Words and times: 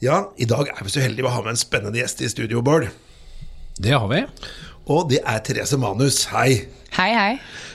Ja, 0.00 0.30
i 0.40 0.46
dag 0.48 0.70
er 0.72 0.80
vi 0.80 0.88
så 0.94 1.02
heldige 1.04 1.28
å 1.28 1.32
ha 1.34 1.42
med 1.44 1.52
en 1.52 1.60
spennende 1.60 2.00
gjest 2.00 2.22
i 2.24 2.28
studio, 2.32 2.62
Bård. 2.64 2.86
Det 3.76 3.92
har 3.92 4.06
vi. 4.08 4.22
Og 4.88 5.10
det 5.10 5.18
er 5.28 5.42
Therese 5.44 5.76
Manus. 5.80 6.22
Hei. 6.32 6.62
Hei, 6.96 7.10
hei. 7.12 7.34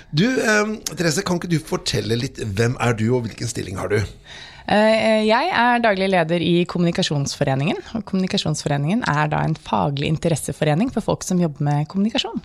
Du, 0.09 0.25
eh, 0.25 0.71
Therese, 0.95 1.21
kan 1.21 1.37
ikke 1.37 1.51
du 1.51 1.59
fortelle 1.61 2.17
litt 2.17 2.41
hvem 2.41 2.79
er 2.81 2.97
du, 2.97 3.05
og 3.13 3.27
hvilken 3.27 3.49
stilling 3.51 3.77
har 3.77 3.93
du? 3.93 3.99
Eh, 3.99 5.21
Jeg 5.27 5.51
er 5.53 5.83
daglig 5.85 6.09
leder 6.09 6.41
i 6.41 6.65
Kommunikasjonsforeningen. 6.65 7.77
Og 7.93 8.05
Kommunikasjonsforeningen 8.09 9.05
er 9.05 9.29
da 9.29 9.43
en 9.45 9.53
faglig 9.53 10.09
interesseforening 10.09 10.89
for 10.89 11.05
folk 11.05 11.21
som 11.23 11.37
jobber 11.37 11.61
med 11.61 11.87
kommunikasjon. 11.93 12.41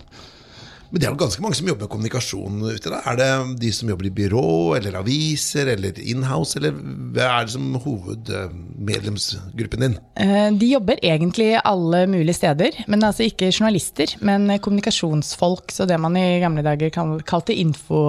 Men 0.91 0.99
det 0.99 1.07
er 1.07 1.13
jo 1.13 1.21
ganske 1.23 1.43
mange 1.45 1.55
som 1.59 1.69
jobber 1.71 1.87
med 1.87 1.93
kommunikasjon 1.93 2.57
ute. 2.67 2.91
da. 2.91 2.99
Er 3.07 3.15
det 3.21 3.29
de 3.63 3.71
som 3.75 3.91
jobber 3.93 4.09
i 4.09 4.13
byrå, 4.15 4.75
eller 4.79 4.93
aviser, 4.99 5.67
eller 5.77 5.93
inhouse, 6.03 6.57
eller 6.59 6.75
hva 6.75 7.29
er 7.29 7.47
det 7.47 7.55
som 7.55 7.69
hovedmedlemsgruppen 7.85 9.85
din? 9.85 9.95
Eh, 10.19 10.49
De 10.61 10.67
jobber 10.73 10.99
egentlig 11.03 11.53
alle 11.63 12.03
mulige 12.11 12.35
steder, 12.41 12.71
men 12.91 13.05
altså 13.07 13.23
ikke 13.29 13.53
journalister, 13.53 14.17
men 14.21 14.51
kommunikasjonsfolk, 14.59 15.71
så 15.71 15.87
det 15.87 16.01
man 16.03 16.17
i 16.19 16.41
gamle 16.43 16.65
dager 16.67 16.91
kalte 16.91 17.55
info, 17.55 18.09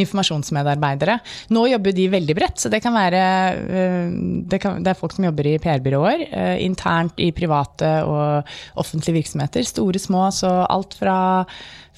informasjonsmedarbeidere. 0.00 1.20
Nå 1.54 1.66
jobber 1.70 1.94
de 1.94 2.08
veldig 2.10 2.34
bredt, 2.36 2.58
så 2.58 2.68
det 2.72 2.82
kan 2.82 2.96
være 2.96 3.22
eh, 3.60 4.10
det, 4.50 4.58
kan, 4.62 4.82
det 4.82 4.90
er 4.92 4.98
folk 4.98 5.14
som 5.14 5.28
jobber 5.28 5.46
i 5.46 5.58
PR-byråer, 5.62 6.26
eh, 6.30 6.56
internt 6.66 7.20
i 7.22 7.30
private 7.36 7.92
og 8.02 8.50
offentlige 8.82 9.20
virksomheter, 9.20 9.62
store, 9.66 9.98
små, 10.02 10.26
så 10.34 10.50
alt 10.66 10.98
fra 10.98 11.44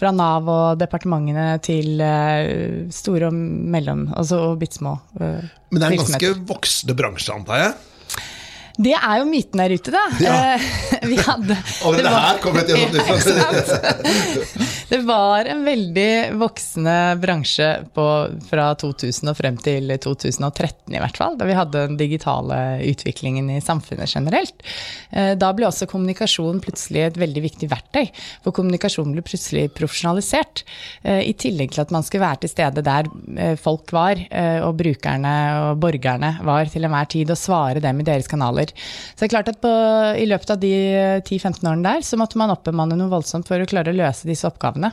fra 0.03 0.11
Nav 0.11 0.49
og 0.51 0.81
departementene 0.81 1.61
til 1.63 2.03
eh, 2.03 2.91
store 2.91 3.31
og 3.31 3.39
mellom, 3.39 4.09
altså 4.19 4.41
og 4.49 4.59
bitte 4.59 4.81
små 4.81 4.97
virksomheter. 5.15 5.59
Men 5.71 5.79
det 5.79 5.87
er 5.87 5.95
en 5.95 6.03
ganske 6.03 6.33
voksende 6.49 6.97
bransje, 6.99 7.37
antar 7.37 7.61
jeg? 7.63 7.73
Det 8.79 8.95
er 8.97 9.19
jo 9.21 9.27
myten 9.29 9.61
der 9.61 9.75
ute, 9.77 9.93
da. 9.93 10.03
Ja. 10.23 10.37
Eh, 10.55 10.69
Vi 11.13 11.17
hadde 11.19 11.57
Allerede 11.85 12.03
det 12.03 12.13
var- 12.13 12.27
her 12.29 12.39
kommer 12.43 12.63
ikke 12.69 13.21
sant? 13.21 14.69
Det 14.93 14.99
var 15.09 15.49
en 15.49 15.63
veldig 15.65 16.35
voksende 16.37 16.95
bransje 17.23 17.69
på, 17.97 18.05
fra 18.51 18.67
2000 18.77 19.31
og 19.33 19.37
frem 19.39 19.57
til 19.65 19.89
2013 20.05 20.93
i 20.93 21.01
hvert 21.01 21.17
fall, 21.17 21.39
da 21.41 21.47
vi 21.49 21.55
hadde 21.57 21.87
den 21.89 21.97
digitale 21.97 22.59
utviklingen 22.91 23.49
i 23.55 23.61
samfunnet 23.65 24.11
generelt. 24.13 24.61
Eh, 25.11 25.33
Da 25.41 25.49
ble 25.57 25.65
også 25.71 25.89
kommunikasjon 25.89 26.61
plutselig 26.65 27.07
et 27.07 27.17
veldig 27.21 27.43
viktig 27.47 27.71
verktøy, 27.73 28.11
for 28.45 28.53
kommunikasjon 28.57 29.15
ble 29.17 29.25
plutselig 29.25 29.71
profesjonalisert. 29.79 30.63
eh, 31.05 31.23
I 31.31 31.33
tillegg 31.41 31.73
til 31.73 31.85
at 31.87 31.91
man 31.95 32.05
skulle 32.05 32.27
være 32.27 32.43
til 32.45 32.53
stede 32.53 32.85
der 32.85 33.09
folk 33.61 33.91
var, 33.97 34.21
og 34.67 34.77
brukerne 34.79 35.33
og 35.71 35.81
borgerne 35.81 36.35
var 36.45 36.69
til 36.71 36.85
enhver 36.85 37.09
tid, 37.09 37.31
og 37.33 37.39
svare 37.41 37.81
dem 37.81 38.01
i 38.01 38.07
deres 38.07 38.29
kanaler. 38.29 38.62
Så 38.71 39.19
det 39.19 39.27
er 39.27 39.33
klart 39.35 39.49
at 39.49 39.61
på, 39.61 39.69
i 40.17 40.27
løpet 40.27 40.51
av 40.51 40.59
de 40.61 40.71
10-15 41.27 41.67
årene 41.69 41.83
der, 41.83 42.01
så 42.07 42.17
måtte 42.17 42.37
man 42.39 42.51
oppbemanne 42.51 42.95
noe 42.97 43.09
voldsomt 43.11 43.49
for 43.49 43.59
å 43.59 43.67
klare 43.67 43.91
å 43.91 43.97
løse 43.97 44.27
disse 44.29 44.47
oppgavene. 44.47 44.93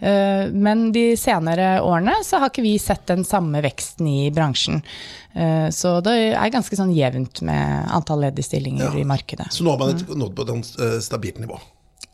Eh, 0.00 0.50
Men 0.50 0.90
de 0.92 1.16
senere 1.16 1.80
årene 1.82 2.14
så 2.24 2.38
har 2.40 2.50
ikke 2.50 2.62
vi 2.62 2.78
sett 2.78 3.06
den 3.06 3.24
samme 3.24 3.62
veksten 3.62 4.06
i 4.08 4.30
bransjen. 4.34 4.82
Eh, 5.34 5.68
Så 5.70 6.00
det 6.02 6.34
er 6.34 6.50
ganske 6.50 6.76
sånn 6.76 6.94
jevnt 6.94 7.42
med 7.42 7.86
antall 7.90 8.20
ledige 8.20 8.44
stillinger 8.44 8.90
Ja. 8.94 8.98
i 9.00 9.04
markedet. 9.04 9.52
Så 9.52 9.62
nå 9.64 9.70
har 9.70 9.78
man 9.78 9.90
et, 9.94 10.08
nådd 10.08 10.34
på 10.34 10.42
et 10.42 10.80
eh, 10.80 10.98
stabilt 11.00 11.38
nivå. 11.38 11.60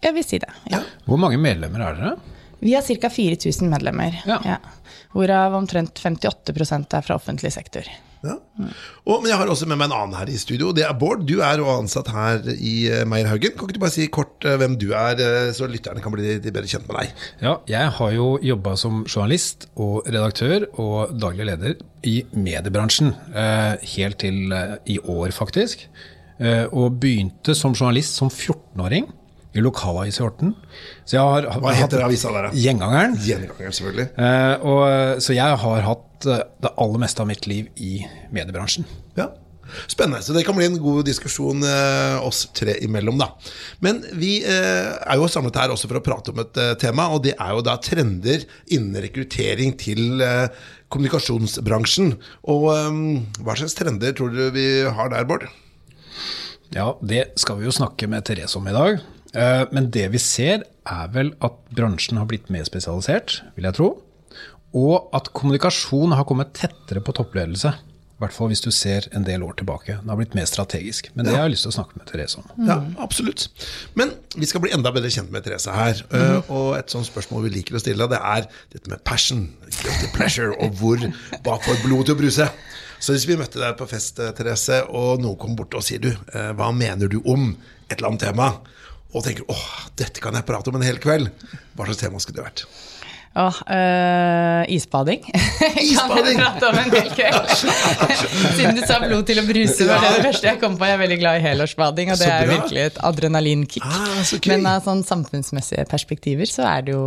Jeg 0.02 0.14
vil 0.14 0.24
si 0.24 0.38
det, 0.38 0.48
ja. 0.70 0.78
Hvor 1.06 1.18
mange 1.18 1.36
medlemmer 1.38 1.80
er 1.80 1.94
dere? 1.94 2.16
Vi 2.60 2.74
har 2.74 2.82
ca. 2.82 3.08
4000 3.08 3.68
medlemmer, 3.70 4.16
Ja. 4.26 4.58
hvorav 5.14 5.54
omtrent 5.54 5.94
58% 6.00 6.92
er 6.94 7.02
fra 7.02 7.14
offentlig 7.16 7.52
sektor. 7.52 7.82
Ja. 8.20 8.34
Og, 9.06 9.22
men 9.22 9.30
jeg 9.30 9.38
har 9.40 9.48
også 9.48 9.64
med 9.70 9.78
meg 9.80 9.88
en 9.88 9.94
annen 9.96 10.16
her 10.18 10.28
i 10.28 10.36
studio. 10.36 10.74
Det 10.76 10.82
er 10.84 10.92
Bård. 11.00 11.22
Du 11.24 11.38
er 11.40 11.56
jo 11.62 11.68
ansatt 11.72 12.10
her 12.12 12.42
i 12.52 12.74
Meierhaugen. 13.08 13.54
Kan 13.56 13.64
ikke 13.68 13.78
du 13.78 13.80
bare 13.84 13.94
si 13.94 14.08
kort 14.12 14.44
eh, 14.44 14.58
hvem 14.60 14.74
du 14.80 14.90
er, 14.92 15.16
eh, 15.24 15.52
så 15.56 15.68
lytterne 15.70 16.02
kan 16.04 16.12
bli 16.12 16.34
bedre 16.44 16.68
kjent 16.68 16.84
med 16.90 16.98
deg? 17.00 17.14
Ja, 17.40 17.54
jeg 17.70 17.94
har 17.96 18.12
jo 18.16 18.26
jobba 18.44 18.74
som 18.80 19.02
journalist 19.08 19.68
og 19.80 20.04
redaktør 20.10 20.66
og 20.82 21.14
daglig 21.16 21.48
leder 21.48 21.78
i 22.04 22.18
mediebransjen. 22.36 23.14
eh, 23.32 23.80
Helt 23.96 24.20
til 24.20 24.52
eh, 24.52 24.76
i 24.92 24.98
år, 25.00 25.32
faktisk. 25.36 25.86
Eh, 26.40 26.66
Og 26.72 27.00
begynte 27.00 27.56
som 27.56 27.72
journalist 27.72 28.16
som 28.20 28.28
14-åring 28.28 29.08
i 29.54 29.62
lokalavis 29.64 30.20
i 30.20 30.24
Horten. 30.24 30.54
Så 31.04 31.16
jeg 31.16 31.26
har, 31.26 31.48
Hva 31.62 31.74
heter 31.74 32.04
avisa 32.06 32.30
der, 32.34 32.48
da? 32.48 32.54
Gjengangeren. 32.54 33.18
Gjengangeren, 33.24 33.74
selvfølgelig. 33.76 34.08
Eh, 34.14 34.64
og, 34.70 35.22
så 35.24 35.36
jeg 35.36 35.60
har 35.64 35.86
hatt 35.86 36.30
eh, 36.30 36.42
det 36.62 36.74
aller 36.76 37.02
meste 37.02 37.24
av 37.24 37.30
mitt 37.30 37.48
liv 37.50 37.70
i 37.82 38.00
mediebransjen. 38.34 38.86
Ja. 39.18 39.32
Spennende. 39.90 40.22
Så 40.22 40.34
det 40.34 40.44
kan 40.46 40.56
bli 40.58 40.66
en 40.66 40.78
god 40.82 41.04
diskusjon 41.06 41.62
eh, 41.66 42.16
oss 42.26 42.44
tre 42.56 42.76
imellom, 42.84 43.18
da. 43.20 43.30
Men 43.84 44.02
vi 44.18 44.40
eh, 44.42 44.90
er 44.90 45.20
jo 45.20 45.28
samlet 45.30 45.60
her 45.60 45.74
også 45.74 45.90
for 45.90 46.00
å 46.00 46.04
prate 46.04 46.34
om 46.34 46.42
et 46.42 46.60
eh, 46.60 46.74
tema, 46.80 47.08
og 47.14 47.24
det 47.26 47.36
er 47.36 47.54
jo 47.54 47.64
da 47.66 47.76
trender 47.82 48.46
innen 48.72 48.98
rekruttering 49.04 49.76
til 49.80 50.22
eh, 50.26 50.46
kommunikasjonsbransjen. 50.90 52.14
Og 52.50 52.68
eh, 52.74 53.00
hva 53.44 53.58
slags 53.58 53.78
trender 53.78 54.14
tror 54.16 54.34
du 54.34 54.44
vi 54.54 54.68
har 54.86 55.14
der, 55.14 55.28
Bård? 55.28 55.46
Ja, 56.74 56.92
det 57.02 57.32
skal 57.40 57.58
vi 57.58 57.66
jo 57.66 57.74
snakke 57.74 58.06
med 58.10 58.26
Therese 58.26 58.58
om 58.58 58.68
i 58.70 58.74
dag. 58.74 59.00
Eh, 59.34 59.64
Men 59.70 59.90
det 59.90 60.08
vi 60.12 60.18
ser, 60.18 60.64
er 60.86 61.10
vel 61.14 61.34
at 61.40 61.58
bransjen 61.76 62.18
har 62.18 62.26
blitt 62.30 62.50
mer 62.50 62.64
spesialisert, 62.64 63.42
vil 63.56 63.68
jeg 63.68 63.74
tro. 63.78 63.90
Og 64.74 65.10
at 65.14 65.32
kommunikasjon 65.34 66.12
har 66.14 66.26
kommet 66.28 66.52
tettere 66.54 67.02
på 67.02 67.14
toppledelse. 67.14 67.72
I 68.20 68.22
hvert 68.22 68.34
fall 68.36 68.50
hvis 68.52 68.60
du 68.60 68.68
ser 68.70 69.06
en 69.16 69.24
del 69.24 69.40
år 69.42 69.54
tilbake. 69.56 69.94
Den 70.02 70.10
har 70.12 70.18
blitt 70.18 70.34
mer 70.36 70.44
strategisk. 70.44 71.08
Men 71.16 71.24
det 71.24 71.32
har 71.32 71.46
jeg 71.46 71.54
lyst 71.54 71.64
til 71.64 71.72
å 71.72 71.76
snakke 71.78 71.96
med 71.96 72.04
Therese 72.10 72.36
om. 72.36 72.50
Ja, 72.68 72.76
absolutt. 73.00 73.46
Men 73.96 74.12
vi 74.36 74.44
skal 74.46 74.60
bli 74.60 74.74
enda 74.76 74.92
bedre 74.92 75.08
kjent 75.08 75.32
med 75.32 75.46
Therese 75.46 75.72
her. 75.72 76.02
Mm. 76.12 76.42
og 76.52 76.74
et 76.76 76.92
sånt 76.92 77.08
spørsmål 77.08 77.46
vi 77.46 77.54
liker 77.54 77.78
å 77.78 77.80
stille, 77.80 78.10
det 78.12 78.20
er 78.20 78.44
dette 78.74 78.92
med 78.92 79.00
passion, 79.08 79.46
guilty 79.80 80.10
pleasure, 80.12 80.52
og 80.60 80.76
hvor 80.76 81.00
hva 81.00 81.56
får 81.64 81.80
blodet 81.86 82.10
til 82.10 82.18
å 82.18 82.20
bruse. 82.20 82.48
Så 83.00 83.16
hvis 83.16 83.24
vi 83.30 83.38
møtte 83.40 83.62
deg 83.62 83.78
på 83.80 83.88
fest, 83.88 84.20
eh, 84.20 84.34
Therese, 84.36 84.82
og 84.92 85.24
noen 85.24 85.38
kom 85.40 85.56
bort 85.56 85.72
og 85.80 85.86
sier 85.86 86.02
du, 86.04 86.10
hva 86.34 86.68
mener 86.76 87.08
du 87.08 87.22
om 87.24 87.54
et 87.88 87.96
eller 87.96 88.12
annet 88.12 88.26
tema? 88.28 88.50
Og 89.10 89.24
tenker 89.26 89.48
åh, 89.50 89.66
dette 89.98 90.22
kan 90.22 90.36
jeg 90.38 90.46
prate 90.46 90.70
om 90.70 90.78
en 90.78 90.86
hel 90.86 91.00
kveld. 91.02 91.30
Hva 91.74 91.88
slags 91.88 92.00
tema 92.02 92.22
skulle 92.22 92.40
det 92.40 92.46
vært? 92.46 92.64
Åh, 93.30 93.58
øh, 93.76 94.64
isbading. 94.74 95.22
Isbading! 95.92 96.38
kan 96.38 96.58
prate 96.60 96.68
om 96.68 96.78
en 96.78 96.94
hel 96.94 97.10
kveld. 97.14 97.52
Siden 98.56 98.78
du 98.78 98.82
sa 98.82 98.98
blod 99.04 99.22
til 99.28 99.38
å 99.38 99.44
bruse, 99.46 99.86
var 99.86 100.02
det 100.02 100.16
det 100.16 100.24
første 100.24 100.50
jeg 100.50 100.58
kom 100.62 100.74
på. 100.78 100.88
Jeg 100.88 100.98
er 100.98 101.02
veldig 101.04 101.18
glad 101.20 101.38
i 101.38 101.44
helårsbading, 101.44 102.10
og 102.10 102.18
det 102.18 102.30
er 102.34 102.50
virkelig 102.50 102.82
et 102.88 102.98
adrenalinkick. 103.06 103.86
Ah. 103.86 104.24
Men 104.50 104.66
av 104.72 104.82
sånn 104.86 105.04
samfunnsmessige 105.06 105.86
perspektiver 105.90 106.50
så 106.50 106.66
er 106.72 106.88
det 106.88 106.98
jo 106.98 107.06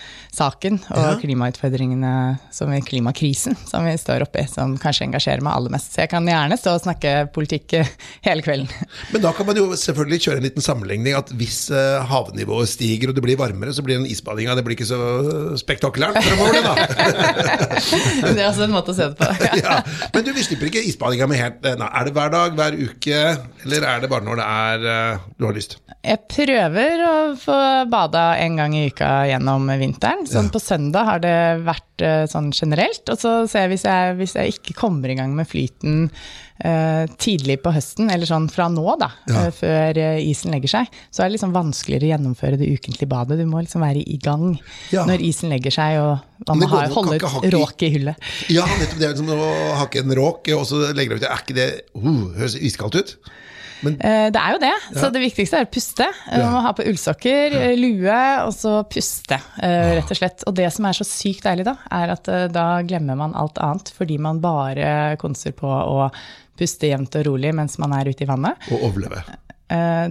miljøsaken 0.00 0.78
og 0.90 0.96
Ja. 0.96 1.16
klimautfordringene, 1.20 2.38
som 2.50 2.70
vi, 2.70 2.80
klimakrisen, 2.80 3.56
som 3.66 3.84
vi 3.84 3.92
står 3.98 4.22
oppi, 4.22 4.46
som 4.48 4.76
kanskje 4.78 5.06
engasjerer 5.08 5.42
meg 5.42 5.52
aller 5.56 5.70
mest. 5.70 5.92
Så 5.92 6.00
jeg 6.02 6.10
kan 6.10 6.24
gjerne 6.24 6.56
stå 6.56 6.74
og 6.76 6.82
snakke 6.84 7.30
politikk 7.34 7.72
eh, 7.74 7.86
hele 8.26 8.42
kvelden. 8.42 8.68
Men 9.12 9.22
da 9.22 9.32
kan 9.32 9.46
man 9.46 9.56
jo 9.56 9.74
selvfølgelig 9.74 10.20
kjøre 10.20 10.36
en 10.38 10.46
liten 10.46 10.62
sammenligning 10.62 11.14
at 11.18 11.30
hvis 11.34 11.70
eh, 11.70 12.00
havnivået 12.06 12.68
stiger 12.70 13.10
og 13.10 13.14
det 13.18 13.22
blir 13.24 13.36
varmere, 13.40 13.74
så 13.74 13.82
blir 13.82 13.98
den 13.98 14.06
isbadinga 14.06 14.54
det 14.54 14.64
blir 14.64 14.76
ikke 14.78 14.88
så 14.88 15.00
spektakulært 15.60 16.20
fremover, 16.22 16.62
da. 16.62 16.74
Det 18.30 18.38
er 18.38 18.48
også 18.48 18.64
en 18.66 18.74
måte 18.74 18.92
å 18.92 18.96
se 18.96 19.08
det 19.10 19.16
på. 19.18 19.26
ja. 19.64 19.80
Men 20.14 20.24
du, 20.26 20.32
vi 20.36 20.44
slipper 20.46 20.70
ikke 20.70 20.82
isbadinga 20.86 21.26
med 21.30 21.40
helt 21.40 21.66
eh, 21.66 21.76
nei, 21.80 21.88
Er 22.00 22.06
det 22.08 22.14
hver 22.16 22.32
dag, 22.32 22.54
hver 22.58 22.76
uke, 22.78 23.20
eller 23.66 23.86
er 23.94 24.02
det 24.04 24.10
bare 24.12 24.26
når 24.26 24.40
det 24.40 24.46
er 24.46 24.88
eh, 24.94 25.28
du 25.40 25.48
har 25.48 25.56
lyst? 25.56 25.78
Jeg 26.00 26.22
prøver 26.30 27.02
å 27.04 27.14
få 27.36 27.56
bada 27.92 28.30
en 28.40 28.56
gang 28.56 28.72
i 28.78 28.86
uka 28.88 29.10
gjennom 29.28 29.66
vinteren. 29.68 29.89
Sånn 30.26 30.50
på 30.52 30.60
søndag 30.62 31.04
har 31.04 31.18
det 31.24 31.34
vært 31.66 32.02
eh, 32.04 32.26
sånn 32.30 32.52
generelt. 32.52 33.02
Og 33.10 33.18
så 33.18 33.32
ser 33.50 33.66
jeg 33.66 33.70
hvis, 33.74 33.84
jeg 33.84 34.14
hvis 34.20 34.34
jeg 34.36 34.54
ikke 34.54 34.74
kommer 34.78 35.08
i 35.10 35.16
gang 35.18 35.34
med 35.36 35.48
flyten 35.48 36.10
eh, 36.64 37.06
tidlig 37.20 37.58
på 37.64 37.72
høsten, 37.72 38.10
eller 38.12 38.26
sånn 38.28 38.48
fra 38.52 38.68
nå, 38.68 38.84
da, 39.00 39.10
Ja. 39.28 39.46
eh, 39.46 39.50
før 39.50 39.98
eh, 39.98 40.20
isen 40.30 40.52
legger 40.52 40.68
seg, 40.68 40.86
så 41.10 41.22
er 41.22 41.28
det 41.30 41.36
liksom 41.38 41.52
vanskeligere 41.56 42.06
å 42.08 42.12
gjennomføre 42.14 42.58
det 42.60 42.68
ukentlige 42.70 43.08
badet. 43.08 43.38
Du 43.40 43.46
må 43.46 43.60
liksom 43.64 43.80
være 43.84 44.02
i 44.06 44.16
gang 44.20 44.58
Ja. 44.92 45.04
når 45.06 45.20
isen 45.26 45.50
legger 45.50 45.70
seg, 45.70 45.98
og 46.00 46.46
man 46.48 46.58
må 46.60 46.68
holde 46.68 47.16
et 47.16 47.52
råk 47.54 47.82
i 47.82 47.92
hullet. 47.96 48.16
Ja, 48.48 48.64
nettopp 48.66 48.98
det 48.98 49.08
er 49.08 49.14
liksom 49.14 49.30
å 49.34 49.76
hakke 49.80 50.00
en 50.04 50.14
råk, 50.14 50.48
og 50.56 50.66
så 50.66 50.92
legger 50.94 51.16
du 51.16 51.24
ut 51.24 51.30
Er 51.30 51.38
ikke 51.44 51.54
det 51.56 51.70
uh, 51.96 52.32
Høres 52.38 52.56
iskaldt 52.56 52.94
ut? 53.00 53.16
Eh, 53.86 54.30
Det 54.30 54.40
er 54.40 54.52
jo 54.54 54.58
det, 54.62 54.72
så 55.00 55.10
det 55.12 55.22
viktigste 55.22 55.60
er 55.60 55.66
å 55.66 55.70
puste. 55.70 56.06
Eh, 56.30 56.38
Ja. 56.38 56.44
Man 56.44 56.52
må 56.58 56.62
ha 56.66 56.72
på 56.76 56.84
ullsokker, 56.86 57.52
ja. 57.56 57.70
lue, 57.76 58.18
og 58.46 58.52
så 58.56 58.74
puste, 58.88 59.40
eh, 59.62 59.96
rett 59.98 60.10
og 60.10 60.16
slett. 60.20 60.44
Og 60.46 60.54
det 60.54 60.72
som 60.72 60.84
er 60.86 60.92
så 60.92 61.04
sykt 61.08 61.44
deilig 61.44 61.64
da, 61.64 61.76
er 61.90 62.10
at 62.16 62.24
da 62.52 62.66
glemmer 62.82 63.16
man 63.16 63.34
alt 63.34 63.58
annet, 63.58 63.92
fordi 63.96 64.18
man 64.18 64.40
bare 64.40 65.16
konser 65.20 65.52
på 65.52 65.66
å 65.68 66.10
puste 66.58 66.90
jevnt 66.90 67.14
og 67.16 67.24
rolig 67.26 67.54
mens 67.56 67.78
man 67.80 67.92
er 67.96 68.10
ute 68.10 68.22
i 68.26 68.28
vannet. 68.28 68.56
Og 68.70 68.82
overleve. 68.90 69.22
Uh, 69.70 70.10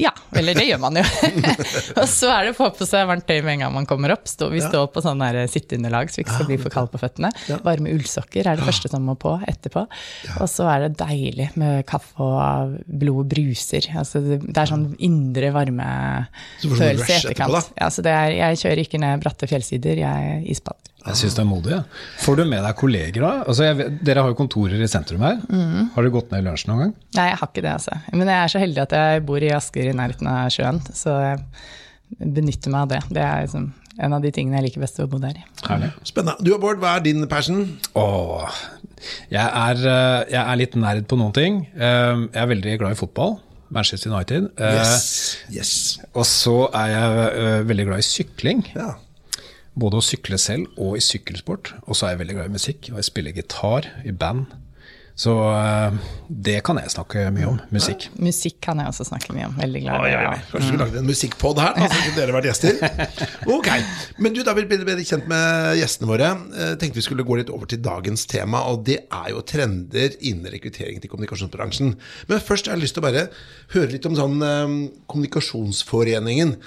ja, 0.00 0.12
eller 0.32 0.56
det 0.56 0.64
gjør 0.64 0.80
man 0.80 0.96
jo. 0.96 1.02
og 2.00 2.06
så 2.08 2.30
er 2.32 2.46
det 2.46 2.54
å 2.54 2.56
få 2.56 2.70
på 2.78 2.86
seg 2.88 3.04
varmt 3.08 3.26
tøy 3.28 3.42
med 3.44 3.58
en 3.58 3.66
gang 3.66 3.74
man 3.74 3.88
kommer 3.88 4.14
opp. 4.14 4.24
Stå, 4.30 4.48
vi 4.52 4.62
ja. 4.62 4.70
står 4.70 4.88
på 4.94 5.02
sånn 5.04 5.20
sitteunderlag 5.52 6.08
så 6.08 6.20
vi 6.20 6.24
ikke 6.24 6.38
skal 6.38 6.48
bli 6.48 6.58
for 6.62 6.72
kalde 6.72 6.92
på 6.94 7.02
føttene. 7.02 7.30
Ja. 7.50 7.60
Varme 7.66 7.92
ullsokker 7.92 8.48
er 8.48 8.58
det 8.58 8.66
første 8.66 8.90
som 8.92 9.04
må 9.04 9.16
på 9.20 9.34
etterpå. 9.44 9.84
Ja. 10.28 10.38
Og 10.40 10.50
så 10.52 10.68
er 10.72 10.86
det 10.86 10.96
deilig 11.02 11.50
med 11.60 11.84
kaffe 11.88 12.24
og 12.24 12.76
blod 12.86 13.28
bruser. 13.32 13.90
Altså, 14.00 14.22
det, 14.24 14.40
er 14.56 14.72
sånn 14.72 14.88
indre 15.04 15.52
varmefølelse 15.56 17.12
i 17.12 17.16
etterkant. 17.20 17.72
Ja, 17.76 17.92
så 17.92 18.04
er, 18.08 18.32
jeg 18.38 18.62
kjører 18.64 18.84
ikke 18.86 19.02
ned 19.02 19.24
bratte 19.24 19.50
fjellsider, 19.50 20.04
jeg 20.06 20.44
isbader. 20.56 20.95
Jeg 21.06 21.18
syns 21.20 21.36
det 21.38 21.42
er 21.44 21.48
modig. 21.48 21.72
Ja. 21.76 21.80
Får 22.24 22.40
du 22.40 22.44
med 22.50 22.64
deg 22.66 22.76
kolleger 22.80 23.22
da? 23.22 23.32
Altså, 23.46 23.68
jeg, 23.68 23.88
dere 24.06 24.24
har 24.24 24.32
jo 24.32 24.38
kontorer 24.38 24.82
i 24.82 24.90
sentrum 24.90 25.22
her. 25.22 25.38
Mm. 25.46 25.88
Har 25.94 26.06
du 26.06 26.12
gått 26.14 26.32
ned 26.34 26.42
i 26.42 26.46
lunsj 26.48 26.66
noen 26.70 26.82
gang? 26.82 26.92
Nei, 27.18 27.26
jeg 27.30 27.40
har 27.40 27.50
ikke 27.52 27.64
det. 27.64 27.74
altså. 27.78 27.98
Men 28.12 28.32
jeg 28.32 28.38
er 28.42 28.52
så 28.52 28.62
heldig 28.62 28.84
at 28.86 28.94
jeg 28.98 29.26
bor 29.30 29.46
i 29.46 29.52
Asker 29.54 29.90
i 29.90 29.96
nærheten 29.96 30.30
av 30.32 30.52
sjøen, 30.54 30.82
så 30.96 31.16
jeg 31.22 31.42
benytter 32.18 32.74
meg 32.74 32.86
av 32.86 32.94
det. 32.94 33.02
Det 33.14 33.22
er 33.22 33.46
liksom 33.46 33.70
en 33.96 34.12
av 34.12 34.24
de 34.24 34.32
tingene 34.34 34.58
jeg 34.58 34.68
liker 34.68 34.84
best 34.84 35.00
å 35.00 35.08
bo 35.10 35.20
der. 35.22 35.38
i. 35.38 35.46
Herlig. 35.66 35.92
Spennende. 36.04 36.44
Du 36.44 36.52
og 36.56 36.60
Bård, 36.64 36.82
hva 36.82 36.96
er 36.98 37.06
din 37.06 37.24
passion? 37.30 37.64
Åh, 37.96 38.60
jeg, 39.32 39.46
er, 39.46 39.80
eh, 39.80 40.20
jeg 40.34 40.42
er 40.42 40.60
litt 40.60 40.76
nerd 40.80 41.08
på 41.08 41.18
noen 41.20 41.34
ting. 41.36 41.62
Eh, 41.74 42.26
jeg 42.28 42.42
er 42.42 42.52
veldig 42.52 42.78
glad 42.82 42.96
i 42.96 43.00
fotball. 43.00 43.38
Manchester 43.72 44.12
United. 44.12 44.50
Eh, 44.62 44.76
yes, 44.78 45.06
yes. 45.50 45.72
Og 46.14 46.26
så 46.28 46.68
er 46.76 46.92
jeg 46.92 47.64
veldig 47.70 47.88
glad 47.88 48.04
i 48.04 48.06
sykling. 48.06 48.62
Ja. 48.76 48.92
Både 49.76 50.00
å 50.00 50.04
sykle 50.04 50.38
selv 50.40 50.78
og 50.80 50.96
i 50.96 51.04
sykkelsport. 51.04 51.74
Og 51.84 51.96
så 51.96 52.06
er 52.06 52.14
jeg 52.14 52.22
veldig 52.22 52.38
glad 52.38 52.48
i 52.48 52.56
musikk, 52.56 52.88
og 52.92 53.00
jeg 53.00 53.10
spiller 53.10 53.36
gitar 53.36 53.90
i 54.08 54.14
band. 54.16 54.46
Så 55.16 55.32
uh, 55.32 55.94
det 56.28 56.58
kan 56.66 56.76
jeg 56.76 56.90
snakke 56.92 57.22
mye 57.32 57.46
om. 57.48 57.56
Musikk. 57.72 58.10
Ja, 58.10 58.24
musikk 58.26 58.58
kan 58.66 58.82
jeg 58.82 58.90
også 58.90 59.06
snakke 59.08 59.32
mye 59.32 59.46
om. 59.48 59.54
Veldig 59.56 59.80
glad 59.86 60.04
i. 60.04 60.10
Ja, 60.12 60.34
Kanskje 60.50 60.58
vi 60.60 60.66
skulle 60.66 60.84
lagd 60.84 60.98
en 61.00 61.08
musikkpod 61.08 61.60
her, 61.62 61.72
da, 61.78 61.88
så 61.88 62.00
kunne 62.02 62.18
dere 62.18 62.34
vært 62.36 62.48
gjester. 62.50 62.76
Ok, 63.56 63.70
Men 64.20 64.34
du, 64.36 64.42
da 64.44 64.52
vi 64.56 64.66
bli 64.68 64.78
bedre 64.84 65.06
kjent 65.06 65.28
med 65.30 65.78
gjestene 65.80 66.10
våre. 66.10 66.28
Eh, 66.52 66.74
tenkte 66.76 67.00
vi 67.00 67.06
skulle 67.06 67.24
gå 67.24 67.38
litt 67.40 67.52
over 67.54 67.70
til 67.70 67.80
dagens 67.80 68.26
tema, 68.28 68.60
og 68.68 68.84
det 68.88 68.98
er 69.06 69.30
jo 69.32 69.40
trender 69.48 70.18
innen 70.20 70.52
rekruttering 70.52 71.00
til 71.00 71.12
kommunikasjonsbransjen. 71.12 71.94
Men 72.28 72.42
først 72.44 72.68
har 72.68 72.76
jeg 72.76 72.84
lyst 72.84 72.98
til 72.98 73.04
å 73.04 73.08
bare 73.08 73.28
høre 73.72 73.92
litt 73.94 74.08
om 74.08 74.16
sånn 74.18 74.36
um, 74.42 74.80
Kommunikasjonsforeningen. 75.08 76.58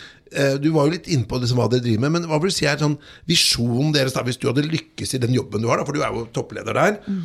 Du 0.61 0.67
var 0.75 0.85
jo 0.85 0.93
litt 0.93 1.07
inne 1.09 1.25
på 1.25 1.39
liksom 1.41 1.57
hva 1.57 1.65
dere 1.71 1.81
driver 1.81 2.03
med, 2.05 2.19
men 2.19 2.29
hva 2.29 2.37
vil 2.41 2.51
du 2.51 2.53
si 2.53 2.67
er 2.69 2.77
sånn 2.81 2.99
visjonen 3.29 3.93
deres 3.95 4.13
da, 4.13 4.21
hvis 4.25 4.37
du 4.37 4.45
hadde 4.45 4.61
lykkes 4.65 5.15
i 5.17 5.21
den 5.21 5.33
jobben 5.33 5.63
du 5.63 5.69
har, 5.71 5.81
da, 5.81 5.87
for 5.87 5.97
du 5.97 6.03
er 6.05 6.13
jo 6.13 6.27
toppleder 6.35 6.77
der. 6.77 6.99
Mm. 7.09 7.23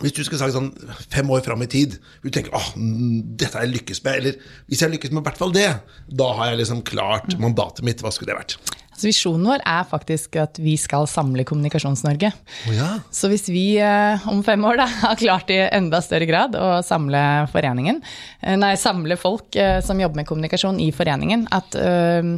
Hvis 0.00 0.14
du 0.16 0.22
skal 0.24 0.40
si 0.40 0.52
sånn 0.54 0.70
fem 1.12 1.28
år 1.34 1.42
fram 1.44 1.60
i 1.64 1.68
tid, 1.68 1.98
du 2.22 2.30
tenker 2.32 2.54
åh, 2.56 2.70
dette 2.78 3.52
har 3.58 3.66
jeg 3.66 3.74
lykkes 3.74 4.00
med, 4.06 4.20
eller 4.20 4.52
hvis 4.70 4.84
jeg 4.84 4.94
lykkes 4.94 5.12
med 5.12 5.20
i 5.20 5.26
hvert 5.28 5.40
fall 5.40 5.52
det, 5.52 5.68
da 6.08 6.30
har 6.38 6.52
jeg 6.52 6.62
liksom 6.62 6.84
klart 6.88 7.34
mandatet 7.42 7.84
mitt. 7.84 8.00
Hva 8.00 8.12
skulle 8.14 8.32
det 8.32 8.38
vært? 8.38 8.56
Altså, 9.00 9.08
visjonen 9.08 9.46
vår 9.48 9.62
er 9.64 9.84
faktisk 9.88 10.36
at 10.42 10.58
vi 10.60 10.74
skal 10.76 11.06
samle 11.08 11.44
Kommunikasjons-Norge. 11.48 12.28
Oh, 12.68 12.72
ja. 12.76 12.88
Så 13.08 13.30
hvis 13.32 13.46
vi 13.48 13.78
eh, 13.80 14.26
om 14.28 14.42
fem 14.44 14.60
år 14.68 14.76
da, 14.82 14.84
har 15.06 15.16
klart 15.20 15.52
i 15.52 15.56
enda 15.64 16.02
større 16.04 16.28
grad 16.28 16.56
å 16.56 16.82
samle 16.84 17.22
foreningen, 17.48 18.02
eh, 18.44 18.58
nei, 18.60 18.74
samle 18.80 19.16
folk 19.20 19.56
eh, 19.56 19.78
som 19.84 20.00
jobber 20.00 20.20
med 20.20 20.28
kommunikasjon 20.28 20.82
i 20.84 20.90
foreningen, 20.92 21.46
at 21.48 21.76
øh, 21.80 22.34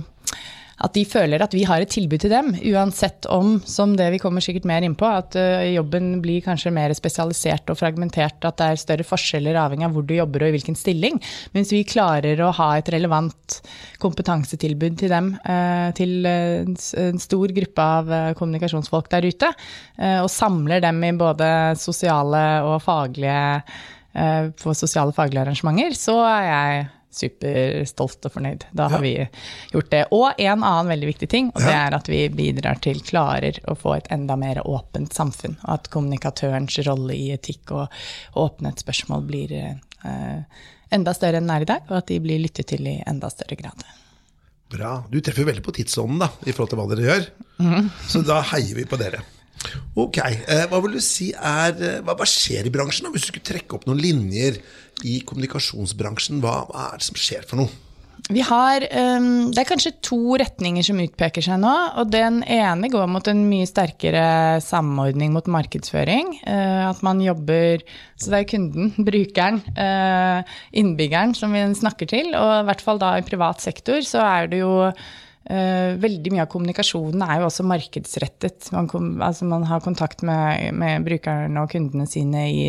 at 0.83 0.95
de 0.97 1.03
føler 1.07 1.43
at 1.43 1.55
vi 1.55 1.63
har 1.69 1.83
et 1.83 1.91
tilbud 1.93 2.25
til 2.25 2.33
dem, 2.33 2.51
uansett 2.73 3.27
om, 3.31 3.55
som 3.69 3.95
det 3.99 4.09
vi 4.15 4.21
kommer 4.23 4.43
sikkert 4.43 4.67
mer 4.69 4.83
inn 4.83 4.97
på, 4.99 5.07
at 5.07 5.37
uh, 5.39 5.63
jobben 5.71 6.17
blir 6.25 6.43
kanskje 6.45 6.73
mer 6.75 6.95
spesialisert 6.99 7.71
og 7.71 7.79
fragmentert, 7.79 8.43
at 8.43 8.59
det 8.59 8.69
er 8.69 8.81
større 8.83 9.07
forskjeller 9.07 9.59
avhengig 9.63 9.87
av 9.87 9.95
hvor 9.95 10.07
du 10.07 10.17
jobber 10.17 10.45
og 10.45 10.51
i 10.51 10.57
hvilken 10.57 10.79
stilling. 10.79 11.21
Mens 11.55 11.71
vi 11.75 11.85
klarer 11.87 12.41
å 12.43 12.51
ha 12.59 12.69
et 12.79 12.91
relevant 12.95 13.59
kompetansetilbud 14.03 14.99
til 14.99 15.13
dem, 15.13 15.33
uh, 15.47 15.91
til 15.99 16.27
uh, 16.27 16.67
en 17.07 17.23
stor 17.23 17.55
gruppe 17.55 17.89
av 17.99 18.11
kommunikasjonsfolk 18.39 19.11
der 19.13 19.27
ute, 19.29 19.49
og 20.03 20.29
samler 20.31 20.83
dem 20.83 20.99
i 21.05 21.11
både 21.17 21.47
sosiale 21.79 22.43
og 22.67 22.79
faglige 22.83 23.63
på 24.61 24.75
sosiale 24.77 25.15
faglige 25.17 25.45
arrangementer, 25.45 25.95
så 25.97 26.17
er 26.27 26.45
jeg 26.49 26.83
superstolt 27.17 28.29
og 28.29 28.35
fornøyd. 28.35 28.67
Da 28.77 28.89
har 28.93 29.03
ja. 29.03 29.05
vi 29.05 29.73
gjort 29.75 29.91
det. 29.93 30.03
Og 30.15 30.29
en 30.37 30.65
annen 30.65 30.93
veldig 30.93 31.11
viktig 31.13 31.29
ting, 31.33 31.51
og 31.55 31.65
det 31.65 31.75
er 31.77 31.97
at 31.97 32.11
vi 32.11 32.25
bidrar 32.33 32.81
til 32.85 33.03
klarer 33.05 33.59
å 33.69 33.77
få 33.79 33.97
et 33.99 34.11
enda 34.15 34.37
mer 34.41 34.63
åpent 34.67 35.15
samfunn. 35.15 35.59
Og 35.65 35.73
at 35.77 35.91
kommunikatørens 35.93 36.79
rolle 36.89 37.17
i 37.17 37.33
etikk 37.37 37.75
og 37.77 38.03
åpenhetsspørsmål 38.45 39.27
blir 39.29 39.57
eh, 39.59 40.71
enda 40.93 41.15
større 41.17 41.41
enn 41.41 41.49
den 41.49 41.57
er 41.57 41.67
i 41.67 41.73
dag, 41.73 41.85
og 41.91 42.01
at 42.03 42.09
de 42.13 42.21
blir 42.23 42.41
lyttet 42.43 42.71
til 42.73 42.87
i 42.89 43.01
enda 43.09 43.31
større 43.33 43.59
grad. 43.59 43.85
Bra. 44.73 44.97
Du 45.13 45.21
treffer 45.21 45.45
veldig 45.45 45.65
på 45.65 45.75
tidsånden 45.77 46.23
da, 46.23 46.31
i 46.47 46.53
forhold 46.55 46.73
til 46.73 46.81
hva 46.81 46.89
dere 46.93 47.09
gjør. 47.09 47.31
Mm. 47.61 47.89
Så 48.09 48.25
da 48.25 48.41
heier 48.55 48.79
vi 48.79 48.89
på 48.89 48.99
dere. 49.01 49.21
Ok, 49.95 50.19
eh, 50.23 50.67
Hva 50.71 50.81
vil 50.85 50.97
du 50.97 51.03
si 51.05 51.31
er, 51.33 51.77
eh, 51.77 52.01
hva, 52.03 52.17
hva 52.19 52.29
skjer 52.29 52.67
i 52.69 52.75
bransjen? 52.75 53.07
da? 53.07 53.13
Hvis 53.15 53.27
du 53.27 53.33
skulle 53.33 53.51
trekke 53.53 53.77
opp 53.77 53.87
noen 53.89 54.03
linjer 54.03 54.59
i 55.09 55.21
kommunikasjonsbransjen, 55.27 56.43
hva, 56.43 56.63
hva 56.69 56.91
er 56.93 57.03
det 57.03 57.09
som 57.09 57.19
skjer 57.19 57.49
for 57.49 57.63
noe? 57.63 57.73
Vi 58.31 58.43
har, 58.47 58.85
um, 59.19 59.51
Det 59.51 59.59
er 59.59 59.67
kanskje 59.67 59.93
to 60.05 60.37
retninger 60.39 60.85
som 60.87 61.01
utpeker 61.03 61.43
seg 61.43 61.59
nå. 61.61 61.73
og 61.99 62.11
Den 62.13 62.43
ene 62.45 62.91
går 62.93 63.09
mot 63.11 63.27
en 63.29 63.43
mye 63.49 63.67
sterkere 63.67 64.61
samordning 64.63 65.33
mot 65.35 65.49
markedsføring. 65.51 66.39
Uh, 66.47 66.91
at 66.93 67.03
man 67.03 67.21
jobber 67.21 67.83
Så 68.17 68.31
det 68.31 68.39
er 68.39 68.51
kunden, 68.53 68.93
brukeren, 69.09 69.59
uh, 69.75 70.47
innbyggeren 70.73 71.35
som 71.35 71.53
vi 71.53 71.65
snakker 71.75 72.07
til. 72.07 72.31
Og 72.39 72.53
i 72.61 72.67
hvert 72.71 72.85
fall 72.85 73.03
da 73.03 73.17
i 73.19 73.27
privat 73.27 73.61
sektor 73.61 74.01
så 74.07 74.23
er 74.23 74.53
det 74.53 74.63
jo 74.63 74.93
veldig 75.47 76.33
mye 76.33 76.45
av 76.45 76.51
kommunikasjonen 76.53 77.23
er 77.27 77.41
jo 77.41 77.49
også 77.49 77.65
markedsrettet. 77.67 78.69
Man, 78.75 78.89
kom, 78.91 79.15
altså 79.25 79.49
man 79.49 79.67
har 79.69 79.83
kontakt 79.85 80.23
med, 80.27 80.71
med, 80.79 81.03
brukerne 81.07 81.65
og 81.65 81.73
kundene 81.73 82.07
sine 82.11 82.47
i, 82.51 82.67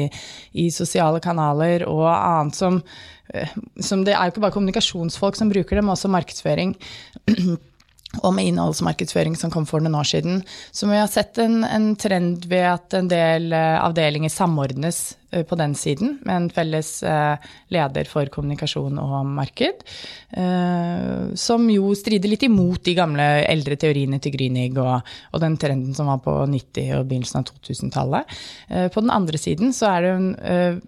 i 0.58 0.70
sosiale 0.74 1.22
kanaler 1.24 1.86
og 1.90 2.08
annet 2.10 2.58
som, 2.58 2.80
uh, 3.34 3.54
som, 3.78 4.04
Det 4.06 4.16
er 4.16 4.26
jo 4.26 4.34
ikke 4.34 4.46
bare 4.48 4.58
kommunikasjonsfolk 4.58 5.38
som 5.40 5.54
bruker 5.54 5.78
det, 5.78 5.86
men 5.86 5.94
også 5.94 6.12
markedsføring. 6.12 6.76
og 8.22 8.34
med 8.36 8.52
innholdsmarkedsføring 8.52 9.36
som 9.40 9.52
kom 9.54 9.66
for 9.66 9.82
noen 9.82 9.98
år 9.98 10.08
siden. 10.08 10.42
Så 10.72 10.88
vi 10.90 11.00
har 11.00 11.10
sett 11.10 11.40
en, 11.42 11.64
en 11.66 11.94
trend 12.00 12.46
ved 12.52 12.68
at 12.70 12.94
en 12.98 13.10
del 13.10 13.50
uh, 13.56 13.82
avdelinger 13.82 14.30
samordnes 14.30 15.02
uh, 15.34 15.42
på 15.50 15.58
den 15.58 15.74
siden, 15.78 16.20
med 16.28 16.36
en 16.36 16.50
felles 16.54 16.92
uh, 17.08 17.42
leder 17.74 18.10
for 18.10 18.30
kommunikasjon 18.30 19.02
og 19.02 19.18
marked. 19.34 19.82
som 21.38 21.66
jo 21.70 21.92
strider 21.94 22.32
litt 22.32 22.44
imot 22.48 22.82
de 22.86 22.96
gamle 22.98 23.26
eldre 23.46 23.76
teoriene 23.78 24.18
til 24.22 24.34
Grünig 24.34 24.72
og, 24.82 25.12
og 25.30 25.42
den 25.44 25.58
trenden 25.62 25.94
som 25.94 26.10
var 26.10 26.24
på 26.26 26.34
90- 26.50 26.96
og 26.98 27.06
begynnelsen 27.10 27.42
av 27.42 27.52
2000-tallet. 27.52 28.34
på 28.94 29.04
den 29.04 29.14
andre 29.14 29.38
siden 29.38 29.74
så 29.78 29.92
er 29.92 30.02
det 30.02 30.14
en 30.16 30.80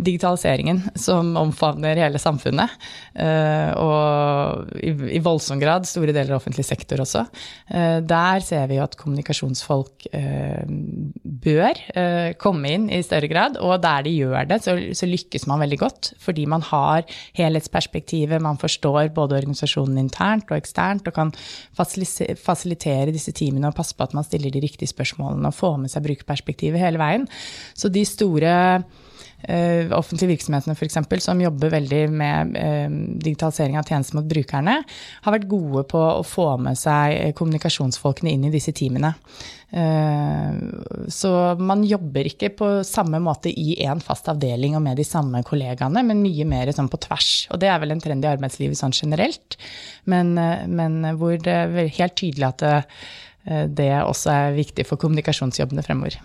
digitaliseringen 0.00 0.80
som 0.98 1.34
omfavner 1.36 2.00
hele 2.00 2.20
samfunnet. 2.20 2.70
Eh, 3.14 3.70
og 3.78 4.72
i, 4.80 5.20
voldsom 5.22 5.60
grad 5.60 5.86
store 5.88 6.14
deler 6.14 6.34
av 6.34 6.40
offentlig 6.40 6.64
sektor 6.66 7.02
også. 7.04 7.24
Eh, 7.68 7.98
der 8.06 8.44
ser 8.44 8.68
vi 8.70 8.78
jo 8.78 8.86
at 8.86 8.96
kommunikasjonsfolk 9.00 10.08
eh, 10.16 10.64
bør 11.22 11.82
komme 12.40 12.72
inn 12.76 12.88
i 12.92 13.02
større 13.04 13.28
grad. 13.30 13.58
Og 13.60 13.76
der 13.82 14.06
de 14.06 14.14
gjør 14.16 14.48
det, 14.50 14.62
så, 14.64 14.76
lykkes 15.12 15.46
man 15.50 15.62
veldig 15.62 15.80
godt. 15.82 16.12
Fordi 16.22 16.46
man 16.48 16.64
har 16.66 17.04
helhetsperspektivet, 17.38 18.42
man 18.42 18.60
forstår 18.60 19.12
både 19.14 19.38
organisasjonen 19.42 20.00
internt 20.00 20.50
og 20.50 20.58
eksternt, 20.58 21.08
og 21.08 21.16
kan 21.16 21.32
fasilitere 21.76 23.12
disse 23.12 23.34
teamene 23.36 23.70
og 23.70 23.76
passe 23.76 23.96
på 23.96 24.06
at 24.06 24.16
man 24.16 24.26
stiller 24.26 24.52
de 24.52 24.62
riktige 24.64 24.90
spørsmålene 24.90 25.50
og 25.50 25.58
får 25.58 25.78
med 25.84 25.92
seg 25.92 26.06
brukerperspektivet 26.06 26.80
hele 26.80 27.00
veien. 27.02 27.28
Så 27.76 27.92
de 27.92 28.04
store 28.08 28.54
offentlige 29.96 30.36
virksomhetene 30.36 30.76
eksempel, 30.86 31.20
som 31.20 31.40
jobber 31.40 31.72
veldig 31.72 32.02
med 32.10 32.52
uh, 32.56 32.92
digitalisering 33.22 33.78
av 33.78 33.88
tjenester 33.88 34.18
mot 34.18 34.28
brukerne, 34.28 34.76
har 35.24 35.34
vært 35.34 35.48
gode 35.50 35.84
på 35.90 35.98
å 35.98 36.22
få 36.26 36.46
med 36.62 36.78
seg 36.78 37.16
eh, 37.16 37.32
kommunikasjonsfolkene 37.36 38.32
inn 38.32 38.46
i 38.48 38.52
disse 38.54 38.74
teamene. 38.76 39.14
Så 41.08 41.30
man 41.56 41.80
jobber 41.88 42.26
ikke 42.28 42.50
på 42.52 42.66
samme 42.84 43.16
måte 43.24 43.48
i 43.48 43.78
én 43.80 44.02
fast 44.04 44.26
avdeling 44.28 44.74
og 44.76 44.82
med 44.84 44.98
de 45.00 45.06
samme 45.08 45.40
kollegaene, 45.48 46.02
men 46.04 46.20
mye 46.20 46.44
mer 46.44 46.68
sånn 46.76 46.90
på 46.92 47.00
tvers. 47.00 47.30
Og 47.48 47.62
det 47.62 47.70
er 47.72 47.80
vel 47.80 47.94
en 47.94 48.02
trend 48.04 48.26
i 48.26 48.28
arbeidslivet 48.28 48.76
sånn 48.76 48.92
generelt, 48.92 49.56
men, 50.04 50.34
men 50.68 51.14
hvor 51.16 51.40
det 51.40 51.54
er 51.62 51.88
helt 51.96 52.18
tydelig 52.20 52.50
at 52.50 52.66
det, 52.66 52.74
det 53.80 53.88
også 54.02 54.34
er 54.34 54.58
viktig 54.60 54.84
for 54.90 55.00
kommunikasjonsjobbene 55.00 55.86
fremover. 55.88 56.20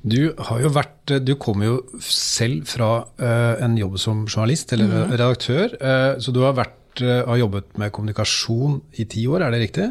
Du, 0.00 0.32
har 0.48 0.60
jo 0.62 0.70
vært, 0.72 1.12
du 1.20 1.34
kommer 1.40 1.66
jo 1.66 2.02
selv 2.04 2.68
fra 2.70 2.90
uh, 3.20 3.56
en 3.60 3.74
jobb 3.76 3.98
som 4.00 4.22
journalist 4.24 4.72
eller 4.72 4.88
mm. 4.88 5.10
redaktør. 5.12 5.74
Uh, 5.76 6.20
så 6.22 6.32
du 6.32 6.40
har, 6.44 6.54
vært, 6.56 7.02
har, 7.02 7.36
jobbet 7.40 7.76
med 7.80 7.92
kommunikasjon 7.94 8.80
i 9.00 9.06
ti 9.10 9.26
år, 9.28 9.44
er 9.44 9.54
det 9.54 9.64
riktig? 9.66 9.90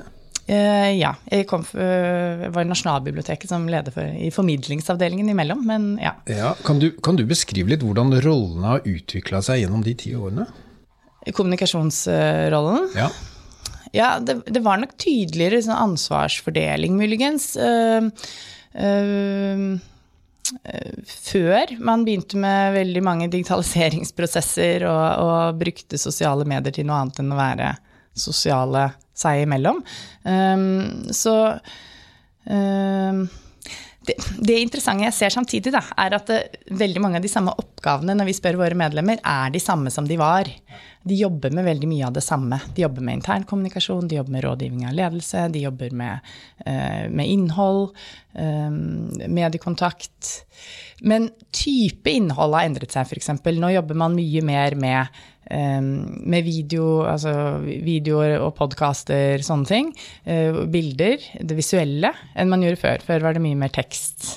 Eh, 0.50 0.96
ja. 0.98 1.12
Jeg, 1.30 1.46
kom, 1.50 1.62
var 1.74 2.64
i 2.64 2.70
Nasjonalbiblioteket 2.70 3.52
som 3.52 3.68
leder 3.70 3.94
for, 3.94 4.10
i 4.10 4.32
formidlingsavdelingen 4.34 5.30
imellom, 5.30 5.62
men 5.70 5.92
ja. 6.02 6.16
ja 6.26 6.56
kan, 6.66 6.82
du, 6.82 6.90
kan, 7.06 7.20
du, 7.20 7.24
beskrive 7.30 7.70
litt 7.70 7.86
hvordan 7.86 8.16
rollene 8.26 8.74
har 8.74 8.88
utvikla 8.90 9.44
seg 9.46 9.62
gjennom 9.64 9.86
de 9.86 9.94
ti 10.00 10.16
årene? 10.18 10.48
Kommunikasjonsrollen? 11.38 12.90
Ja. 12.98 13.12
Ja, 13.94 14.10
det, 14.22 14.40
det, 14.46 14.62
var 14.66 14.82
nok 14.82 14.96
tydeligere 15.02 15.62
sånn 15.66 15.78
ansvarsfordeling, 15.78 16.98
muligens. 16.98 17.52
Uh, 17.58 18.10
uh, 18.78 19.78
før 21.06 21.76
man 21.86 22.06
begynte 22.08 22.40
med 22.42 22.74
veldig 22.78 23.04
mange 23.06 23.28
digitaliseringsprosesser 23.34 24.86
og, 24.90 25.06
og, 25.26 25.60
brukte 25.62 26.00
sosiale 26.02 26.48
medier 26.50 26.74
til 26.76 26.88
noe 26.90 27.04
annet 27.04 27.22
enn 27.22 27.36
å 27.36 27.40
være 27.40 27.74
sosiale 28.20 28.88
seg 29.20 29.44
imellom. 29.46 29.82
Um, 30.24 31.12
så 31.16 31.36
um, 32.50 33.24
det, 34.18 34.56
interessante 34.60 35.06
jeg 35.08 35.16
ser 35.16 35.34
samtidig, 35.34 35.74
da, 35.76 35.82
er 36.00 36.16
at 36.18 36.32
veldig 36.80 37.02
mange 37.04 37.20
av 37.20 37.26
de 37.26 37.32
samme 37.32 37.54
oppgavene 37.60 38.16
når 38.18 38.30
vi 38.30 38.38
spør 38.38 38.60
våre 38.62 38.78
medlemmer, 38.78 39.22
er 39.24 39.54
de 39.54 39.62
samme 39.64 39.92
som 39.94 40.08
de 40.08 40.18
var. 40.20 40.50
De 41.08 41.16
jobber 41.16 41.54
med 41.56 41.68
veldig 41.68 41.88
mye 41.90 42.08
av 42.10 42.16
det 42.18 42.24
samme. 42.26 42.60
De 42.76 42.84
jobber 42.84 43.06
med 43.06 43.20
internkommunikasjon, 43.20 44.08
de 44.10 44.20
jobber 44.20 44.36
med 44.36 44.46
rådgivning 44.46 44.88
av 44.90 44.98
ledelse, 44.98 45.48
de 45.54 45.64
jobber 45.64 45.96
med, 45.96 46.32
uh, 46.66 47.06
med 47.08 47.26
innhold, 47.26 47.90
um, 48.36 48.80
mediekontakt. 49.32 50.34
Men 51.02 51.30
type 51.56 52.12
innhold 52.12 52.58
har 52.58 52.68
endret 52.68 52.96
seg, 52.96 53.08
f.eks. 53.08 53.32
Nå 53.40 53.74
jobber 53.74 54.00
man 54.04 54.18
mye 54.18 54.44
mer 54.46 54.76
med 54.80 55.22
med 55.50 56.46
video, 56.46 57.02
altså 57.10 57.32
videoer 57.66 58.38
og 58.38 58.54
podkaster, 58.60 59.42
sånne 59.46 59.70
ting. 59.70 59.94
Eh, 60.30 60.64
bilder, 60.70 61.24
det 61.42 61.58
visuelle, 61.58 62.14
enn 62.36 62.52
man 62.52 62.66
gjorde 62.66 62.82
før. 62.84 63.06
Før 63.08 63.26
var 63.26 63.38
det 63.38 63.44
mye 63.44 63.58
mer 63.58 63.74
tekst 63.74 64.30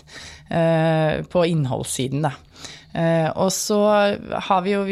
eh, 0.49 1.21
på 1.29 1.45
innholdssiden, 1.53 2.25
da. 2.25 2.33
Eh, 2.93 3.29
og 3.41 3.49
så 3.55 3.79
har 4.49 4.65
vi 4.65 4.75
jo 4.75 4.83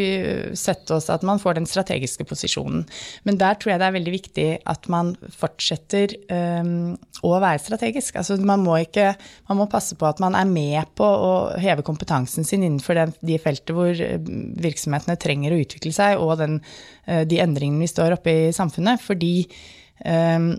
sett 0.56 0.90
oss 0.94 1.10
at 1.12 1.24
man 1.26 1.40
får 1.42 1.58
den 1.58 1.68
strategiske 1.68 2.24
posisjonen. 2.28 2.86
Men 3.28 3.40
der 3.40 3.58
tror 3.60 3.74
jeg 3.74 3.82
det 3.82 3.88
er 3.88 3.96
veldig 3.98 4.14
viktig 4.14 4.46
at 4.72 4.88
man 4.92 5.12
fortsetter 5.36 6.14
um, 6.32 6.94
å 7.26 7.34
være 7.36 7.60
strategisk. 7.62 8.16
Altså 8.16 8.38
man 8.40 8.64
må 8.64 8.78
ikke 8.80 9.10
Man 9.50 9.58
må 9.58 9.66
passe 9.70 9.96
på 9.98 10.06
at 10.06 10.20
man 10.22 10.36
er 10.38 10.46
med 10.48 10.92
på 10.96 11.04
å 11.04 11.32
heve 11.60 11.82
kompetansen 11.86 12.46
sin 12.46 12.62
innenfor 12.62 12.96
den, 12.96 13.12
de 13.26 13.38
felter 13.42 13.76
hvor 13.76 13.90
virksomhetene 13.90 15.18
trenger 15.20 15.54
å 15.54 15.60
utvikle 15.60 15.92
seg, 15.94 16.20
og 16.22 16.38
den, 16.40 16.60
de 17.26 17.40
endringene 17.42 17.82
vi 17.82 17.90
står 17.90 18.14
oppe 18.14 18.34
i 18.46 18.52
samfunnet. 18.54 19.02
Fordi 19.02 19.32
um, 20.06 20.52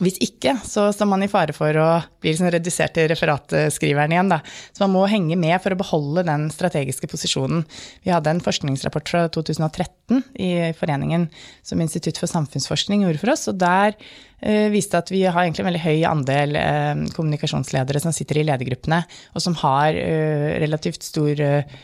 hvis 0.00 0.16
ikke, 0.24 0.54
så 0.64 0.86
står 0.96 1.08
man 1.10 1.22
i 1.26 1.28
fare 1.28 1.52
for 1.52 1.76
å 1.76 1.88
bli 2.22 2.30
liksom 2.32 2.48
redusert 2.54 2.94
til 2.96 3.08
referatskriveren 3.10 4.14
igjen. 4.14 4.30
Da. 4.32 4.38
Så 4.72 4.86
man 4.86 4.94
må 4.94 5.02
henge 5.10 5.36
med 5.36 5.58
for 5.60 5.74
å 5.74 5.78
beholde 5.80 6.24
den 6.24 6.46
strategiske 6.52 7.08
posisjonen. 7.10 7.66
Vi 8.06 8.12
hadde 8.14 8.32
en 8.32 8.40
forskningsrapport 8.44 9.12
fra 9.12 9.24
2013 9.34 10.22
i 10.40 10.50
foreningen 10.78 11.28
som 11.60 11.82
Institutt 11.84 12.20
for 12.22 12.32
samfunnsforskning 12.32 13.04
gjorde 13.04 13.20
for 13.20 13.34
oss. 13.34 13.44
og 13.52 13.60
der 13.60 13.92
eh, 14.40 14.70
viste 14.72 15.02
at 15.02 15.12
vi 15.12 15.26
har 15.26 15.42
egentlig 15.42 15.66
en 15.66 15.70
veldig 15.70 15.84
høy 15.84 16.06
andel 16.08 16.56
eh, 16.60 17.04
kommunikasjonsledere 17.12 18.00
som 18.00 18.16
sitter 18.16 18.40
i 18.40 18.46
ledergruppene, 18.48 19.02
og 19.36 19.44
som 19.44 19.58
har 19.60 19.92
eh, 20.00 20.54
relativt 20.64 21.04
stor 21.04 21.44
eh, 21.44 21.76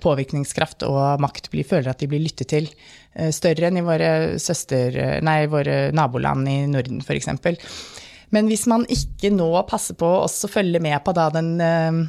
påvirkningskraft 0.00 0.84
og 0.88 1.20
makt, 1.22 1.50
blir, 1.52 1.66
føler 1.68 1.92
at 1.92 2.00
de 2.00 2.08
blir 2.10 2.22
lyttet 2.24 2.50
til. 2.52 2.70
Eh, 3.14 3.30
større 3.34 3.68
enn 3.68 3.80
i 3.80 3.84
våre, 3.84 4.10
søster, 4.42 4.96
nei, 5.24 5.44
våre 5.52 5.90
naboland 5.94 6.48
i 6.50 6.58
Norden, 6.70 7.02
f.eks. 7.04 7.30
Men 8.34 8.48
hvis 8.50 8.66
man 8.70 8.86
ikke 8.90 9.30
nå 9.34 9.50
passer 9.68 9.96
på 9.98 10.08
å 10.24 10.50
følge 10.50 10.80
med 10.82 10.98
på, 11.04 11.14
da, 11.16 11.28
den, 11.34 11.54
eh, 11.62 12.00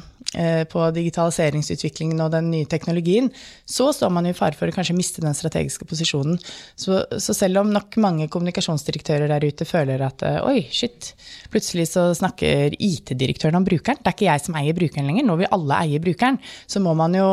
på 0.68 0.82
digitaliseringsutviklingen 0.92 2.18
og 2.20 2.32
den 2.34 2.50
nye 2.50 2.66
teknologien, 2.68 3.30
så 3.64 3.86
står 3.94 4.10
man 4.12 4.26
i 4.28 4.34
fare 4.36 4.58
for 4.58 4.68
å 4.68 4.74
kanskje 4.74 4.96
miste 4.98 5.22
den 5.22 5.36
strategiske 5.38 5.86
posisjonen. 5.88 6.34
Så, 6.74 6.98
så, 7.22 7.32
selv 7.32 7.62
om 7.62 7.70
nok 7.72 7.96
mange 8.02 8.26
kommunikasjonsdirektører 8.34 9.30
der 9.30 9.46
ute 9.46 9.64
føler 9.68 10.02
at 10.04 10.26
oi, 10.42 10.66
shit, 10.74 11.14
plutselig 11.54 11.86
så 11.94 12.08
snakker 12.18 12.74
IT-direktøren 12.74 13.56
om 13.60 13.64
brukeren, 13.64 14.02
det 14.02 14.12
er 14.12 14.18
ikke 14.18 14.28
jeg 14.28 14.44
som 14.44 14.58
eier 14.60 14.76
brukeren 14.76 15.08
lenger, 15.08 15.28
nå 15.30 15.38
vil 15.40 15.54
alle 15.56 15.80
eie 15.86 16.02
brukeren, 16.02 16.42
så 16.68 16.82
må 16.84 16.92
man 16.98 17.16
jo 17.16 17.30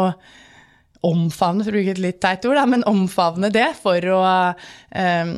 omfavne, 1.04 1.66
for 1.66 1.74
å 1.74 1.80
bruke 1.80 1.94
et 1.98 2.02
litt 2.02 2.22
teit 2.24 2.46
ord, 2.48 2.58
da, 2.58 2.64
men 2.70 2.86
omfavne 2.88 3.50
det 3.54 3.68
for 3.76 4.08
å, 4.14 4.22
um, 4.96 5.34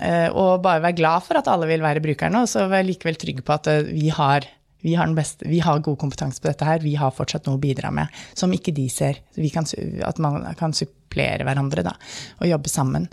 uh, 0.00 0.54
bare 0.64 0.84
være 0.86 0.96
glad 0.96 1.26
for 1.26 1.40
at 1.40 1.50
alle 1.52 1.68
vil 1.68 1.84
være 1.84 2.02
brukerne, 2.04 2.44
og 2.44 2.48
så 2.50 2.64
være 2.70 2.88
likevel 2.88 3.20
trygg 3.20 3.42
på 3.44 3.56
at 3.56 3.68
vi 3.90 4.08
har, 4.16 4.48
vi 4.80 4.94
har, 4.96 5.10
beste, 5.14 5.48
vi 5.48 5.60
har 5.60 5.82
god 5.84 5.98
kompetanse 6.00 6.40
på 6.40 6.48
dette 6.48 6.66
her, 6.66 6.80
vi 6.84 6.94
har 6.98 7.12
fortsatt 7.14 7.46
noe 7.48 7.58
å 7.58 7.62
bidra 7.62 7.92
med 7.94 8.08
som 8.34 8.52
ikke 8.54 8.74
de 8.76 8.86
ser. 8.92 9.20
Kan, 9.52 9.68
at 10.06 10.20
man 10.22 10.42
kan 10.58 10.74
supplere 10.76 11.46
hverandre 11.46 11.84
da, 11.86 11.96
og 12.40 12.48
jobbe 12.48 12.72
sammen. 12.72 13.08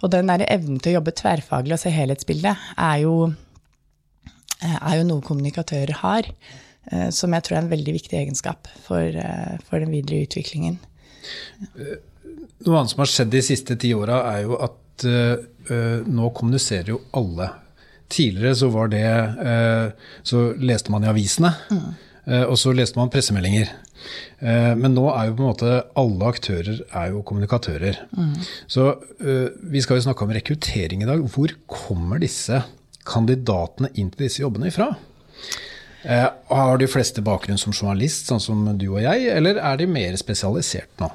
Og 0.00 0.12
den 0.12 0.30
der 0.30 0.46
evnen 0.48 0.80
til 0.80 0.94
å 0.94 0.98
jobbe 0.98 1.14
tverrfaglig 1.16 1.76
og 1.76 1.82
se 1.82 1.92
helhetsbildet 1.92 2.68
er 2.80 2.98
jo, 3.02 3.14
er 4.64 5.00
jo 5.00 5.08
noe 5.08 5.24
kommunikatører 5.24 6.00
har. 6.00 6.28
Som 7.14 7.36
jeg 7.36 7.44
tror 7.44 7.58
er 7.58 7.62
en 7.62 7.72
veldig 7.72 7.92
viktig 7.94 8.16
egenskap 8.16 8.68
for, 8.86 9.18
for 9.68 9.84
den 9.84 9.92
videre 9.92 10.24
utviklingen. 10.24 10.78
Noe 11.76 12.78
annet 12.78 12.94
som 12.94 13.02
har 13.04 13.10
skjedd 13.12 13.32
de 13.34 13.42
siste 13.44 13.76
ti 13.80 13.92
åra, 13.94 14.22
er 14.32 14.46
jo 14.48 14.56
at 14.64 15.04
nå 16.08 16.32
kommuniserer 16.36 16.94
jo 16.94 17.02
alle. 17.20 17.50
Tidligere 18.10 18.56
så 18.58 18.70
var 18.74 18.90
det 18.92 19.06
uh, 19.06 19.92
Så 20.26 20.50
leste 20.58 20.92
man 20.92 21.06
i 21.06 21.10
avisene, 21.10 21.52
mm. 21.70 21.86
uh, 22.26 22.44
og 22.48 22.56
så 22.60 22.74
leste 22.76 22.98
man 23.00 23.12
pressemeldinger. 23.12 23.72
Men 24.40 24.94
nå 24.96 25.02
er 25.12 25.26
jo 25.28 25.34
på 25.36 25.42
en 25.42 25.48
måte 25.50 25.72
alle 26.00 26.28
aktører 26.30 26.78
er 26.96 27.10
jo 27.12 27.18
kommunikatører. 27.28 27.98
Mm. 28.16 28.30
Så 28.64 28.86
vi 29.68 29.82
skal 29.84 29.98
jo 29.98 30.04
snakke 30.06 30.24
om 30.24 30.32
rekruttering 30.32 31.04
i 31.04 31.08
dag. 31.10 31.20
Hvor 31.34 31.52
kommer 31.68 32.22
disse 32.22 32.62
kandidatene 33.04 33.90
inn 34.00 34.08
til 34.14 34.24
disse 34.24 34.40
jobbene 34.40 34.70
ifra? 34.72 34.88
Har 36.00 36.80
de 36.80 36.88
fleste 36.88 37.20
bakgrunn 37.26 37.60
som 37.60 37.76
journalist, 37.76 38.32
sånn 38.32 38.40
som 38.40 38.64
du 38.80 38.86
og 38.86 39.02
jeg, 39.04 39.28
eller 39.36 39.60
er 39.60 39.76
de 39.82 39.90
mer 39.92 40.16
spesialisert 40.16 41.04
nå? 41.04 41.12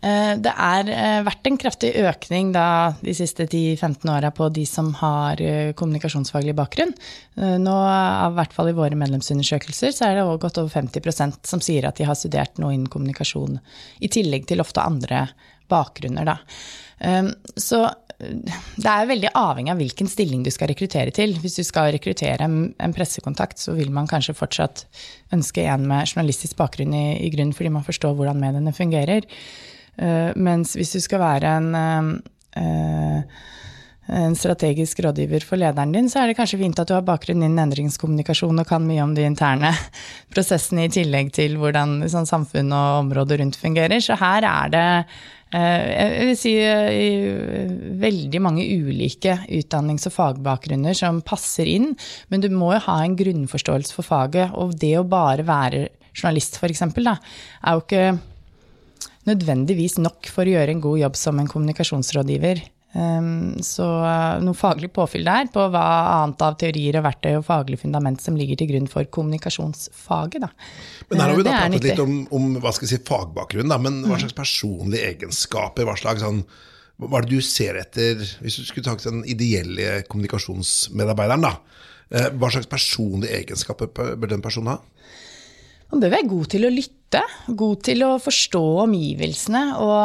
Eh, 0.00 0.32
det 0.40 0.52
har 0.56 0.88
eh, 0.88 1.20
vært 1.26 1.48
en 1.48 1.58
kraftig 1.60 1.90
økning 2.00 2.54
da, 2.54 2.94
de 3.04 3.12
siste 3.16 3.44
10-15 3.44 4.08
åra 4.08 4.30
på 4.32 4.48
de 4.48 4.64
som 4.68 4.94
har 4.96 5.40
eh, 5.44 5.72
kommunikasjonsfaglig 5.76 6.54
bakgrunn. 6.56 6.94
Nå, 7.40 7.76
i 7.84 8.34
hvert 8.36 8.52
fall 8.52 8.68
i 8.68 8.76
våre 8.76 8.96
medlemsundersøkelser, 9.00 9.94
så 9.96 10.08
er 10.08 10.18
det 10.18 10.24
også 10.26 10.42
godt 10.42 10.60
over 10.60 10.74
50% 10.74 11.48
som 11.48 11.62
sier 11.64 11.86
at 11.88 12.00
de 12.00 12.08
har 12.08 12.18
studert 12.18 12.60
noe 12.60 12.74
innen 12.74 12.90
kommunikasjon, 12.92 13.56
i 14.00 14.10
tillegg 14.12 14.44
til 14.50 14.60
ofte 14.60 14.84
andre 14.84 15.22
bakgrunner. 15.70 16.28
Da. 16.28 16.36
Så 17.56 17.80
det 18.20 18.90
er 18.90 19.08
veldig 19.08 19.30
avhengig 19.40 19.72
av 19.72 19.80
hvilken 19.80 20.10
stilling 20.10 20.44
du 20.44 20.50
skal 20.52 20.68
rekruttere 20.74 21.14
til. 21.16 21.32
Hvis 21.40 21.56
du 21.62 21.64
skal 21.64 21.94
rekruttere 21.94 22.44
en 22.44 22.96
pressekontakt, 22.96 23.62
så 23.62 23.72
vil 23.78 23.88
man 23.94 24.10
kanskje 24.10 24.36
fortsatt 24.36 24.84
ønske 25.32 25.64
en 25.64 25.88
med 25.88 26.10
journalistisk 26.10 26.60
bakgrunn 26.60 26.92
i, 26.92 27.06
i 27.24 27.32
grunn, 27.32 27.56
fordi 27.56 27.72
man 27.72 27.86
forstår 27.86 28.18
hvordan 28.18 28.42
mediene 28.42 28.76
fungerer. 28.76 29.24
Uh, 30.00 30.32
mens 30.40 30.76
hvis 30.78 30.94
du 30.96 31.00
skal 31.04 31.20
være 31.20 31.50
en, 31.60 32.20
uh, 32.56 33.24
en 34.10 34.36
strategisk 34.38 35.02
rådgiver 35.04 35.44
for 35.44 35.60
lederen 35.60 35.92
din, 35.92 36.08
så 36.08 36.22
er 36.22 36.30
det 36.30 36.38
kanskje 36.38 36.60
fint 36.62 36.80
at 36.80 36.88
du 36.88 36.94
har 36.96 37.04
bakgrunn 37.06 37.44
innen 37.44 37.60
endringskommunikasjon 37.66 38.62
og 38.62 38.70
kan 38.70 38.86
mye 38.86 39.04
om 39.04 39.12
de 39.16 39.26
interne 39.28 39.74
prosessene 40.34 40.88
i 40.88 40.94
tillegg 40.94 41.34
til 41.36 41.58
hvordan 41.60 42.00
sånn, 42.08 42.28
samfunn 42.28 42.72
og 42.72 43.04
området 43.04 43.42
rundt 43.42 43.60
fungerer. 43.60 44.00
Så 44.00 44.16
her 44.20 44.48
er 44.48 44.72
det 44.72 44.88
jeg 45.50 46.26
vil 46.28 46.36
si 46.38 46.52
veldig 47.98 48.38
mange 48.38 48.62
ulike 48.62 49.32
utdannings- 49.50 50.06
og 50.06 50.14
fagbakgrunner 50.14 50.94
som 50.94 51.18
passer 51.26 51.66
inn, 51.66 51.88
men 52.30 52.44
du 52.44 52.46
må 52.54 52.68
jo 52.76 52.84
ha 52.84 53.00
en 53.02 53.16
grunnforståelse 53.18 53.96
for 53.96 54.06
faget. 54.06 54.54
Og 54.54 54.76
det 54.78 54.92
å 55.00 55.08
bare 55.10 55.42
være 55.42 55.88
journalist, 56.14 56.60
f.eks., 56.60 56.84
er 56.86 57.74
jo 57.74 57.82
ikke 57.82 58.04
nødvendigvis 59.28 59.98
nok 60.00 60.28
for 60.32 60.48
å 60.48 60.54
gjøre 60.54 60.74
en 60.74 60.84
god 60.84 61.00
jobb 61.02 61.18
som 61.18 61.40
en 61.40 61.50
kommunikasjonsrådgiver. 61.50 62.62
Um, 62.90 63.60
så 63.62 63.84
uh, 63.86 64.40
noe 64.42 64.56
faglig 64.58 64.88
påfyll 64.90 65.22
der 65.28 65.46
på 65.54 65.62
hva 65.70 65.82
annet 66.24 66.40
av 66.42 66.56
teorier 66.58 66.96
og 66.98 67.04
verktøy 67.06 67.36
og 67.36 67.44
faglig 67.46 67.78
fundament 67.78 68.18
som 68.18 68.34
ligger 68.34 68.58
til 68.58 68.72
grunn 68.72 68.88
for 68.90 69.06
kommunikasjonsfaget. 69.14 70.42
Da. 70.42 70.50
Men 71.12 71.22
her 71.22 71.30
har 71.30 71.38
vi 71.38 71.46
da 71.46 71.54
pratet 71.54 71.86
litt 71.86 72.02
om, 72.02 72.16
om 72.34 72.50
hva 72.58 72.72
skal 72.74 72.88
jeg 72.88 72.96
si, 72.96 73.04
fagbakgrunn, 73.06 73.70
da, 73.70 73.78
men 73.78 74.02
hva 74.08 74.16
mm. 74.16 74.24
slags 74.24 74.38
personlige 74.40 75.12
egenskaper, 75.12 75.86
hva 75.86 75.94
slags 76.00 76.26
sånn 76.26 76.42
hva 77.00 77.20
er 77.20 77.24
det 77.24 77.38
du 77.38 77.44
ser 77.44 77.78
etter, 77.80 78.20
hvis 78.42 78.58
du 78.60 78.66
skulle 78.66 78.84
tatt 78.84 79.06
den 79.06 79.22
ideelle 79.24 80.02
kommunikasjonsmedarbeideren, 80.10 81.46
da? 81.46 81.54
Eh, 82.10 82.28
hva 82.36 82.50
slags 82.52 82.68
personlige 82.68 83.38
egenskaper 83.38 83.88
bør 83.94 84.32
den 84.34 84.42
personen 84.44 84.74
ha? 84.74 84.80
Man 85.90 86.02
bør 86.02 86.12
være 86.12 86.28
god 86.30 86.50
til 86.52 86.66
å 86.66 86.72
lytte, 86.74 86.99
god 87.58 87.82
til 87.86 88.04
å 88.06 88.10
forstå 88.22 88.62
omgivelsene 88.84 89.62
og, 89.82 89.96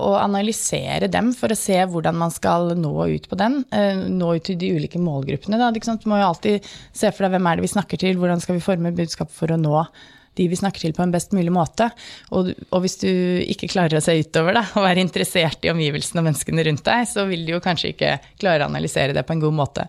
og, 0.00 0.16
analysere 0.20 1.10
dem 1.12 1.30
for 1.36 1.52
å 1.52 1.58
se 1.58 1.76
hvordan 1.78 2.18
man 2.18 2.34
skal 2.34 2.74
nå 2.78 2.92
ut 3.14 3.28
på 3.30 3.38
den. 3.38 3.60
Eh, 3.70 4.02
nå 4.10 4.34
ut 4.36 4.46
til 4.48 4.58
de 4.60 4.72
ulike 4.74 5.00
målgruppene. 5.02 5.60
Da. 5.60 5.70
Du 5.70 6.08
må 6.10 6.20
jo 6.20 6.30
alltid 6.30 6.66
se 6.92 7.12
for 7.12 7.26
deg 7.26 7.36
hvem 7.36 7.50
er 7.50 7.58
det 7.58 7.66
vi 7.68 7.74
snakker 7.74 8.02
til, 8.02 8.18
hvordan 8.18 8.42
skal 8.42 8.58
vi 8.58 8.64
forme 8.64 8.94
budskapet 8.96 9.36
for 9.36 9.54
å 9.54 9.60
nå 9.60 9.84
de 10.40 10.48
vi 10.48 10.58
snakker 10.58 10.82
til 10.82 10.94
på 10.96 11.04
en 11.04 11.12
best 11.12 11.34
mulig 11.36 11.52
måte. 11.52 11.90
Og, 12.36 12.50
og 12.70 12.84
hvis 12.84 12.98
du 13.02 13.10
ikke 13.44 13.68
klarer 13.70 13.98
å 13.98 14.04
se 14.04 14.16
utover 14.20 14.56
det, 14.56 14.64
og 14.74 14.86
være 14.86 15.04
interessert 15.04 15.66
i 15.66 15.72
omgivelsene 15.72 16.22
og 16.22 16.28
menneskene 16.30 16.64
rundt 16.70 16.84
deg, 16.86 17.06
så 17.10 17.26
vil 17.28 17.44
du 17.46 17.54
jo 17.54 17.62
kanskje 17.64 17.92
ikke 17.92 18.16
klare 18.40 18.64
å 18.64 18.70
analysere 18.70 19.16
det 19.16 19.26
på 19.28 19.36
en 19.36 19.44
god 19.44 19.56
måte. 19.60 19.86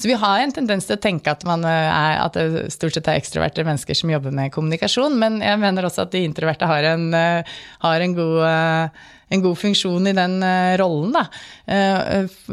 Så 0.00 0.08
vi 0.10 0.18
har 0.18 0.40
en 0.40 0.56
tendens 0.56 0.88
til 0.88 0.96
å 0.96 1.02
tenke 1.02 1.32
at, 1.34 1.44
eh, 1.44 1.68
er, 1.68 2.18
at 2.24 2.38
det 2.38 2.66
stort 2.74 2.96
sett 2.96 3.10
er 3.10 3.20
ekstroverte 3.20 3.66
mennesker 3.66 3.98
som 3.98 4.12
jobber 4.12 4.34
med 4.34 4.52
kommunikasjon, 4.54 5.16
men 5.20 5.40
jeg 5.44 5.60
mener 5.60 5.88
også 5.88 6.06
at 6.06 6.14
de 6.16 6.24
introverte 6.24 6.68
har 6.70 6.92
en, 6.94 7.08
eh, 7.14 7.56
har 7.84 8.06
en 8.06 8.18
god 8.18 8.44
eh, 8.48 9.08
en 9.30 9.42
god 9.44 9.54
funksjon 9.60 10.08
i 10.10 10.12
den 10.16 10.32
rollen. 10.80 11.12
Da. 11.14 11.20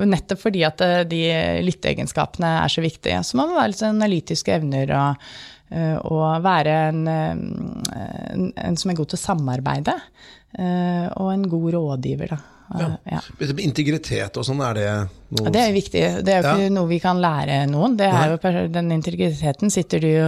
Nettopp 0.05 0.43
fordi 0.43 0.61
at 0.67 0.83
de 1.09 1.23
lytteegenskapene 1.65 2.51
er 2.59 2.69
så 2.69 2.83
viktige. 2.85 3.17
Så 3.25 3.39
man 3.39 3.49
må 3.49 3.57
være 3.57 3.71
litt 3.71 3.79
sånn 3.81 3.97
analytiske 3.97 4.53
evner 4.59 4.93
og 4.93 5.23
og 5.67 6.21
eh, 6.31 6.43
være 6.45 6.75
en, 6.89 7.01
eh, 7.11 7.31
en, 8.33 8.45
en, 8.55 8.77
som 8.79 8.91
er 8.91 8.99
god 8.99 9.11
til 9.11 9.19
å 9.19 9.23
samarbeide. 9.23 9.97
Eh, 10.57 11.07
og 11.19 11.33
en 11.33 11.43
god 11.51 11.67
rådgiver, 11.75 12.31
da. 12.35 12.39
Ja. 12.67 12.87
Ja. 13.07 13.19
Integritet 13.63 14.35
og 14.35 14.43
sånn, 14.43 14.59
er 14.59 14.73
det 14.75 14.87
noe 15.37 15.51
Det 15.55 15.61
er 15.61 15.75
viktig. 15.75 16.01
Det 16.27 16.33
er 16.33 16.41
jo 16.41 16.49
ikke 16.49 16.65
ja. 16.65 16.71
noe 16.75 16.89
vi 16.89 16.97
kan 16.99 17.21
lære 17.23 17.61
noen. 17.71 17.95
Jo, 17.95 18.65
den 18.73 18.91
integriteten 18.95 19.71
sitter 19.71 20.03
du 20.03 20.09
jo 20.09 20.25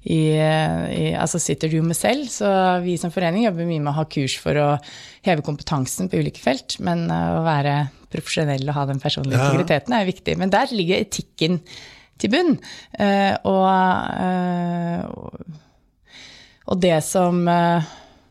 i, 0.00 0.34
i, 0.34 1.04
altså 1.14 1.38
sitter 1.38 1.70
du 1.70 1.78
med 1.86 1.98
selv. 1.98 2.26
Så 2.32 2.50
vi 2.82 2.96
som 2.98 3.14
forening 3.14 3.46
jobber 3.46 3.68
mye 3.68 3.84
med 3.84 3.92
å 3.92 4.00
ha 4.00 4.06
kurs 4.10 4.34
for 4.42 4.58
å 4.58 4.66
heve 5.26 5.46
kompetansen 5.46 6.10
på 6.10 6.18
ulike 6.18 6.42
felt. 6.42 6.80
Men 6.82 7.06
å 7.06 7.44
være 7.46 7.76
profesjonell 8.10 8.66
og 8.66 8.74
ha 8.74 8.88
den 8.90 9.02
personlige 9.02 9.38
integriteten 9.38 9.94
er 9.94 10.10
viktig. 10.10 10.34
Men 10.42 10.50
der 10.50 10.74
ligger 10.74 11.06
etikken 11.06 11.62
til 12.20 12.32
bunn. 12.32 12.56
Eh, 12.92 13.34
og, 13.48 13.70
eh, 14.26 15.00
og 16.70 16.82
det 16.82 16.98
som 17.06 17.42
eh, 17.48 17.90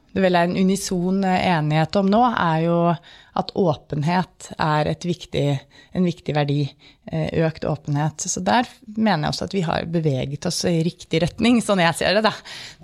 det 0.09 0.23
vel 0.25 0.37
er 0.39 0.47
en 0.47 0.57
unison 0.57 1.23
enighet 1.23 1.97
om 1.99 2.07
nå, 2.09 2.23
er 2.33 2.63
jo 2.65 2.77
at 3.39 3.51
åpenhet 3.57 4.51
er 4.59 4.89
viktig, 5.03 5.47
en 5.95 6.07
viktig 6.07 6.35
verdi. 6.35 6.61
Eh, 7.09 7.31
økt 7.41 7.63
åpenhet. 7.65 8.21
Så 8.21 8.41
der 8.45 8.67
mener 8.85 9.25
jeg 9.25 9.33
også 9.33 9.45
at 9.47 9.53
vi 9.55 9.63
har 9.65 9.87
beveget 9.89 10.45
oss 10.45 10.59
i 10.69 10.83
riktig 10.85 11.23
retning, 11.23 11.57
sånn 11.65 11.81
jeg 11.81 11.97
ser 11.97 12.13
det, 12.13 12.21
da, 12.27 12.33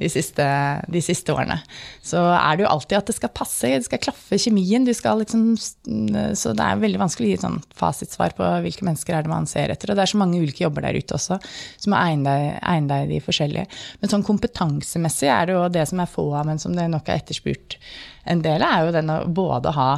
de 0.02 0.10
siste, 0.10 0.48
de 0.90 1.02
siste 1.06 1.30
årene. 1.30 1.60
Så 2.02 2.24
er 2.34 2.58
det 2.58 2.66
jo 2.66 2.72
alltid 2.72 2.98
at 2.98 3.12
det 3.12 3.18
skal 3.20 3.34
passe, 3.38 3.70
det 3.70 3.86
skal 3.86 4.02
klaffe 4.02 4.40
kjemien. 4.42 4.88
Liksom, 4.88 5.44
så 5.62 6.56
det 6.58 6.66
er 6.66 6.82
veldig 6.82 7.04
vanskelig 7.04 7.28
å 7.28 7.32
gi 7.32 7.38
et 7.38 7.46
sånn 7.46 7.62
fasitsvar 7.78 8.34
på 8.40 8.50
hvilke 8.66 8.88
mennesker 8.90 9.14
er 9.14 9.28
det 9.28 9.34
man 9.36 9.46
ser 9.52 9.76
etter. 9.76 9.94
Og 9.94 10.00
det 10.00 10.08
er 10.08 10.14
så 10.16 10.24
mange 10.24 10.42
ulike 10.42 10.66
jobber 10.66 10.88
der 10.88 10.98
ute 10.98 11.20
også, 11.20 11.38
som 11.78 11.94
må 11.94 12.02
egne 12.02 12.26
deg, 12.58 12.90
deg 12.90 13.14
de 13.14 13.22
forskjellige. 13.30 13.70
Men 14.02 14.16
sånn 14.16 14.26
kompetansemessig 14.26 15.30
er 15.30 15.46
det 15.52 15.60
jo 15.60 15.70
det 15.78 15.86
som 15.92 16.02
er 16.02 16.10
få 16.10 16.32
av, 16.34 16.50
men 16.50 16.66
som 16.66 16.74
det 16.74 16.90
nok 16.90 17.14
er 17.14 17.22
etterspurt 17.22 17.78
en 18.26 18.42
del 18.42 18.66
er 18.66 18.86
jo 18.86 18.94
den 18.96 19.12
å 19.14 19.22
både 19.30 19.74
ha 19.76 19.90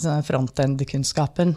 frontend-kunnskapen 0.00 1.56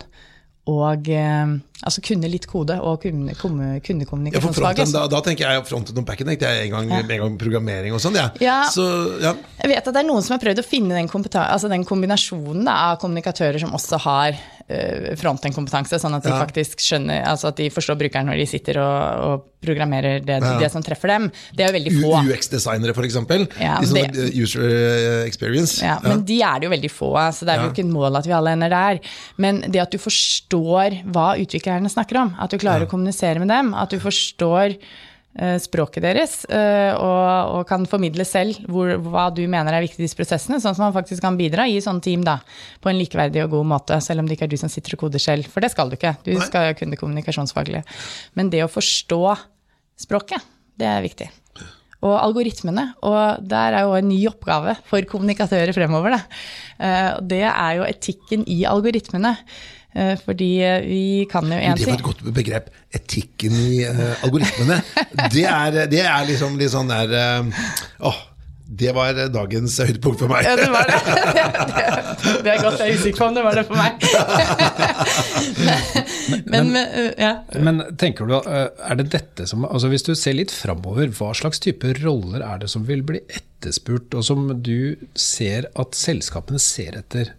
og 0.65 1.09
eh, 1.13 1.51
altså 1.85 2.01
kunne 2.01 2.29
litt 2.29 2.47
kode 2.49 2.79
og 2.81 3.03
kunne, 3.03 3.35
kundekommunikasjonsfaget. 3.37 4.81
Ja, 4.81 5.03
da, 5.03 5.03
da, 5.13 5.19
tenker 5.25 5.45
jeg 5.45 5.65
frontend 5.69 5.99
og 6.01 6.07
backend. 6.07 6.31
Er 6.33 6.63
en 6.63 6.73
gang, 6.73 6.89
ja. 6.89 7.01
en 7.03 7.21
gang 7.21 7.35
programmering 7.41 7.93
og 7.93 8.01
sånn. 8.01 8.17
Ja. 8.17 8.31
Ja. 8.41 8.57
Så, 8.73 8.85
ja. 9.21 9.35
Jeg 9.61 9.71
vet 9.75 9.85
at 9.85 9.93
det 9.93 10.01
er 10.01 10.07
noen 10.09 10.25
som 10.25 10.35
har 10.35 10.41
prøvd 10.41 10.63
å 10.63 10.65
finne 10.65 10.97
den, 10.97 11.09
altså 11.43 11.69
den 11.69 11.85
kombinasjonen 11.85 12.65
da, 12.65 12.79
av 12.89 12.97
kommunikatører 13.03 13.61
som 13.61 13.77
også 13.77 14.01
har 14.07 14.41
frontend-kompetanse, 14.65 15.99
sånn 16.01 16.15
at 16.17 16.25
de 16.25 16.31
faktisk 16.33 16.81
skjønner, 16.81 17.21
altså 17.29 17.51
at 17.51 17.59
de 17.59 17.67
forstår 17.69 17.99
brukeren 17.99 18.25
når 18.31 18.39
de 18.41 18.47
sitter 18.49 18.79
og, 18.81 19.27
og 19.27 19.43
programmerer 19.65 20.23
det, 20.25 20.39
det, 20.41 20.69
som 20.73 20.81
treffer 20.85 21.13
dem. 21.13 21.27
Det 21.53 21.65
er 21.65 21.69
jo 21.69 21.77
veldig 21.77 21.93
få. 21.99 22.11
UX-designere, 22.33 22.95
f.eks. 22.97 23.19
Ja, 23.61 23.77
de 23.81 23.93
det, 23.93 24.27
user 24.33 24.65
eh, 24.65 25.21
experience. 25.27 25.79
Ja, 25.85 25.99
Men 26.01 26.25
de 26.25 26.39
er 26.41 26.59
det 26.61 26.69
jo 26.69 26.73
veldig 26.73 26.93
få 26.93 27.13
av, 27.13 27.33
så 27.37 27.45
det 27.45 27.53
er 27.53 27.65
jo 27.65 27.73
ikke 27.73 27.85
et 27.85 27.93
mål 27.93 28.21
at 28.21 28.29
vi 28.29 28.37
alle 28.37 28.55
ender 28.57 28.73
der. 28.73 29.01
Men 29.41 29.61
det 29.69 29.85
at 29.85 29.93
du 29.93 30.01
forstår 30.01 31.01
hva 31.13 31.33
utviklerne 31.41 31.91
snakker 31.91 32.25
om, 32.25 32.33
at 32.41 32.53
du 32.53 32.61
klarer 32.61 32.87
å 32.87 32.91
kommunisere 32.91 33.41
med 33.41 33.53
dem, 33.53 33.75
at 33.77 33.93
du 33.93 34.01
forstår 34.01 34.79
Eh, 34.79 35.14
språket 35.59 36.05
deres, 36.05 36.35
eh, 36.47 36.93
og, 36.95 37.57
og, 37.57 37.63
kan 37.67 37.83
formidle 37.89 38.23
selv 38.27 38.59
hvor, 38.71 38.93
hva 39.03 39.27
du 39.35 39.41
mener 39.51 39.75
er 39.75 39.83
viktig 39.83 39.99
i 39.99 40.05
disse 40.05 40.15
prosessene, 40.15 40.61
sånn 40.63 40.75
at 40.75 40.83
man 40.83 40.95
faktisk 40.95 41.23
kan 41.25 41.35
bidra 41.39 41.67
i 41.67 41.81
sånn 41.83 41.99
team 42.03 42.23
da, 42.23 42.37
på 42.79 42.91
en 42.91 42.99
likeverdig 42.99 43.43
og 43.43 43.57
god 43.57 43.71
måte, 43.73 43.99
selv 44.03 44.23
om 44.23 44.29
det 44.29 44.37
ikke 44.37 44.47
er 44.47 44.53
du 44.53 44.59
som 44.61 44.71
sitter 44.71 44.95
og 44.95 45.05
koder 45.05 45.19
selv. 45.19 45.49
For 45.51 45.65
det 45.65 45.73
skal 45.75 45.91
du 45.91 45.97
ikke, 45.99 46.15
du 46.23 46.33
skal 46.39 46.69
jo 46.69 46.91
det 46.93 47.01
kommunikasjonsfaglig. 47.01 47.83
Men 48.39 48.51
det 48.53 48.63
å 48.63 48.71
forstå 48.71 49.23
språket, 50.05 50.43
det 50.79 50.87
er 50.87 51.03
viktig. 51.03 51.29
Og 52.05 52.13
algoritmene, 52.19 52.89
og 53.07 53.45
der 53.49 53.79
er 53.79 53.87
jo 53.87 53.95
en 53.97 54.07
ny 54.07 54.19
oppgave 54.29 54.75
for 54.87 55.07
kommunikatører 55.09 55.73
fremover. 55.75 56.15
Da. 56.15 56.41
Eh, 56.77 57.11
det 57.33 57.45
er 57.49 57.79
jo 57.79 57.87
etikken 57.87 58.43
i 58.51 58.61
algoritmene. 58.69 59.31
Eh, 59.95 60.17
fordi 60.19 60.57
eh, 60.59 60.81
vi 60.83 61.25
kan 61.31 61.45
jo 61.47 61.55
én 61.55 61.77
ting 61.77 61.85
Det 61.85 61.91
var 61.91 61.99
et 61.99 62.03
godt 62.03 62.23
begrep. 62.35 62.71
Etikken 62.95 63.55
i 63.55 63.85
uh, 63.87 64.23
algoritmene. 64.27 64.81
det, 65.31 65.45
er, 65.47 65.85
det 65.91 66.01
er 66.03 66.25
liksom 66.27 66.57
litt 66.59 66.73
sånn 66.73 66.91
der 66.91 67.13
uh, 67.15 67.61
oh, 68.09 68.17
det 68.65 68.91
var 68.97 69.15
dagens 69.31 69.77
høydepunkt 69.79 70.19
for 70.19 70.31
meg. 70.31 70.47
Ja, 70.47 70.55
det 70.59 70.67
var 70.73 70.89
det. 70.89 70.99
Det, 71.05 71.85
det 72.43 72.53
er 72.55 72.63
godt 72.65 72.81
jeg 72.81 72.91
er 72.91 72.99
usikker 72.99 73.21
på 73.21 73.29
om 73.29 73.37
det 73.37 73.43
var 73.45 73.59
det 73.59 73.65
for 73.69 73.79
meg. 73.79 74.03
men, 76.51 76.73
men, 76.73 76.81
ja. 77.21 77.31
men, 77.55 77.83
tenker 78.01 78.27
du, 78.27 78.35
er 78.41 78.99
det 78.99 79.07
dette 79.13 79.47
som 79.47 79.63
altså 79.69 79.91
Hvis 79.93 80.07
du 80.07 80.11
ser 80.17 80.35
litt 80.35 80.51
framover, 80.51 81.13
hva 81.15 81.31
slags 81.37 81.61
type 81.63 81.93
roller 82.01 82.43
er 82.43 82.65
det 82.65 82.71
som 82.73 82.87
vil 82.89 83.05
bli 83.05 83.21
etterspurt, 83.29 84.11
og 84.17 84.27
som 84.27 84.49
du 84.59 84.97
ser 85.13 85.69
at 85.71 85.95
selskapene 85.95 86.59
ser 86.59 86.99
etter? 86.99 87.35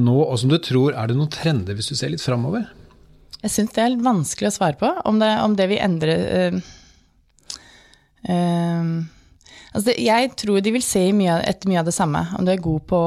Nå, 0.00 0.16
og 0.24 0.38
som 0.40 0.52
du 0.52 0.58
tror 0.62 0.96
er 0.96 1.10
det 1.10 1.16
noen 1.18 1.32
trender 1.32 1.76
hvis 1.76 1.92
du 1.92 1.98
ser 1.98 2.12
litt 2.12 2.24
framover? 2.24 2.68
Jeg 3.42 3.52
syns 3.52 3.74
det 3.76 3.82
er 3.82 3.92
litt 3.92 4.04
vanskelig 4.06 4.48
å 4.50 4.54
svare 4.56 4.78
på. 4.80 4.90
Om 5.06 5.20
det, 5.22 5.30
om 5.44 5.54
det 5.58 5.68
vil 5.70 5.82
endre 5.84 6.16
øh, 6.38 6.56
uh, 8.26 8.88
altså 9.76 9.94
Jeg 10.00 10.30
tror 10.40 10.62
de 10.64 10.72
vil 10.74 10.84
se 10.84 11.02
mye, 11.16 11.36
etter 11.46 11.70
mye 11.70 11.82
av 11.82 11.88
det 11.88 11.94
samme. 11.94 12.22
Om 12.38 12.46
du 12.46 12.52
er 12.52 12.62
god 12.64 12.86
på 12.90 13.00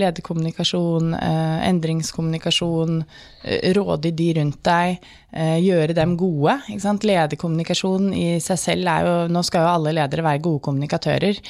lederkommunikasjon, 0.00 1.14
eh, 1.18 1.68
endringskommunikasjon, 1.68 3.04
råde 3.76 4.10
de 4.16 4.26
rundt 4.38 4.62
deg, 4.64 5.02
gjøre 5.60 5.92
dem 5.92 6.14
gode. 6.16 6.54
Lederkommunikasjon 6.70 8.06
i 8.16 8.38
seg 8.40 8.60
selv 8.62 8.88
er 8.88 9.04
jo 9.04 9.14
Nå 9.34 9.42
skal 9.44 9.66
jo 9.66 9.72
alle 9.74 9.92
ledere 9.98 10.24
være 10.24 10.40
gode 10.40 10.62
kommunikatører. 10.64 11.40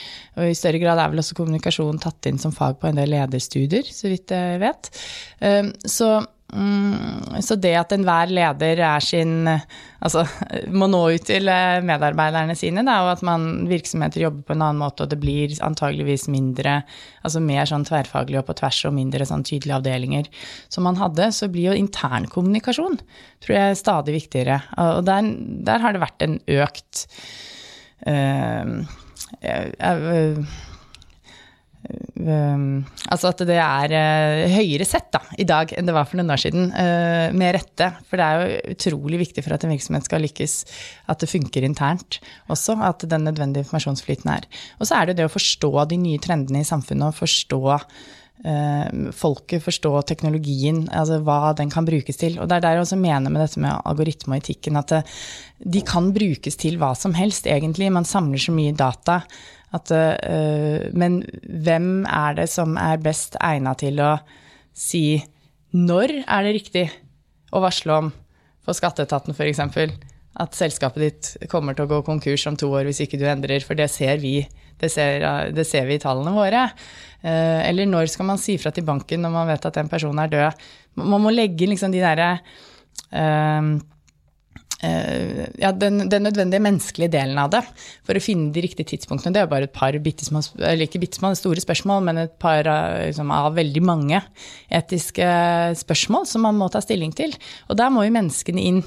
Og 0.40 0.50
i 0.50 0.56
større 0.58 0.80
grad 0.82 0.98
er 0.98 1.12
vel 1.12 1.22
også 1.22 1.36
kommunikasjon 1.38 2.00
tatt 2.02 2.26
inn 2.26 2.40
som 2.42 2.50
fag 2.56 2.80
på 2.80 2.90
en 2.90 2.98
del 2.98 3.14
lederstudier, 3.14 3.86
så 3.86 4.10
vidt 4.10 4.34
jeg 4.34 4.58
vet. 4.64 4.90
Så 5.86 6.10
Mm, 6.54 7.40
så 7.42 7.56
det 7.58 7.72
at 7.74 7.92
enhver 7.96 8.30
leder 8.30 8.78
er 8.86 9.02
sin 9.02 9.48
Altså 10.04 10.22
må 10.70 10.86
nå 10.86 11.00
ut 11.16 11.24
til 11.26 11.48
eh, 11.50 11.80
medarbeiderne 11.82 12.54
sine, 12.58 12.84
da, 12.86 12.98
og 13.02 13.08
at 13.14 13.22
man 13.26 13.64
virksomheter 13.66 14.22
jobber 14.22 14.44
på 14.44 14.54
en 14.54 14.62
annen 14.62 14.82
måte, 14.82 15.02
og 15.02 15.10
det 15.10 15.18
blir 15.22 15.54
antageligvis 15.64 16.28
mindre 16.30 16.76
Altså 17.24 17.40
mer 17.42 17.66
sånn 17.66 17.86
tverrfaglig 17.88 18.38
og 18.38 18.46
på 18.50 18.58
tvers 18.60 18.82
og 18.86 18.94
mindre 18.94 19.26
sånn 19.26 19.42
tydelige 19.48 19.80
avdelinger 19.80 20.28
som 20.68 20.86
man 20.86 21.00
hadde, 21.00 21.30
så 21.34 21.48
blir 21.50 21.72
jo 21.72 21.78
internkommunikasjon 21.80 23.00
tror 23.44 23.56
jeg 23.56 23.80
stadig 23.80 24.14
viktigere. 24.14 24.60
Og 24.80 25.02
der, 25.08 25.32
der 25.66 25.82
har 25.82 25.94
det 25.94 26.04
vært 26.04 26.24
en 26.24 26.38
økt 26.60 27.06
øh, 28.08 28.84
øh, 29.40 30.54
Um, 32.14 32.84
altså 33.12 33.32
at 33.32 33.42
det 33.44 33.58
er 33.60 33.92
uh, 33.92 34.52
høyere 34.54 34.86
sett 34.88 35.10
da, 35.12 35.20
i 35.36 35.44
dag 35.44 35.72
enn 35.76 35.88
det 35.88 35.94
var 35.96 36.06
for 36.08 36.16
noen 36.20 36.32
år 36.32 36.40
siden. 36.40 36.70
Uh, 36.72 37.28
med 37.36 37.54
rette. 37.58 37.90
For 38.08 38.20
det 38.20 38.26
er 38.26 38.40
jo 38.40 38.74
utrolig 38.76 39.20
viktig 39.26 39.44
for 39.44 39.56
at 39.56 39.66
en 39.66 39.74
virksomhet 39.74 40.08
skal 40.08 40.24
lykkes, 40.24 40.56
at 41.12 41.20
det 41.20 41.30
funker 41.30 41.66
internt 41.66 42.20
også. 42.52 42.78
At 42.86 43.04
den 43.10 43.26
nødvendige 43.28 43.66
informasjonsflyten 43.66 44.32
er. 44.36 44.48
Og 44.78 44.88
så 44.88 44.96
er 44.96 45.06
det 45.06 45.14
jo 45.14 45.22
det 45.22 45.30
å 45.30 45.36
forstå 45.36 45.72
de 45.92 46.00
nye 46.00 46.22
trendene 46.22 46.62
i 46.64 46.68
samfunnet, 46.68 47.10
og 47.10 47.18
forstå 47.18 47.62
uh, 47.74 49.10
folket, 49.16 49.64
forstå 49.66 49.92
teknologien, 50.08 50.84
altså 50.94 51.18
hva 51.26 51.52
den 51.58 51.72
kan 51.74 51.88
brukes 51.88 52.20
til. 52.20 52.38
Og 52.38 52.48
det 52.48 52.60
er 52.60 52.68
der 52.68 52.78
jeg 52.78 52.86
også 52.86 53.00
mener 53.00 53.34
med 53.34 53.44
dette 53.44 53.60
med 53.60 53.76
algoritme 53.82 54.38
og 54.38 54.44
etikken, 54.44 54.80
at 54.80 54.96
de 55.64 55.84
kan 55.84 56.08
brukes 56.16 56.56
til 56.60 56.78
hva 56.80 56.94
som 56.96 57.16
helst, 57.18 57.50
egentlig. 57.50 57.92
Man 57.92 58.08
samler 58.08 58.40
så 58.40 58.54
mye 58.54 58.76
data 58.76 59.20
at, 59.74 59.90
uh, 59.92 60.88
men 60.96 61.22
hvem 61.42 62.04
er 62.06 62.40
det 62.40 62.48
som 62.52 62.76
er 62.80 63.02
best 63.02 63.38
egna 63.42 63.74
til 63.78 64.00
å 64.02 64.16
si 64.74 65.20
når 65.74 66.20
er 66.22 66.46
det 66.46 66.56
riktig 66.56 66.84
å 67.54 67.62
varsle 67.62 68.00
om 68.04 68.10
for 68.64 68.76
skatteetaten 68.78 69.34
f.eks. 69.34 69.60
at 70.40 70.56
selskapet 70.56 71.02
ditt 71.02 71.48
kommer 71.50 71.76
til 71.76 71.86
å 71.86 71.90
gå 71.90 72.02
konkurs 72.06 72.46
om 72.50 72.58
to 72.58 72.70
år 72.72 72.86
hvis 72.88 73.02
ikke 73.04 73.18
du 73.20 73.26
endrer, 73.28 73.62
for 73.66 73.78
det 73.78 73.90
ser 73.92 74.22
vi 74.22 74.40
Det 74.74 74.90
ser, 74.90 75.22
det 75.54 75.64
ser 75.66 75.86
vi 75.86 75.94
i 75.94 76.02
tallene 76.02 76.32
våre. 76.34 76.64
Eller 77.22 77.86
når 77.86 78.08
skal 78.10 78.26
man 78.26 78.40
si 78.42 78.56
fra 78.58 78.72
til 78.74 78.82
banken 78.84 79.22
når 79.22 79.30
man 79.30 79.46
vet 79.46 79.66
at 79.68 79.76
en 79.78 79.88
person 79.88 80.18
er 80.18 80.32
død? 80.32 80.64
Man 80.98 81.22
må 81.22 81.30
legge 81.30 81.68
liksom 81.70 81.94
de 81.94 82.02
derre 82.02 82.32
Eh, 83.14 83.62
ja, 85.60 85.70
den, 85.72 86.04
den, 86.12 86.26
nødvendige 86.26 86.62
menneskelige 86.64 87.12
delen 87.16 87.38
av 87.40 87.50
det 87.52 87.62
for 88.06 88.16
å 88.16 88.22
finne 88.22 88.52
de 88.54 88.64
riktige 88.64 88.92
tidspunktene. 88.94 89.34
Det 89.34 89.42
er 89.42 89.50
bare 89.50 89.68
et 89.68 89.74
par 89.74 89.96
bittesmå, 90.04 90.42
eller 90.60 90.86
ikke 90.86 91.02
bittesmå, 91.02 91.32
store 91.38 91.64
spørsmål, 91.64 92.04
men 92.08 92.22
et 92.24 92.38
par 92.42 92.66
liksom, 92.66 93.32
av 93.34 93.54
veldig 93.58 93.84
mange 93.84 94.22
etiske 94.74 95.28
spørsmål 95.82 96.28
som 96.30 96.46
man 96.46 96.58
må 96.60 96.70
ta 96.72 96.82
stilling 96.84 97.14
til. 97.16 97.34
Og 97.68 97.78
der 97.80 97.92
må 97.94 98.06
jo 98.06 98.14
menneskene 98.14 98.64
inn 98.64 98.82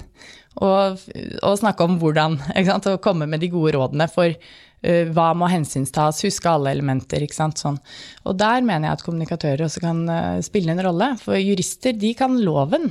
og, 0.63 1.03
og 1.45 1.59
snakke 1.59 1.85
om 1.85 1.97
hvordan, 2.01 2.39
og 2.77 2.87
komme 3.03 3.27
med 3.29 3.43
de 3.43 3.51
gode 3.53 3.75
rådene 3.77 4.07
for 4.11 4.31
uh, 4.33 5.03
hva 5.13 5.29
må 5.37 5.49
hensynstas, 5.51 6.23
huske 6.25 6.51
alle 6.51 6.73
elementer. 6.75 7.23
ikke 7.23 7.37
sant, 7.37 7.61
sånn. 7.61 7.79
Og 8.25 8.37
der 8.39 8.65
mener 8.65 8.89
jeg 8.89 8.99
at 8.99 9.05
kommunikatører 9.05 9.67
også 9.67 9.83
kan 9.83 10.03
uh, 10.09 10.43
spille 10.45 10.73
en 10.73 10.83
rolle. 10.85 11.13
For 11.21 11.39
jurister 11.39 11.97
de 11.97 12.13
kan 12.17 12.39
loven, 12.41 12.89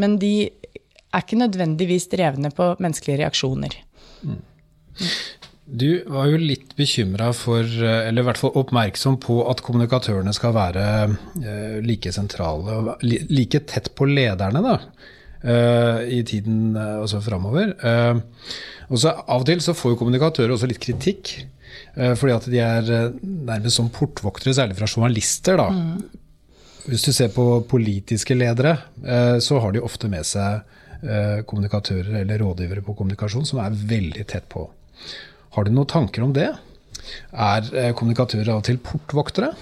men 0.00 0.18
de 0.22 0.50
er 1.12 1.24
ikke 1.24 1.40
nødvendigvis 1.40 2.08
drevne 2.12 2.50
på 2.54 2.72
menneskelige 2.80 3.20
reaksjoner. 3.22 3.76
Mm. 4.22 4.40
Du 5.72 6.02
var 6.10 6.28
jo 6.28 6.40
litt 6.40 6.74
bekymra 6.76 7.30
for, 7.36 7.64
eller 7.64 8.20
i 8.20 8.26
hvert 8.26 8.40
fall 8.40 8.56
oppmerksom 8.60 9.16
på 9.22 9.38
at 9.48 9.62
kommunikatørene 9.64 10.34
skal 10.36 10.54
være 10.56 10.84
eh, 11.06 11.78
like 11.84 12.12
sentrale 12.12 12.96
like 13.02 13.62
tett 13.70 13.92
på 13.96 14.08
lederne 14.10 14.60
da, 14.64 14.74
eh, 15.40 16.02
i 16.18 16.20
tiden 16.28 16.74
eh, 16.76 16.98
også 17.04 17.22
framover. 17.24 17.72
Og 18.92 19.00
så 19.00 19.14
Av 19.22 19.40
og 19.40 19.48
til 19.48 19.62
så 19.64 19.72
får 19.76 19.94
jo 19.94 20.02
kommunikatører 20.02 20.52
også 20.52 20.68
litt 20.68 20.82
kritikk. 20.82 21.38
Fordi 21.92 22.32
at 22.32 22.46
de 22.52 22.58
er 22.60 22.88
nærmest 23.20 23.78
som 23.78 23.88
portvoktere, 23.92 24.52
særlig 24.56 24.76
fra 24.76 24.88
journalister. 24.88 25.56
da. 25.56 25.70
Mm. 25.72 26.84
Hvis 26.88 27.04
du 27.06 27.12
ser 27.16 27.30
på 27.32 27.44
politiske 27.68 28.36
ledere, 28.36 28.74
så 29.40 29.60
har 29.60 29.72
de 29.72 29.80
ofte 29.84 30.10
med 30.12 30.28
seg 30.28 30.60
Eh, 30.60 30.81
kommunikatører 31.02 32.20
eller 32.20 32.38
rådgivere 32.38 32.84
på 32.86 32.94
kommunikasjon 32.98 33.46
som 33.48 33.58
er 33.64 33.74
veldig 33.74 34.26
tett 34.30 34.46
på. 34.52 34.68
Har 35.56 35.66
du 35.66 35.72
noen 35.74 35.90
tanker 35.90 36.24
om 36.24 36.32
det? 36.36 36.48
Er 37.32 37.68
eh, 37.76 37.92
kommunikatører 37.96 38.52
av 38.54 38.62
og 38.62 38.66
til 38.68 38.80
portvoktere? 38.82 39.52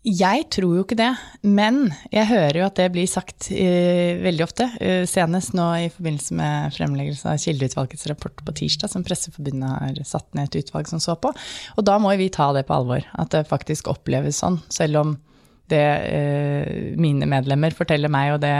Jeg 0.00 0.46
tror 0.48 0.78
jo 0.78 0.82
ikke 0.86 0.96
det, 0.96 1.10
men 1.44 1.90
jeg 2.08 2.30
hører 2.30 2.56
jo 2.56 2.68
at 2.70 2.78
det 2.78 2.86
blir 2.94 3.08
sagt 3.10 3.50
uh, 3.52 4.12
veldig 4.24 4.46
ofte. 4.46 4.64
Uh, 4.80 5.02
senest 5.04 5.52
nå 5.52 5.66
i 5.76 5.90
forbindelse 5.92 6.38
med 6.38 6.72
fremleggelse 6.72 7.28
av 7.28 7.42
Kildeutvalgets 7.42 8.06
rapport 8.08 8.40
på 8.46 8.54
tirsdag, 8.62 8.88
som 8.94 9.04
Presseforbundet 9.04 9.68
har 9.68 10.00
satt 10.08 10.30
ned 10.32 10.48
et 10.48 10.62
utvalg 10.62 10.88
som 10.88 11.02
så 11.04 11.18
på. 11.20 11.34
Og 11.76 11.84
da 11.84 11.98
må 12.00 12.14
vi 12.16 12.30
ta 12.32 12.48
det 12.56 12.64
på 12.70 12.78
alvor, 12.78 13.04
at 13.12 13.34
det 13.36 13.44
faktisk 13.52 13.92
oppleves 13.92 14.40
sånn. 14.40 14.56
Selv 14.72 15.02
om 15.02 15.12
det 15.70 15.86
eh, 16.10 16.90
mine 17.00 17.28
medlemmer 17.30 17.74
forteller 17.76 18.12
meg, 18.12 18.34
og 18.34 18.42
det 18.44 18.56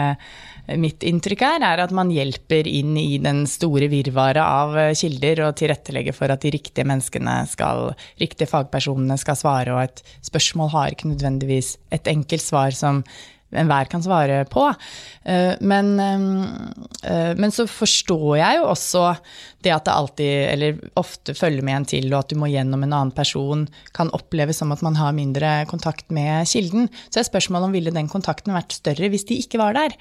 mitt 0.79 1.03
inntrykk 1.07 1.43
er, 1.47 1.65
er 1.67 1.83
at 1.83 1.93
man 1.97 2.11
hjelper 2.13 2.69
inn 2.69 2.95
i 2.99 3.19
den 3.23 3.43
store 3.51 3.89
virvaret 3.91 4.43
av 4.43 4.77
eh, 4.79 4.93
kilder 4.99 5.45
og 5.49 5.57
tilrettelegger 5.61 6.17
for 6.17 6.33
at 6.33 6.45
de 6.45 6.55
riktige 6.55 6.87
menneskene 6.89 7.41
skal, 7.51 7.93
riktige 8.21 8.51
fagpersonene 8.51 9.19
skal 9.21 9.39
svare, 9.39 9.75
og 9.75 9.83
et 9.87 10.05
spørsmål 10.27 10.73
har 10.77 10.95
ikke 10.95 11.11
nødvendigvis 11.13 11.77
et 11.97 12.11
enkelt 12.11 12.45
svar 12.45 12.77
som 12.77 13.05
enhver 13.51 13.89
kan 13.91 14.03
svare 14.05 14.45
på. 14.47 14.69
Eh, 15.25 15.55
men, 15.61 16.01
eh, 16.01 17.35
men, 17.37 17.53
så 17.53 17.67
forstår 17.69 18.39
jeg 18.41 18.61
jo 18.61 18.69
også 18.71 19.03
det 19.61 19.73
at 19.75 19.85
det 19.85 19.93
alltid, 19.93 20.33
eller 20.55 20.79
ofte 21.01 21.35
følger 21.37 21.65
med 21.67 21.77
en 21.77 21.89
til, 21.93 22.09
og 22.15 22.23
at 22.23 22.33
du 22.33 22.39
må 22.41 22.49
gjennom 22.49 22.87
en 22.87 22.95
annen 22.97 23.13
person, 23.13 23.67
kan 23.97 24.13
oppleves 24.17 24.63
som 24.63 24.73
at 24.73 24.85
man 24.87 24.97
har 24.97 25.17
mindre 25.17 25.53
kontakt 25.69 26.09
med 26.15 26.49
kilden. 26.49 26.89
Så 27.11 27.21
er 27.21 27.29
spørsmålet 27.29 27.69
om 27.69 27.77
ville 27.77 27.95
den 27.95 28.09
kontakten 28.09 28.57
vært 28.57 28.79
større 28.79 29.13
hvis 29.13 29.29
de 29.29 29.41
ikke 29.45 29.61
var 29.61 29.77
der. 29.77 29.97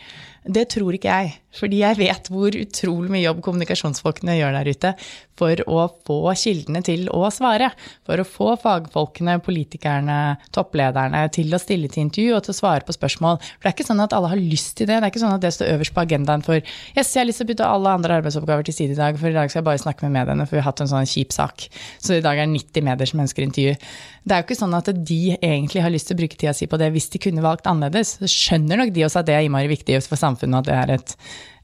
Det 0.47 0.69
tror 0.71 0.95
ikke 0.95 1.12
jeg. 1.12 1.36
Fordi 1.60 1.82
jeg 1.82 1.97
vet 1.97 2.29
hvor 2.32 2.55
utrolig 2.55 3.12
mye 3.12 3.23
jobb 3.25 3.41
kommunikasjonsfolkene 3.43 4.38
gjør 4.38 4.55
der 4.55 4.69
ute 4.69 4.91
for 5.39 5.62
å 5.71 5.86
få 6.08 6.19
kildene 6.38 6.82
til 6.86 7.08
å 7.12 7.25
svare. 7.34 7.71
For 8.08 8.21
å 8.21 8.27
få 8.27 8.53
fagfolkene, 8.62 9.39
politikerne, 9.43 10.19
topplederne 10.55 11.25
til 11.36 11.51
å 11.55 11.62
stille 11.62 11.89
til 11.91 12.05
intervju 12.05 12.38
og 12.38 12.45
til 12.45 12.55
å 12.55 12.60
svare 12.60 12.86
på 12.88 12.95
spørsmål. 12.95 13.39
For 13.41 13.65
det 13.65 13.71
er 13.71 13.77
ikke 13.77 13.89
sånn 13.89 14.05
at 14.05 14.15
alle 14.15 14.32
har 14.32 14.41
lyst 14.41 14.77
til 14.79 14.89
det. 14.89 14.99
Det 15.01 15.09
er 15.10 15.13
ikke 15.13 15.24
sånn 15.24 15.36
at 15.36 15.43
det 15.43 15.52
står 15.56 15.74
øverst 15.74 15.95
på 15.95 16.04
agendaen 16.06 16.45
for 16.45 16.60
yes, 16.60 17.12
jeg 17.12 17.22
har 17.22 17.28
lyst 17.28 17.41
til 17.41 17.50
å 17.50 17.52
putte 17.52 17.67
alle 17.67 17.95
andre 18.00 18.19
arbeidsoppgaver 18.22 18.69
til 18.69 18.78
side 18.78 18.95
i 18.95 19.00
dag, 19.00 19.19
for 19.19 19.32
i 19.32 19.36
dag 19.36 19.52
skal 19.52 19.62
jeg 19.62 19.67
bare 19.67 19.82
snakke 19.82 20.06
med 20.08 20.15
mediene, 20.15 20.48
for 20.48 20.58
vi 20.58 20.63
har 20.63 20.69
hatt 20.69 20.84
en 20.86 20.91
sånn 20.91 21.10
kjip 21.10 21.36
sak. 21.36 21.67
Så 21.98 22.19
i 22.19 22.24
dag 22.26 22.39
er 22.39 22.48
det 22.48 22.56
90 22.56 22.88
medier 22.88 23.12
som 23.12 23.24
ønsker 23.26 23.45
intervju. 23.45 23.76
Det 24.24 24.36
er 24.36 24.41
jo 24.41 24.48
ikke 24.48 24.60
sånn 24.62 24.78
at 24.78 24.91
de 24.93 25.22
egentlig 25.36 25.84
har 25.84 25.93
lyst 25.93 26.10
til 26.10 26.17
å 26.17 26.22
bruke 26.22 26.39
tida 26.39 26.56
si 26.56 26.69
på 26.69 26.80
det 26.80 26.91
hvis 26.95 27.10
de 27.13 27.22
kunne 27.24 27.45
valgt 27.45 27.69
annerledes. 27.69 28.17
Så 28.22 28.30
skjønner 28.32 28.84
nok 28.84 28.93
de 28.95 29.08
også 29.08 29.24
at 29.24 29.30
det 29.30 29.38
er 29.38 29.48
innmari 29.48 29.72
viktig 29.72 30.02
for 30.06 30.19
samfunnet, 30.19 30.60
og 30.60 30.62
at 30.63 30.69
det 30.69 30.78
er 30.80 31.00
et 31.00 31.15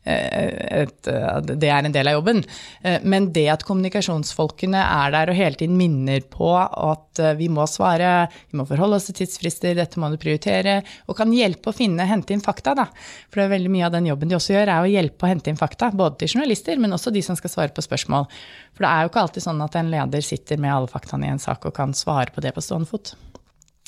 et, 0.05 1.07
eh, 1.09 1.39
det 1.45 1.69
er 1.69 1.85
en 1.87 1.95
del 1.95 2.09
av 2.11 2.17
jobben. 2.19 2.43
Eh, 2.83 2.99
men 3.03 3.31
det 3.33 3.47
at 3.53 3.65
kommunikasjonsfolkene 3.67 4.81
er 4.81 5.13
der 5.15 5.31
og 5.31 5.39
hele 5.39 5.59
tiden 5.59 5.77
minner 5.79 6.21
på 6.21 6.51
at 6.55 7.21
vi 7.39 7.47
må 7.49 7.63
svare, 7.69 8.27
vi 8.51 8.59
må 8.59 8.65
forholde 8.69 8.99
oss 8.99 9.07
til 9.09 9.17
tidsfrister, 9.21 9.75
dette 9.77 10.01
må 10.01 10.09
du 10.11 10.17
prioritere, 10.21 10.81
og 11.07 11.17
kan 11.17 11.31
hjelpe 11.33 11.71
å 11.71 11.75
finne, 11.75 12.07
hente 12.09 12.35
inn 12.35 12.43
fakta, 12.43 12.75
da. 12.77 12.89
For 13.29 13.39
det 13.39 13.47
er 13.47 13.55
veldig 13.55 13.71
mye 13.71 13.87
av 13.87 13.95
den 13.95 14.09
jobben 14.11 14.31
de 14.31 14.37
også 14.37 14.57
gjør, 14.57 14.73
er 14.73 14.83
å 14.83 14.91
hjelpe 14.91 15.25
å 15.25 15.31
hente 15.31 15.51
inn 15.51 15.59
fakta. 15.59 15.91
Både 15.95 16.19
til 16.21 16.35
journalister, 16.35 16.77
men 16.81 16.95
også 16.95 17.13
de 17.15 17.23
som 17.25 17.39
skal 17.39 17.53
svare 17.53 17.75
på 17.75 17.85
spørsmål. 17.85 18.27
For 18.75 18.85
det 18.85 18.91
er 18.91 19.05
jo 19.05 19.13
ikke 19.13 19.23
alltid 19.23 19.47
sånn 19.47 19.63
at 19.63 19.79
en 19.79 19.93
leder 19.93 20.25
sitter 20.25 20.59
med 20.61 20.75
alle 20.75 20.91
faktaene 20.91 21.29
i 21.29 21.33
en 21.33 21.41
sak 21.41 21.65
og 21.65 21.75
kan 21.77 21.95
svare 21.95 22.35
på 22.35 22.43
det 22.43 22.53
på 22.55 22.63
stående 22.63 22.91
fot. 22.91 23.15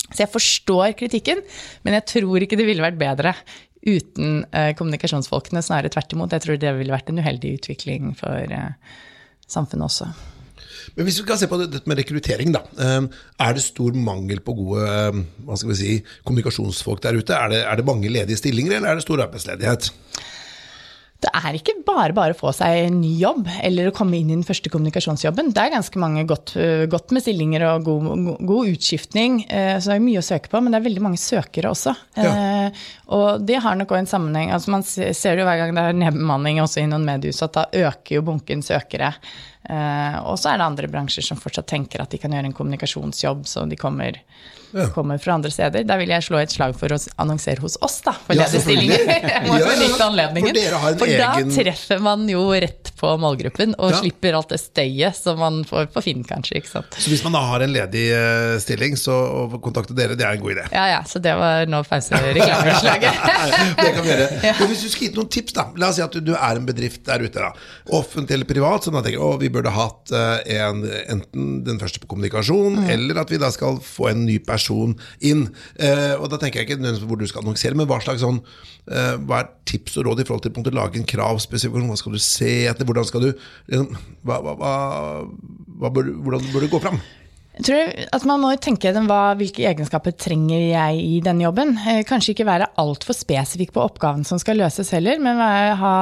Så 0.08 0.22
jeg 0.22 0.32
forstår 0.32 0.94
kritikken, 0.96 1.42
men 1.84 1.98
jeg 1.98 2.06
tror 2.14 2.40
ikke 2.40 2.56
det 2.56 2.64
ville 2.64 2.84
vært 2.84 3.00
bedre 3.00 3.34
uten 3.88 4.42
eh, 4.52 4.72
kommunikasjonsfolkene, 4.78 5.62
snarere 5.64 5.92
tvert 5.92 6.14
imot. 6.14 6.34
Jeg 6.34 6.44
tror 6.44 6.58
det 6.60 6.74
ville 6.78 6.94
vært 6.94 7.12
en 7.12 7.20
uheldig 7.22 7.54
utvikling 7.60 8.12
for 8.18 8.56
eh, 8.58 8.98
samfunnet 9.48 9.88
også. 9.88 10.10
Men 10.96 11.06
hvis 11.06 11.20
vi 11.20 11.24
skal 11.26 11.38
se 11.40 11.48
på 11.50 11.58
dette 11.60 11.84
med 11.88 12.00
rekruttering, 12.00 12.52
da. 12.54 12.64
Eh, 12.80 13.08
er 13.44 13.56
det 13.56 13.64
stor 13.64 13.96
mangel 13.96 14.40
på 14.44 14.56
gode 14.58 14.88
eh, 14.88 15.68
vi 15.68 15.78
si, 15.78 15.94
kommunikasjonsfolk 16.26 17.04
der 17.04 17.20
ute? 17.20 17.36
Er 17.36 17.52
det, 17.52 17.62
er 17.64 17.80
det 17.80 17.86
mange 17.88 18.10
ledige 18.12 18.40
stillinger, 18.40 18.78
eller 18.78 18.92
er 18.92 19.00
det 19.00 19.06
stor 19.06 19.24
arbeidsledighet? 19.26 19.92
Det 21.18 21.30
er 21.34 21.56
ikke 21.58 21.74
bare 21.82 22.14
bare 22.14 22.34
å 22.34 22.38
få 22.38 22.52
seg 22.54 22.84
en 22.84 23.00
ny 23.00 23.10
jobb 23.18 23.48
eller 23.66 23.88
å 23.88 23.94
komme 23.94 24.20
inn 24.20 24.28
i 24.30 24.36
den 24.36 24.46
første 24.46 24.70
kommunikasjonsjobben. 24.70 25.50
Det 25.50 25.64
er 25.64 25.72
ganske 25.72 25.98
mange 25.98 26.22
godt, 26.30 26.52
øh, 26.54 26.84
godt 26.90 27.10
med 27.14 27.24
stillinger 27.24 27.64
og 27.72 27.88
god, 27.88 28.28
god, 28.46 28.70
utskiftning, 28.76 29.40
øh, 29.48 29.72
så 29.82 29.90
det 29.90 29.96
er 29.96 30.04
mye 30.04 30.22
å 30.22 30.28
søke 30.28 30.52
på. 30.52 30.60
Men 30.62 30.70
det 30.70 30.78
er 30.78 30.86
veldig 30.86 31.02
mange 31.08 31.18
søkere 31.18 31.72
også. 31.74 31.96
Ja. 32.14 32.30
Eh, 32.30 32.86
og 33.18 33.42
det 33.48 33.58
har 33.64 33.74
nok 33.80 33.96
òg 33.96 34.04
en 34.04 34.10
sammenheng. 34.10 34.52
altså 34.54 34.70
Man 34.76 34.86
ser 34.86 35.34
det 35.34 35.42
jo 35.42 35.48
hver 35.50 35.58
gang 35.64 35.74
det 35.74 35.86
er 35.88 36.00
nedbemanning 36.04 36.62
også 36.62 36.84
i 36.84 36.88
noen 36.90 37.08
mediehus, 37.08 37.42
at 37.42 37.58
da 37.58 37.66
øker 37.88 38.20
jo 38.20 38.26
bunken 38.30 38.62
søkere. 38.62 39.10
Eh, 39.68 40.18
og 40.22 40.38
så 40.38 40.52
er 40.52 40.60
det 40.60 40.68
andre 40.70 40.92
bransjer 40.92 41.26
som 41.26 41.40
fortsatt 41.40 41.66
tenker 41.68 42.04
at 42.04 42.14
de 42.14 42.22
kan 42.22 42.30
gjøre 42.30 42.52
en 42.52 42.56
kommunikasjonsjobb, 42.56 43.42
så 43.50 43.66
de 43.66 43.80
kommer 43.80 44.22
ja. 44.72 44.88
kommer 44.94 45.18
fra 45.18 45.34
andre 45.38 45.50
steder. 45.50 45.84
Da 45.88 45.96
vil 46.00 46.10
jeg 46.12 46.24
slå 46.26 46.40
et 46.42 46.52
slag 46.52 46.74
for 46.78 46.92
å 46.92 46.98
annonsere 47.20 47.62
hos 47.64 47.78
oss, 47.84 47.98
da, 48.04 48.14
for 48.26 48.38
lederstillinger. 48.38 49.04
Ja, 49.08 49.42
for, 49.48 50.98
for 51.00 51.10
da 51.10 51.30
egen... 51.38 51.52
treffer 51.54 52.02
man 52.04 52.26
jo 52.30 52.44
rett 52.52 52.92
på 52.98 53.12
målgruppen, 53.20 53.74
og 53.78 53.94
slipper 54.00 54.36
alt 54.38 54.52
det 54.52 54.60
støyet 54.62 55.16
som 55.18 55.40
man 55.40 55.62
får 55.68 55.90
på 55.94 56.02
Finn, 56.04 56.24
kanskje. 56.26 56.60
ikke 56.60 56.72
sant? 56.72 56.98
Så 56.98 57.12
hvis 57.12 57.24
man 57.26 57.36
da 57.36 57.44
har 57.50 57.64
en 57.64 57.72
ledig 57.74 58.04
uh, 58.12 58.56
stilling, 58.62 58.98
så 59.00 59.14
å 59.14 59.62
kontakte 59.62 59.96
dere, 59.96 60.18
det 60.18 60.26
er 60.26 60.38
en 60.38 60.44
god 60.44 60.56
idé? 60.56 60.66
Ja, 60.74 60.86
ja. 60.92 61.00
Så 61.08 61.22
det 61.22 61.34
var 61.38 61.68
nå 61.70 61.82
pausereklameslaget. 61.88 63.22
det 63.82 63.92
kan 63.94 64.04
vi 64.04 64.12
gjøre. 64.12 64.28
Men 64.60 64.72
hvis 64.72 64.84
du 64.84 64.90
skal 64.92 65.08
gi 65.08 65.12
noen 65.16 65.32
tips, 65.32 65.56
da. 65.56 65.68
La 65.80 65.92
oss 65.92 66.00
si 66.00 66.04
at 66.04 66.14
du, 66.14 66.20
du 66.24 66.34
er 66.36 66.60
en 66.60 66.68
bedrift 66.68 67.04
der 67.08 67.24
ute, 67.24 67.38
da. 67.38 67.52
Offentlig 67.96 68.38
eller 68.38 68.50
privat. 68.50 68.86
sånn 68.86 68.98
at 69.00 69.06
tenker, 69.06 69.22
å, 69.24 69.38
vi 69.40 69.50
burde 69.52 69.72
hatt 69.72 70.12
uh, 70.14 70.38
en, 70.44 70.84
enten 71.08 71.62
den 71.66 71.80
første 71.80 72.02
på 72.02 72.10
kommunikasjon, 72.10 72.82
mm. 72.82 72.90
eller 72.94 73.22
at 73.22 73.32
vi 73.32 73.40
da 73.40 73.50
skal 73.54 73.80
få 73.84 74.10
en 74.12 74.26
ny 74.26 74.38
person 74.42 74.57
person 74.58 74.96
inn. 75.24 75.46
Eh, 75.78 76.14
og 76.18 76.28
Da 76.32 76.40
tenker 76.40 76.60
jeg 76.60 76.68
ikke 76.68 76.80
nødvendigvis 76.80 77.08
hvor 77.08 77.20
du 77.20 77.28
skal 77.30 77.44
annonsere, 77.44 77.78
men 77.78 77.88
hva 77.88 78.00
slags 78.02 78.24
sånn, 78.24 78.40
eh, 78.90 79.14
hva 79.24 79.42
er 79.42 79.52
tips 79.68 79.98
og 79.98 80.08
råd 80.08 80.24
i 80.24 80.26
forhold 80.28 80.48
til 80.48 80.72
å 80.72 80.78
lage 80.80 81.00
en 81.00 81.08
kravspesifikasjon? 81.08 81.92
Hva 81.92 82.00
skal 82.00 82.18
du 82.18 82.22
se 82.22 82.50
etter? 82.70 82.88
Hvordan 82.88 83.08
skal 83.08 83.28
du 83.28 83.30
liksom, 83.32 83.94
hva, 84.26 84.42
hva, 84.42 84.74
hva, 85.78 85.94
bør, 85.94 86.12
Hvordan 86.24 86.52
bør 86.52 86.66
du 86.66 86.74
gå 86.74 86.82
fram? 86.82 87.00
Jeg 87.58 87.66
tror 87.66 87.88
at 88.14 88.24
Man 88.28 88.42
må 88.44 88.52
tenke 88.62 88.92
hva, 88.94 89.22
hvilke 89.38 89.64
egenskaper 89.66 90.14
trenger 90.14 90.60
jeg 90.60 91.00
i 91.02 91.20
denne 91.24 91.42
jobben. 91.42 91.74
Eh, 91.78 92.04
kanskje 92.06 92.36
ikke 92.36 92.46
være 92.48 92.70
altfor 92.78 93.16
spesifikk 93.16 93.74
på 93.74 93.82
oppgaven 93.82 94.26
som 94.26 94.38
skal 94.38 94.60
løses 94.60 94.92
heller, 94.94 95.18
men 95.22 95.40
ha 95.40 95.96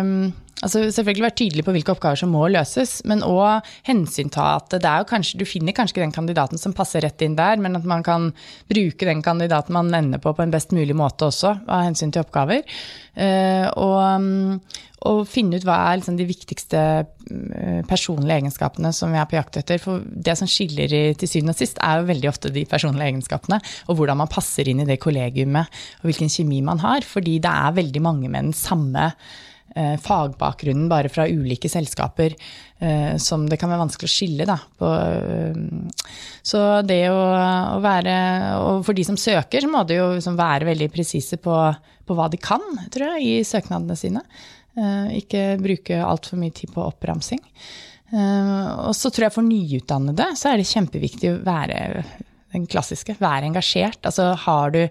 um, 0.00 0.30
altså 0.62 0.82
selvfølgelig 0.90 1.24
være 1.24 1.36
tydelig 1.38 1.64
på 1.66 1.74
hvilke 1.74 1.94
oppgaver 1.94 2.18
som 2.20 2.32
må 2.34 2.46
løses, 2.50 2.98
men 3.08 3.22
òg 3.26 3.66
hensynta 3.86 4.54
at 4.56 4.72
det 4.74 4.88
er 4.88 5.02
jo 5.02 5.08
kanskje, 5.12 5.38
du 5.40 5.46
finner 5.48 5.76
kanskje 5.76 5.96
ikke 5.96 6.06
den 6.06 6.16
kandidaten 6.16 6.60
som 6.60 6.74
passer 6.76 7.04
rett 7.04 7.22
inn 7.24 7.38
der, 7.38 7.60
men 7.62 7.78
at 7.78 7.86
man 7.88 8.04
kan 8.06 8.30
bruke 8.70 9.08
den 9.08 9.22
kandidaten 9.24 9.76
man 9.76 9.94
ender 9.94 10.22
på 10.22 10.34
på 10.34 10.44
en 10.44 10.54
best 10.54 10.74
mulig 10.76 10.96
måte 10.98 11.30
også, 11.30 11.54
av 11.66 11.86
hensyn 11.86 12.14
til 12.14 12.24
oppgaver. 12.24 12.66
Uh, 13.18 13.66
og, 13.74 13.96
mm, 14.22 14.84
og, 15.08 15.24
finne 15.26 15.58
ut 15.58 15.64
hva 15.66 15.78
er 15.88 15.98
liksom 15.98 16.18
de 16.18 16.26
viktigste 16.28 16.82
mm, 17.02 17.88
personlige 17.90 18.36
egenskapene 18.36 18.92
som 18.94 19.10
vi 19.14 19.18
er 19.18 19.26
på 19.30 19.38
jakt 19.38 19.58
etter. 19.58 19.80
For 19.82 20.04
det 20.06 20.36
som 20.38 20.50
skiller 20.50 20.90
til 21.18 21.30
syvende 21.30 21.54
og 21.56 21.58
sist, 21.58 21.80
er 21.82 21.98
jo 21.98 22.08
veldig 22.12 22.30
ofte 22.30 22.52
de 22.54 22.62
personlige 22.70 23.10
egenskapene. 23.10 23.58
Og 23.90 23.98
hvordan 23.98 24.20
man 24.22 24.30
passer 24.30 24.70
inn 24.70 24.84
i 24.84 24.88
det 24.88 25.00
kollegiumet, 25.02 25.82
og 25.98 26.10
hvilken 26.10 26.30
kjemi 26.30 26.62
man 26.66 26.82
har. 26.84 27.06
Fordi 27.06 27.40
det 27.42 27.50
er 27.50 27.78
veldig 27.78 28.04
mange 28.06 28.30
med 28.30 28.50
den 28.50 28.56
samme 28.56 29.10
eh, 29.10 29.46
fagbakgrunnen 30.02 30.88
bare 30.90 31.10
fra 31.12 31.26
ulike 31.28 31.68
selskaper 31.70 32.34
eh, 32.78 33.16
som 33.16 33.46
det 33.48 33.58
kan 33.60 33.70
være 33.70 33.82
vanskelig 33.84 34.08
å 34.08 34.12
skille. 34.12 34.46
Da, 34.48 34.56
på, 34.78 34.90
eh, 34.90 36.04
så 36.42 36.62
det 36.86 37.00
å, 37.12 37.18
å, 37.76 37.80
være 37.84 38.14
Og 38.62 38.86
for 38.86 38.96
de 38.96 39.04
som 39.06 39.18
søker, 39.20 39.64
så 39.64 39.70
må 39.70 39.84
de 39.88 39.98
jo 39.98 40.12
liksom 40.16 40.38
være 40.38 40.68
veldig 40.70 40.90
presise 40.94 41.40
på, 41.42 41.56
på, 42.04 42.16
hva 42.18 42.28
de 42.32 42.40
kan, 42.42 42.64
tror 42.94 43.16
jeg, 43.16 43.26
i 43.26 43.44
søknadene 43.46 43.98
sine. 43.98 44.24
Eh, 44.78 45.18
ikke 45.22 45.44
bruke 45.62 46.00
altfor 46.04 46.40
mye 46.40 46.54
tid 46.54 46.72
på 46.74 46.86
oppramsing. 46.86 47.42
Eh, 48.08 48.66
og 48.88 48.94
så 48.96 49.12
tror 49.12 49.28
jeg 49.28 49.36
for 49.36 49.46
nyutdannede 49.46 50.32
så 50.38 50.52
er 50.52 50.60
det 50.60 50.70
kjempeviktig 50.70 51.32
å 51.34 51.40
være 51.44 52.04
den 52.54 52.64
klassiske, 52.70 53.18
være 53.20 53.50
engasjert. 53.50 54.00
Altså 54.08 54.32
har 54.46 54.72
du 54.72 54.84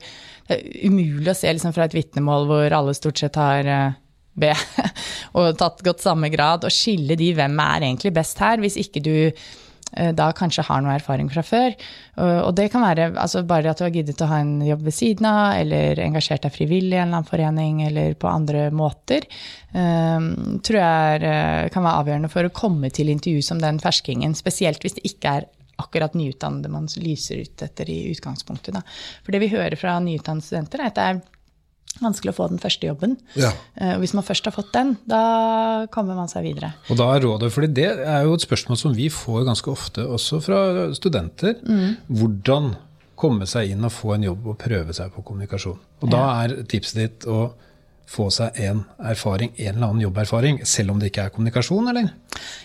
Det 0.48 0.56
er 0.56 0.88
umulig 0.88 1.28
å 1.28 1.36
se 1.36 1.50
liksom 1.52 1.74
fra 1.76 1.84
et 1.90 1.96
vitnemål 1.96 2.46
hvor 2.48 2.72
alle 2.72 2.94
stort 2.96 3.20
sett 3.20 3.36
har 3.36 3.68
eh, 3.68 3.96
B 4.38 4.52
og 5.38 5.56
tatt 5.60 5.84
godt 5.86 6.04
samme 6.04 6.32
grad, 6.34 6.68
og 6.68 6.74
skille 6.74 7.18
de 7.20 7.32
hvem 7.38 7.58
er 7.64 7.88
egentlig 7.90 8.14
best 8.16 8.42
her, 8.44 8.62
hvis 8.62 8.78
ikke 8.80 9.04
du 9.06 9.16
eh, 9.18 10.12
da 10.14 10.30
kanskje 10.36 10.66
har 10.68 10.84
noe 10.84 10.96
erfaring 10.98 11.30
fra 11.32 11.44
før. 11.46 11.76
Og 12.18 12.50
det 12.58 12.70
kan 12.74 12.82
være 12.82 13.12
altså 13.16 13.44
bare 13.48 13.72
at 13.72 13.80
du 13.80 13.86
har 13.86 13.94
giddet 13.94 14.22
å 14.26 14.30
ha 14.32 14.40
en 14.42 14.56
jobb 14.66 14.88
ved 14.88 14.96
siden 14.98 15.28
av, 15.30 15.58
eller 15.60 16.02
engasjert 16.02 16.48
deg 16.48 16.56
frivillig 16.56 16.96
i 16.96 17.02
en 17.02 17.08
eller 17.08 17.20
annen 17.20 17.30
forening, 17.30 17.84
eller 17.90 18.18
på 18.20 18.30
andre 18.32 18.68
måter, 18.74 19.28
um, 19.74 20.32
tror 20.66 20.80
jeg 20.82 21.28
eh, 21.30 21.68
kan 21.74 21.86
være 21.86 22.02
avgjørende 22.02 22.32
for 22.34 22.48
å 22.48 22.56
komme 22.56 22.90
til 22.94 23.14
intervju 23.14 23.46
som 23.46 23.62
den 23.62 23.82
ferskingen. 23.84 24.36
Spesielt 24.38 24.84
hvis 24.86 24.98
det 24.98 25.06
ikke 25.12 25.38
er 25.40 25.48
akkurat 25.78 26.14
nyutdannede 26.14 26.70
man 26.74 26.88
lyser 26.98 27.44
ut 27.46 27.62
etter 27.62 27.90
i 27.90 28.00
utgangspunktet. 28.12 28.78
For 29.24 29.34
det 29.34 29.42
vi 29.44 29.52
hører 29.54 29.78
fra 29.80 29.98
nyutdannede 30.02 30.46
studenter, 30.46 30.82
er 30.82 30.92
at 30.92 30.98
det 30.98 31.08
er 31.08 31.20
vanskelig 32.04 32.34
å 32.34 32.38
få 32.40 32.50
den 32.52 32.62
første 32.64 32.90
jobben. 32.90 33.18
Ja. 33.40 33.52
Eh, 33.76 33.96
og 33.96 34.04
hvis 34.04 34.16
man 34.18 34.26
først 34.28 34.50
har 34.50 34.56
fått 34.56 34.74
den, 34.76 34.96
da 35.10 35.22
kommer 35.94 36.18
man 36.18 36.32
seg 36.32 36.48
videre. 36.48 36.74
Og 36.92 37.00
da 37.00 37.12
er 37.16 37.24
rådet, 37.26 37.52
fordi 37.54 37.74
Det 37.78 37.88
er 38.08 38.26
jo 38.26 38.34
et 38.38 38.46
spørsmål 38.46 38.78
som 38.80 38.96
vi 38.96 39.10
får 39.14 39.46
ganske 39.46 39.72
ofte 39.72 40.06
også 40.08 40.42
fra 40.42 40.60
studenter. 40.96 41.58
Mm. 41.68 41.98
Hvordan 42.08 42.76
komme 43.18 43.48
seg 43.50 43.74
inn 43.74 43.86
og 43.86 43.94
få 43.94 44.16
en 44.16 44.28
jobb 44.30 44.52
og 44.54 44.60
prøve 44.62 44.94
seg 44.96 45.14
på 45.14 45.24
kommunikasjon. 45.26 45.80
Og 46.04 46.06
ja. 46.06 46.14
da 46.14 46.26
er 46.44 46.60
tipset 46.70 47.02
ditt 47.02 47.26
å 47.30 47.48
få 48.08 48.30
seg 48.32 48.56
en 48.64 48.86
erfaring, 49.04 49.52
en 49.58 49.74
eller 49.74 49.90
annen 49.90 50.04
jobberfaring, 50.06 50.62
selv 50.70 50.94
om 50.94 51.02
det 51.02 51.10
ikke 51.10 51.26
er 51.28 51.34
kommunikasjon, 51.36 51.90
eller? 51.92 52.08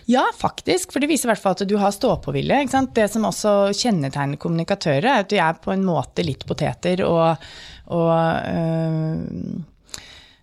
Ja, 0.06 0.22
faktisk. 0.38 0.92
For 0.94 1.02
det 1.02 1.08
viser 1.10 1.26
i 1.26 1.32
hvert 1.32 1.42
fall 1.42 1.56
at 1.56 1.64
du 1.66 1.74
har 1.80 1.94
stå-på-vilje. 1.94 2.60
Det 2.94 3.08
som 3.10 3.26
også 3.26 3.56
kjennetegner 3.74 4.38
kommunikatører, 4.42 5.08
er 5.08 5.24
at 5.24 5.32
de 5.32 5.40
er 5.42 5.58
på 5.58 5.74
en 5.74 5.82
måte 5.86 6.22
litt 6.26 6.46
poteter 6.46 7.02
og, 7.08 7.42
og 7.90 8.12
øh, 8.12 9.62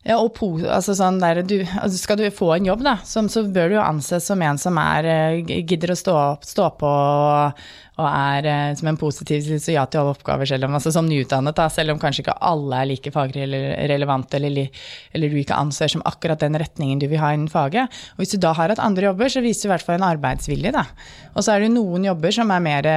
ja, 0.08 0.16
og 0.16 0.40
altså 0.64 0.96
sånn 0.96 1.20
der, 1.22 1.42
du, 1.44 1.60
altså 1.62 1.98
skal 2.00 2.18
du 2.18 2.24
få 2.32 2.54
en 2.56 2.70
jobb, 2.70 2.82
da, 2.88 2.96
så, 3.06 3.22
så 3.30 3.44
bør 3.44 3.68
du 3.70 3.76
jo 3.76 3.84
anses 3.84 4.26
som 4.26 4.42
en 4.42 4.58
som 4.58 4.78
er, 4.82 5.06
eh, 5.06 5.60
gidder 5.68 5.92
å 5.92 5.98
stå, 6.00 6.16
stå 6.48 6.70
på 6.80 6.90
og, 6.90 7.60
og 8.00 8.08
er 8.08 8.48
eh, 8.48 8.72
som 8.80 8.90
en 8.90 8.98
positiv 8.98 9.44
så 9.60 9.76
ja 9.76 9.84
til 9.86 10.02
alle 10.02 10.16
oppgaver, 10.16 10.48
selv 10.50 10.70
om, 10.70 10.78
altså 10.80 10.94
som 10.96 11.06
nyutdannet, 11.06 11.58
da, 11.60 11.68
selv 11.70 11.94
om 11.94 12.00
kanskje 12.02 12.24
ikke 12.24 12.38
alle 12.48 12.80
er 12.80 12.90
like 12.94 13.14
fagrelevante, 13.14 14.40
eller, 14.40 14.72
eller, 15.12 15.30
du 15.30 15.44
ikke 15.44 15.60
anser 15.60 15.92
som 15.92 16.06
akkurat 16.08 16.42
den 16.42 16.58
retningen 16.58 17.04
du 17.04 17.10
vil 17.12 17.22
ha 17.22 17.34
innen 17.36 17.52
faget. 17.52 17.92
Og 18.16 18.24
hvis 18.24 18.34
du 18.34 18.40
da 18.42 18.56
har 18.58 18.72
hatt 18.72 18.82
andre 18.82 19.12
jobber, 19.12 19.30
så 19.30 19.44
viser 19.46 19.68
du 19.68 19.70
i 19.70 19.76
hvert 19.76 19.86
fall 19.86 20.00
en 20.00 20.08
arbeidsvilje, 20.10 20.74
da. 20.80 20.88
Og 21.36 21.44
så 21.44 21.54
er 21.54 21.68
det 21.68 21.74
noen 21.76 22.08
jobber 22.08 22.34
som 22.40 22.56
er 22.56 22.66
mer 22.66 22.90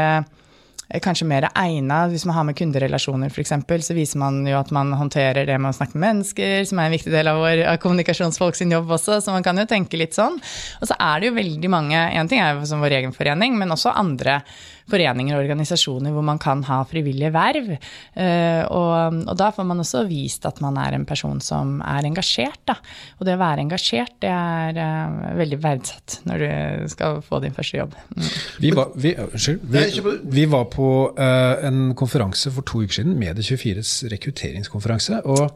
kanskje 1.00 1.28
mer 1.28 1.46
egna 1.48 2.02
hvis 2.10 2.26
man 2.28 2.36
har 2.36 2.46
med 2.48 2.56
kunderelasjoner 2.58 3.32
f.eks. 3.32 3.54
Så 3.86 3.96
viser 3.96 4.20
man 4.20 4.42
jo 4.46 4.58
at 4.58 4.72
man 4.74 4.92
håndterer 4.98 5.46
det 5.48 5.56
med 5.58 5.72
å 5.72 5.76
snakke 5.76 5.96
med 5.96 6.04
mennesker, 6.08 6.66
som 6.68 6.80
er 6.80 6.90
en 6.90 6.96
viktig 6.96 7.12
del 7.14 7.30
av 7.30 7.40
vår 7.40 7.64
av 7.70 7.78
kommunikasjonsfolk 7.82 8.58
sin 8.58 8.74
jobb 8.74 8.90
også. 8.98 9.20
Så 9.24 9.34
man 9.34 9.46
kan 9.46 9.58
jo 9.58 9.68
tenke 9.70 10.00
litt 10.00 10.16
sånn. 10.18 10.36
Og 10.80 10.90
så 10.90 10.98
er 10.98 11.22
det 11.22 11.30
jo 11.30 11.38
veldig 11.38 11.72
mange 11.72 12.00
En 12.12 12.28
ting 12.28 12.40
er 12.42 12.56
jo 12.56 12.66
som 12.68 12.82
vår 12.82 12.98
egen 12.98 13.14
forening, 13.16 13.56
men 13.58 13.72
også 13.72 13.94
andre 13.96 14.40
foreninger 14.90 15.36
og 15.36 15.44
organisasjoner 15.44 16.14
hvor 16.14 16.24
man 16.26 16.40
kan 16.42 16.62
ha 16.68 16.80
frivillige 16.88 17.32
verv. 17.34 17.70
Eh, 17.72 18.62
og, 18.66 19.22
og, 19.22 19.34
da 19.38 19.50
får 19.54 19.68
man 19.68 19.82
også 19.84 20.04
vist 20.10 20.46
at 20.48 20.60
man 20.64 20.78
er 20.80 20.96
en 20.96 21.06
person 21.08 21.40
som 21.44 21.78
er 21.86 22.08
engasjert. 22.08 22.60
Da. 22.68 22.78
Og 23.18 23.26
det 23.28 23.36
å 23.36 23.42
være 23.42 23.64
engasjert, 23.66 24.14
det 24.22 24.30
er 24.32 24.78
uh, 24.78 25.32
veldig 25.38 25.58
verdsatt 25.62 26.20
når 26.28 26.42
du 26.42 26.92
skal 26.92 27.20
få 27.24 27.40
din 27.42 27.56
første 27.56 27.80
jobb. 27.80 27.96
Mm. 28.16 28.28
Vi, 28.64 28.74
var, 28.76 28.92
vi, 28.94 29.14
vi, 29.62 29.84
vi, 30.22 30.46
var, 30.50 30.68
på 30.72 30.92
uh, 31.16 31.66
en 31.66 31.92
konferanse 31.98 32.52
for 32.54 32.66
to 32.68 32.84
uker 32.84 33.00
siden, 33.00 33.18
Medie24s 33.20 34.02
rekrutteringskonferanse. 34.12 35.22
og 35.26 35.52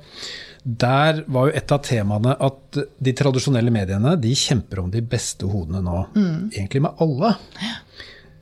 der 0.66 1.20
var 1.30 1.46
jo 1.46 1.54
et 1.54 1.70
av 1.70 1.78
temaene 1.86 2.32
at 2.42 2.78
de 2.98 3.12
tradisjonelle 3.14 3.70
mediene 3.70 4.16
de 4.18 4.32
kjemper 4.34 4.80
om 4.82 4.88
de 4.90 5.02
beste 5.06 5.46
hodene 5.46 5.78
nå. 5.84 6.00
Mm. 6.16 6.38
Egentlig 6.50 6.82
med 6.82 7.02
alle. 7.04 7.30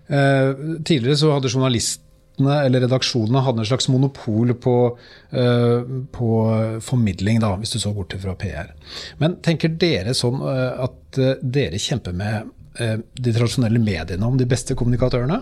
Eh, 0.09 0.51
tidligere 0.85 1.17
så 1.17 1.33
hadde 1.33 1.51
journalistene 1.53 2.59
eller 2.67 2.85
redaksjonene 2.85 3.45
hadde 3.47 3.63
en 3.63 3.69
slags 3.69 3.89
monopol 3.89 4.53
på, 4.61 4.77
eh, 5.33 5.95
på 6.13 6.31
formidling, 6.85 7.41
da, 7.41 7.55
hvis 7.61 7.77
du 7.77 7.79
så 7.79 7.95
bort 7.95 8.17
fra 8.21 8.35
PR. 8.35 8.75
Men 9.23 9.39
tenker 9.45 9.73
dere 9.81 10.17
sånn 10.19 10.43
eh, 10.43 10.85
at 10.89 11.21
dere 11.41 11.81
kjemper 11.81 12.17
med 12.17 12.53
de 12.75 13.31
tradisjonelle 13.31 13.79
mediene 13.79 14.27
om 14.27 14.35
de 14.35 14.49
beste 14.51 14.75
kommunikatørene? 14.75 15.37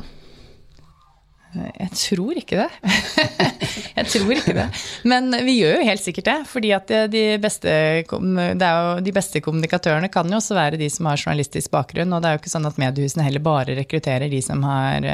Jeg 1.53 1.91
tror 1.93 2.39
ikke 2.41 2.63
det. 2.63 2.93
jeg 3.99 4.07
tror 4.09 4.31
ikke 4.33 4.55
det. 4.57 4.65
Men 5.09 5.29
vi 5.45 5.59
gjør 5.59 5.77
jo 5.79 5.89
helt 5.91 6.01
sikkert 6.01 6.29
det. 6.31 6.37
fordi 6.49 6.71
de 7.13 7.25
beste, 7.43 7.75
de 8.09 9.13
beste 9.13 9.43
kommunikatørene 9.45 10.09
kan 10.13 10.31
jo 10.33 10.39
også 10.41 10.57
være 10.57 10.81
de 10.81 10.89
som 10.93 11.11
har 11.11 11.21
journalistisk 11.21 11.71
bakgrunn. 11.75 12.13
Og 12.13 12.23
det 12.23 12.31
er 12.31 12.37
jo 12.39 12.43
ikke 12.43 12.55
sånn 12.55 12.71
at 12.71 12.81
mediehusene 12.81 13.27
heller 13.27 13.45
bare 13.45 13.77
rekrutterer 13.77 14.33
de 14.33 14.41
som 14.45 14.65
har, 14.65 15.09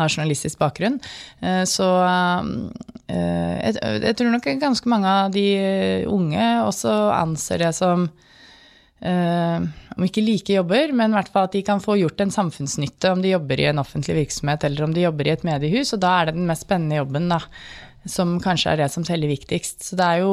har 0.00 0.10
journalistisk 0.10 0.58
bakgrunn. 0.58 0.98
Eh, 1.40 1.62
så 1.70 1.90
eh, 2.02 3.54
jeg, 3.62 3.78
jeg 4.08 4.18
tror 4.18 4.34
nok 4.34 4.50
ganske 4.62 4.90
mange 4.90 5.16
av 5.22 5.34
de 5.34 5.48
unge 6.10 6.46
også 6.66 6.94
anser 7.14 7.62
det 7.62 7.74
som 7.78 8.08
om 8.96 10.04
ikke 10.06 10.24
like 10.24 10.54
jobber, 10.56 10.92
men 10.96 11.12
i 11.12 11.18
hvert 11.18 11.28
fall 11.32 11.48
at 11.48 11.52
de 11.56 11.60
kan 11.66 11.82
få 11.84 11.98
gjort 12.00 12.22
en 12.24 12.32
samfunnsnytte 12.32 13.10
om 13.12 13.20
de 13.20 13.34
jobber 13.34 13.60
i 13.60 13.68
en 13.68 13.82
offentlig 13.82 14.16
virksomhet 14.22 14.64
eller 14.64 14.86
om 14.86 14.94
de 14.96 15.04
jobber 15.04 15.28
i 15.28 15.34
et 15.34 15.44
mediehus, 15.44 15.92
og 15.92 16.00
da 16.00 16.14
er 16.16 16.30
det 16.30 16.38
den 16.38 16.48
mest 16.48 16.64
spennende 16.64 17.02
jobben, 17.02 17.28
da, 17.28 17.42
som 18.08 18.38
kanskje 18.40 18.72
er 18.72 18.82
det 18.82 18.90
som 18.94 19.04
teller 19.04 19.30
viktigst. 19.30 19.84
Så 19.84 19.98
det 20.00 20.06
er 20.06 20.24
jo 20.24 20.32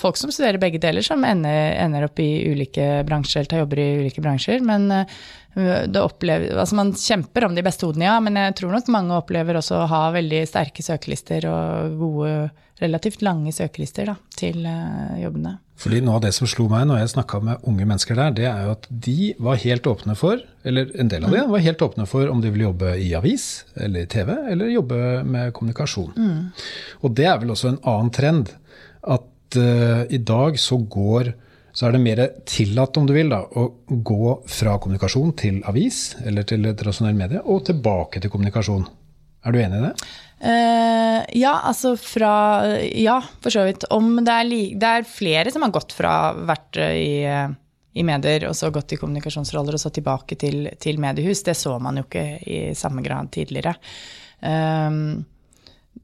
folk 0.00 0.16
som 0.16 0.30
studerer 0.32 0.56
begge 0.62 0.80
deler, 0.80 1.04
som 1.04 1.24
ender, 1.26 1.74
ender, 1.76 2.06
opp 2.06 2.20
i 2.22 2.30
ulike 2.48 3.02
bransjer, 3.04 3.44
tar 3.44 3.60
jobber 3.60 3.82
i 3.82 3.90
ulike 4.00 4.22
bransjer, 4.24 4.62
men 4.64 4.88
det 5.52 6.00
opplever, 6.00 6.54
altså 6.54 6.78
man 6.78 6.94
kjemper 6.96 7.44
om 7.44 7.56
de 7.56 7.64
beste 7.66 7.84
hodene, 7.84 8.06
ja, 8.06 8.16
men 8.24 8.38
jeg 8.38 8.54
tror 8.56 8.72
nok 8.72 8.88
mange 8.94 9.18
opplever 9.18 9.58
også 9.60 9.82
å 9.82 9.88
ha 9.90 10.02
veldig 10.14 10.44
sterke 10.48 10.84
søkelister 10.86 11.44
og 11.50 11.96
gode, 12.00 12.34
relativt 12.80 13.20
lange 13.26 13.52
søkelister 13.52 14.08
da, 14.08 14.16
til 14.40 14.64
jobbene. 15.20 15.58
Fordi 15.80 16.00
Noe 16.04 16.18
av 16.18 16.24
det 16.26 16.32
som 16.36 16.48
slo 16.50 16.66
meg 16.68 16.84
når 16.88 17.00
jeg 17.00 17.12
snakka 17.14 17.40
med 17.44 17.64
unge 17.68 17.86
mennesker 17.88 18.18
der, 18.18 18.32
det 18.36 18.46
er 18.50 18.66
jo 18.66 18.74
at 18.74 18.86
de 19.06 19.30
var 19.40 19.60
helt 19.62 19.86
åpne 19.88 20.16
for, 20.18 20.42
eller 20.68 20.90
en 21.00 21.08
del 21.08 21.24
av 21.24 21.32
dem 21.32 21.52
var 21.54 21.64
helt 21.64 21.84
åpne 21.86 22.04
for 22.08 22.28
om 22.32 22.42
de 22.42 22.52
ville 22.52 22.66
jobbe 22.66 22.92
i 23.00 23.10
avis 23.16 23.46
eller 23.80 24.08
TV, 24.12 24.32
eller 24.52 24.72
jobbe 24.74 24.98
med 25.24 25.54
kommunikasjon. 25.56 26.12
Mm. 26.16 26.42
Og 27.00 27.14
det 27.16 27.28
er 27.30 27.40
vel 27.40 27.54
også 27.54 27.72
en 27.72 27.80
annen 27.88 28.12
trend. 28.12 28.52
At 29.00 29.24
uh, 29.58 30.04
i 30.10 30.20
dag 30.22 30.58
så 30.60 30.78
går 30.84 31.32
så 31.72 31.86
er 31.86 31.94
det 31.94 32.02
mer 32.02 32.22
tillatt, 32.48 32.98
om 32.98 33.06
du 33.06 33.12
vil, 33.14 33.30
da, 33.30 33.44
å 33.44 33.68
gå 33.86 34.32
fra 34.50 34.74
kommunikasjon 34.82 35.34
til 35.38 35.60
avis 35.70 36.16
eller 36.26 36.46
til 36.48 36.66
tradisjonell 36.66 37.14
medie, 37.18 37.42
og 37.46 37.62
tilbake 37.68 38.22
til 38.22 38.32
kommunikasjon. 38.32 38.88
Er 39.46 39.54
du 39.54 39.60
enig 39.62 39.78
i 39.78 39.84
det? 39.86 39.92
Uh, 40.40 41.20
ja, 41.36 41.52
altså 41.68 41.94
fra 42.00 42.32
Ja, 42.96 43.18
for 43.44 43.52
så 43.52 43.64
vidt. 43.68 43.86
Om 43.92 44.22
det 44.24 44.34
er, 44.34 44.52
det 44.80 44.90
er 44.90 45.08
flere 45.08 45.52
som 45.52 45.64
har 45.64 45.72
gått 45.74 45.94
fra 45.96 46.14
vært 46.34 46.80
i, 46.80 47.24
i, 47.28 48.04
medier 48.06 48.48
og 48.48 48.56
så 48.56 48.72
gått 48.72 48.96
i 48.96 49.00
kommunikasjonsroller 49.00 49.76
og 49.76 49.82
så 49.82 49.92
tilbake 49.94 50.38
til, 50.40 50.70
til, 50.80 51.00
mediehus. 51.00 51.44
Det 51.46 51.56
så 51.56 51.76
man 51.82 52.00
jo 52.00 52.06
ikke 52.08 52.24
i 52.40 52.62
samme 52.76 53.04
grad 53.04 53.30
tidligere. 53.36 53.76
Um, 54.40 55.20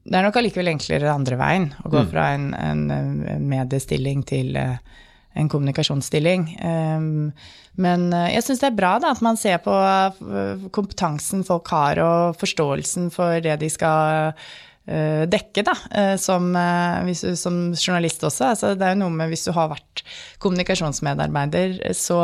det 0.07 0.15
er 0.15 0.23
nok 0.23 0.37
allikevel 0.39 0.71
enklere 0.71 1.11
andre 1.11 1.37
veien 1.39 1.67
å 1.83 1.91
gå 1.91 1.99
mm. 2.05 2.11
fra 2.13 2.29
en, 2.35 2.51
en 2.55 3.41
mediestilling 3.43 4.23
til 4.27 4.55
uh, 4.55 4.77
en 5.37 5.49
kommunikasjonsstilling. 5.51 6.45
Um, 6.63 7.09
men 7.77 8.07
uh, 8.15 8.27
jeg 8.31 8.45
syns 8.45 8.63
det 8.63 8.69
er 8.71 8.77
bra 8.79 8.93
da, 9.03 9.11
at 9.13 9.23
man 9.25 9.39
ser 9.39 9.59
på 9.65 9.73
kompetansen 10.75 11.43
folk 11.47 11.67
har, 11.75 12.01
og 12.03 12.39
forståelsen 12.39 13.11
for 13.13 13.41
det 13.43 13.59
de 13.63 13.71
skal 13.73 14.39
dekke, 14.87 15.65
da, 15.67 15.73
som, 16.15 16.45
du, 16.55 17.33
som 17.35 17.57
journalist 17.75 18.21
også. 18.23 18.53
Altså, 18.53 18.69
det 18.79 18.85
er 18.87 18.93
jo 18.93 19.01
noe 19.01 19.11
med 19.11 19.33
hvis 19.33 19.43
du 19.43 19.49
har 19.51 19.67
vært 19.73 19.99
kommunikasjonsmedarbeider, 20.39 21.81
så 21.91 22.21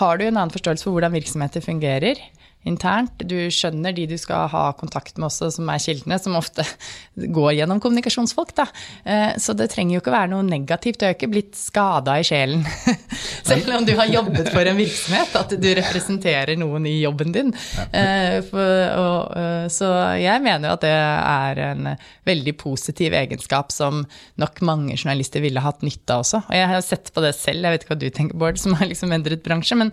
har 0.00 0.18
du 0.18 0.24
en 0.26 0.40
annen 0.40 0.50
forståelse 0.50 0.82
for 0.82 0.96
hvordan 0.96 1.14
virksomheter 1.14 1.62
fungerer 1.62 2.18
internt. 2.66 3.22
Du 3.28 3.36
skjønner 3.52 3.94
de 3.94 4.06
du 4.10 4.16
skal 4.20 4.48
ha 4.52 4.64
kontakt 4.78 5.16
med 5.18 5.28
også, 5.28 5.50
som 5.54 5.68
er 5.70 5.82
kildene, 5.82 6.18
som 6.20 6.36
ofte 6.38 6.64
går 7.38 7.52
gjennom 7.60 7.80
kommunikasjonsfolk. 7.82 8.54
Da. 8.58 8.68
Eh, 9.04 9.36
så 9.40 9.54
det 9.58 9.70
trenger 9.72 9.96
jo 9.96 10.02
ikke 10.02 10.14
være 10.14 10.32
noe 10.32 10.46
negativt. 10.46 11.00
Du 11.00 11.06
er 11.06 11.14
jo 11.14 11.18
ikke 11.18 11.30
blitt 11.32 11.58
skada 11.58 12.18
i 12.18 12.26
sjelen 12.26 12.64
selv 13.48 13.70
om 13.76 13.86
du 13.86 13.94
har 13.98 14.10
jobbet 14.10 14.50
for 14.52 14.68
en 14.68 14.78
virksomhet, 14.78 15.36
at 15.38 15.54
du 15.58 15.68
representerer 15.78 16.58
noen 16.60 16.88
i 16.88 16.98
jobben 17.00 17.34
din. 17.34 17.52
Eh, 17.92 18.38
eh, 18.38 19.66
så 19.72 19.92
jeg 20.18 20.44
mener 20.44 20.70
jo 20.70 20.76
at 20.76 20.86
det 20.86 20.94
er 20.94 21.62
en 21.70 21.92
veldig 22.28 22.56
positiv 22.60 23.14
egenskap 23.16 23.72
som 23.74 24.02
nok 24.40 24.62
mange 24.66 24.96
journalister 24.98 25.44
ville 25.44 25.62
hatt 25.62 25.84
nytte 25.86 26.14
av 26.14 26.24
også. 26.24 26.42
Og 26.48 26.58
jeg 26.58 26.72
har 26.72 26.82
sett 26.84 27.12
på 27.14 27.24
det 27.24 27.34
selv, 27.38 27.64
jeg 27.64 27.76
vet 27.76 27.86
ikke 27.86 27.94
hva 27.94 28.02
du 28.02 28.10
tenker, 28.10 28.38
Bård, 28.38 28.58
som 28.60 28.76
har 28.78 28.90
liksom 28.90 29.14
endret 29.14 29.44
bransje. 29.46 29.78
men 29.78 29.92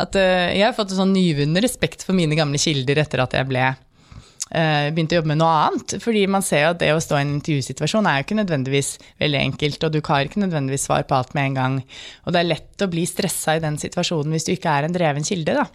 at 0.00 0.18
uh, 0.18 0.48
jeg 0.54 0.64
har 0.66 0.74
fått 0.76 0.96
sånn 0.96 1.14
nyvunnen 1.14 1.62
respekt 1.62 2.04
for 2.06 2.16
mine 2.16 2.38
gamle 2.38 2.60
kilder 2.60 3.02
etter 3.02 3.22
at 3.24 3.36
jeg 3.36 3.48
ble 3.50 3.64
uh, 3.70 4.86
begynte 4.90 5.16
å 5.16 5.20
jobbe 5.20 5.32
med 5.32 5.40
noe 5.42 5.54
annet. 5.66 5.96
Fordi 6.02 6.24
man 6.30 6.44
ser 6.46 6.64
jo 6.64 6.72
at 6.74 6.82
det 6.82 6.90
å 6.94 7.00
stå 7.02 7.18
i 7.18 7.24
en 7.24 7.34
intervjusituasjon 7.38 8.08
er 8.10 8.18
jo 8.18 8.26
ikke 8.26 8.40
nødvendigvis 8.42 8.92
veldig 9.22 9.40
enkelt, 9.44 9.86
og 9.86 9.94
du 9.94 10.00
har 10.10 10.28
ikke 10.28 10.44
nødvendigvis 10.44 10.86
svar 10.88 11.06
på 11.08 11.18
alt 11.18 11.34
med 11.38 11.50
en 11.50 11.58
gang. 11.60 11.80
Og 12.24 12.34
det 12.34 12.42
er 12.42 12.52
lett 12.52 12.86
å 12.86 12.90
bli 12.92 13.06
stressa 13.08 13.56
i 13.56 13.64
den 13.64 13.80
situasjonen 13.80 14.36
hvis 14.36 14.48
du 14.48 14.54
ikke 14.54 14.76
er 14.76 14.88
en 14.88 14.96
dreven 14.96 15.26
kilde, 15.26 15.58
da. 15.62 15.66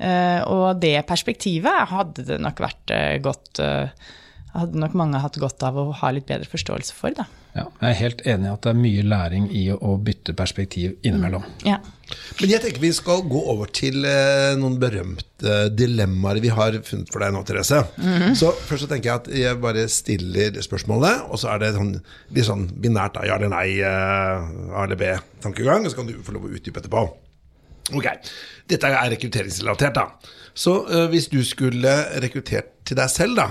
Uh, 0.00 0.40
og 0.48 0.80
det 0.80 0.96
perspektivet 1.08 1.90
hadde 1.90 2.24
det 2.28 2.40
nok 2.40 2.64
vært 2.64 2.94
godt 3.20 3.60
hadde 4.50 4.80
nok 4.82 4.96
mange 4.98 5.20
hatt 5.22 5.36
godt 5.38 5.62
av 5.62 5.76
å 5.78 5.90
ha 6.00 6.10
litt 6.10 6.26
bedre 6.26 6.48
forståelse 6.50 6.96
for. 6.96 7.14
Da. 7.14 7.28
Ja, 7.50 7.64
jeg 7.80 7.88
er 7.88 7.96
helt 7.98 8.20
enig 8.30 8.46
i 8.46 8.50
at 8.52 8.62
det 8.62 8.70
er 8.70 8.78
mye 8.78 9.04
læring 9.10 9.46
i 9.58 9.64
å 9.74 9.94
bytte 9.98 10.34
perspektiv 10.38 10.92
innimellom. 11.02 11.42
Mm. 11.42 11.64
Ja. 11.66 11.78
Men 12.38 12.52
jeg 12.52 12.62
tenker 12.62 12.82
vi 12.82 12.90
skal 12.94 13.24
gå 13.30 13.40
over 13.52 13.70
til 13.74 14.04
eh, 14.06 14.52
noen 14.58 14.76
berømte 14.82 15.56
dilemmaer 15.74 16.40
vi 16.42 16.52
har 16.54 16.78
funnet 16.86 17.10
for 17.10 17.22
deg 17.22 17.34
nå, 17.34 17.42
Therese. 17.46 17.82
Mm 17.98 18.12
-hmm. 18.12 18.34
Så 18.34 18.52
først 18.52 18.82
så 18.82 18.88
tenker 18.88 19.10
jeg 19.10 19.20
at 19.20 19.28
jeg 19.28 19.60
bare 19.60 19.88
stiller 19.88 20.62
spørsmålet, 20.62 21.22
og 21.28 21.38
så 21.38 21.48
er 21.48 21.58
det 21.58 21.74
sånn, 21.74 22.00
litt 22.30 22.46
sånn 22.46 22.70
binært 22.82 23.14
da, 23.14 23.26
ja 23.26 23.34
eller 23.34 23.48
nei, 23.48 23.80
eh, 23.80 24.76
A 24.76 24.84
eller 24.84 24.96
B-tankegang, 24.96 25.84
og 25.84 25.90
så 25.90 25.96
kan 25.96 26.06
du 26.06 26.22
få 26.22 26.32
lov 26.32 26.44
å 26.44 26.54
utdype 26.54 26.80
etterpå. 26.80 27.10
Ok, 27.94 28.06
Dette 28.70 28.86
er 28.86 29.10
rekrutteringsrelatert, 29.10 29.94
da. 29.94 30.06
Så 30.54 30.84
uh, 30.86 31.08
hvis 31.10 31.28
du 31.28 31.42
skulle 31.44 31.90
rekruttert 32.22 32.70
til 32.86 32.96
deg 32.96 33.10
selv, 33.10 33.36
da, 33.36 33.48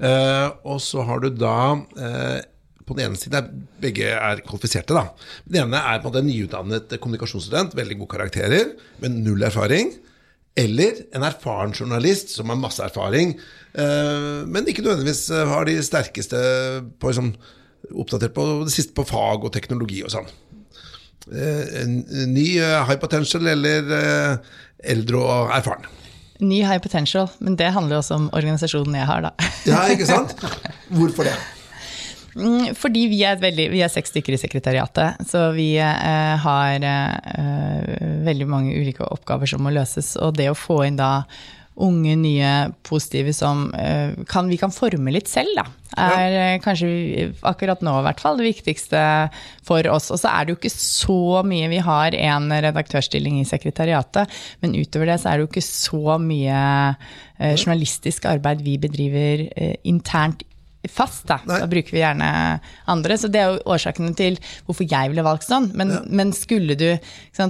uh, 0.00 0.48
og 0.64 0.80
så 0.80 1.02
har 1.02 1.20
du 1.20 1.28
da 1.28 1.74
uh, 1.98 2.40
på 2.84 2.96
den 2.96 3.08
ene 3.08 3.18
siden 3.18 3.38
er 3.38 3.50
begge 3.80 4.10
er 4.12 4.42
kvalifiserte. 4.44 4.96
da. 4.96 5.08
Den 5.48 5.64
ene 5.64 5.80
er 5.80 6.00
på 6.00 6.08
en 6.08 6.10
måte 6.10 6.22
en 6.22 6.28
nyutdannet 6.28 6.96
kommunikasjonsstudent, 7.00 7.76
veldig 7.76 7.98
gode 8.02 8.12
karakterer, 8.16 8.74
men 9.02 9.22
null 9.24 9.42
erfaring. 9.46 9.94
Eller 10.56 11.00
en 11.16 11.24
erfaren 11.26 11.74
journalist 11.74 12.30
som 12.36 12.52
har 12.52 12.60
masse 12.60 12.82
erfaring, 12.84 13.34
eh, 13.74 14.44
men 14.46 14.68
ikke 14.70 14.84
nødvendigvis 14.84 15.26
har 15.50 15.66
de 15.66 15.80
sterkeste 15.82 16.38
på, 17.00 17.10
liksom, 17.10 17.32
oppdatert 17.90 18.36
på 18.36 18.44
det 18.62 18.74
siste 18.76 18.94
på 18.94 19.06
fag 19.08 19.48
og 19.48 19.52
teknologi 19.56 20.04
og 20.04 20.12
sånn. 20.14 20.30
Eh, 21.32 21.82
ny 22.28 22.46
eh, 22.60 22.84
high 22.86 23.00
potential 23.00 23.48
eller 23.50 23.90
eldre 24.84 25.24
og 25.24 25.56
erfaren. 25.56 25.90
Ny 26.44 26.62
high 26.66 26.82
potential, 26.82 27.28
men 27.40 27.56
det 27.58 27.72
handler 27.74 27.96
jo 27.96 28.04
også 28.04 28.20
om 28.20 28.30
organisasjonen 28.34 28.94
jeg 28.98 29.10
har, 29.10 29.26
da. 29.26 29.50
Ja, 29.66 29.84
ikke 29.90 30.06
sant? 30.06 30.34
Hvorfor 30.98 31.26
det? 31.26 31.34
Mm, 32.34 32.74
fordi 32.78 33.06
vi 33.12 33.20
er, 33.26 33.40
veldig, 33.42 33.68
vi 33.72 33.82
er, 33.84 33.92
seks 33.92 34.10
stykker 34.14 34.34
i 34.34 34.40
sekretariatet, 34.40 35.26
så 35.30 35.48
vi 35.54 35.74
eh, 35.78 36.44
har 36.44 36.86
eh, 36.88 37.98
veldig 38.26 38.48
mange 38.50 38.74
ulike 38.74 39.06
oppgaver 39.06 39.50
som 39.50 39.62
må 39.64 39.74
løses. 39.74 40.14
Og 40.20 40.34
det 40.38 40.50
å 40.50 40.58
få 40.58 40.82
inn 40.88 40.98
da 40.98 41.12
unge, 41.74 42.14
nye, 42.18 42.50
positive 42.86 43.32
som 43.34 43.66
eh, 43.74 44.14
kan, 44.30 44.46
vi 44.50 44.58
kan 44.60 44.72
forme 44.74 45.14
litt 45.14 45.30
selv, 45.30 45.56
da. 45.58 45.64
Er. 45.94 46.34
Eh, 46.34 46.60
kanskje 46.62 47.32
akkurat 47.46 47.82
nå 47.86 47.92
i 47.98 48.04
hvert 48.06 48.22
fall 48.22 48.38
det 48.38 48.48
viktigste 48.48 49.02
for 49.66 49.86
oss. 49.90 50.10
Og 50.14 50.20
så 50.22 50.30
er 50.30 50.46
det 50.46 50.54
jo 50.54 50.58
ikke 50.60 50.74
så 50.74 51.42
mye 51.46 51.68
Vi 51.70 51.82
har 51.86 52.16
en 52.18 52.48
redaktørstilling 52.50 53.40
i 53.40 53.46
sekretariatet, 53.48 54.30
men 54.62 54.74
utover 54.78 55.10
det 55.10 55.20
så 55.22 55.30
er 55.30 55.38
det 55.38 55.46
jo 55.46 55.52
ikke 55.52 55.66
så 55.66 56.18
mye 56.22 56.58
eh, 56.94 57.54
journalistisk 57.54 58.26
arbeid 58.30 58.62
vi 58.66 58.78
bedriver 58.82 59.46
eh, 59.54 59.78
internt 59.90 60.46
fast, 60.92 61.26
da. 61.28 61.38
Da 61.46 61.66
bruker 61.70 61.94
vi 61.94 62.02
gjerne 62.02 62.28
andre. 62.90 63.18
Så 63.18 63.30
det 63.32 63.40
er 63.40 63.54
jo 63.54 63.74
årsakene 63.74 64.14
til 64.18 64.38
hvorfor 64.66 64.88
jeg 64.88 65.12
ville 65.12 65.24
valgt 65.26 65.46
sånn. 65.48 65.70
Men, 65.78 65.92
ja. 65.96 66.00
men 66.06 66.32
skulle, 66.36 66.76
du, 66.78 66.88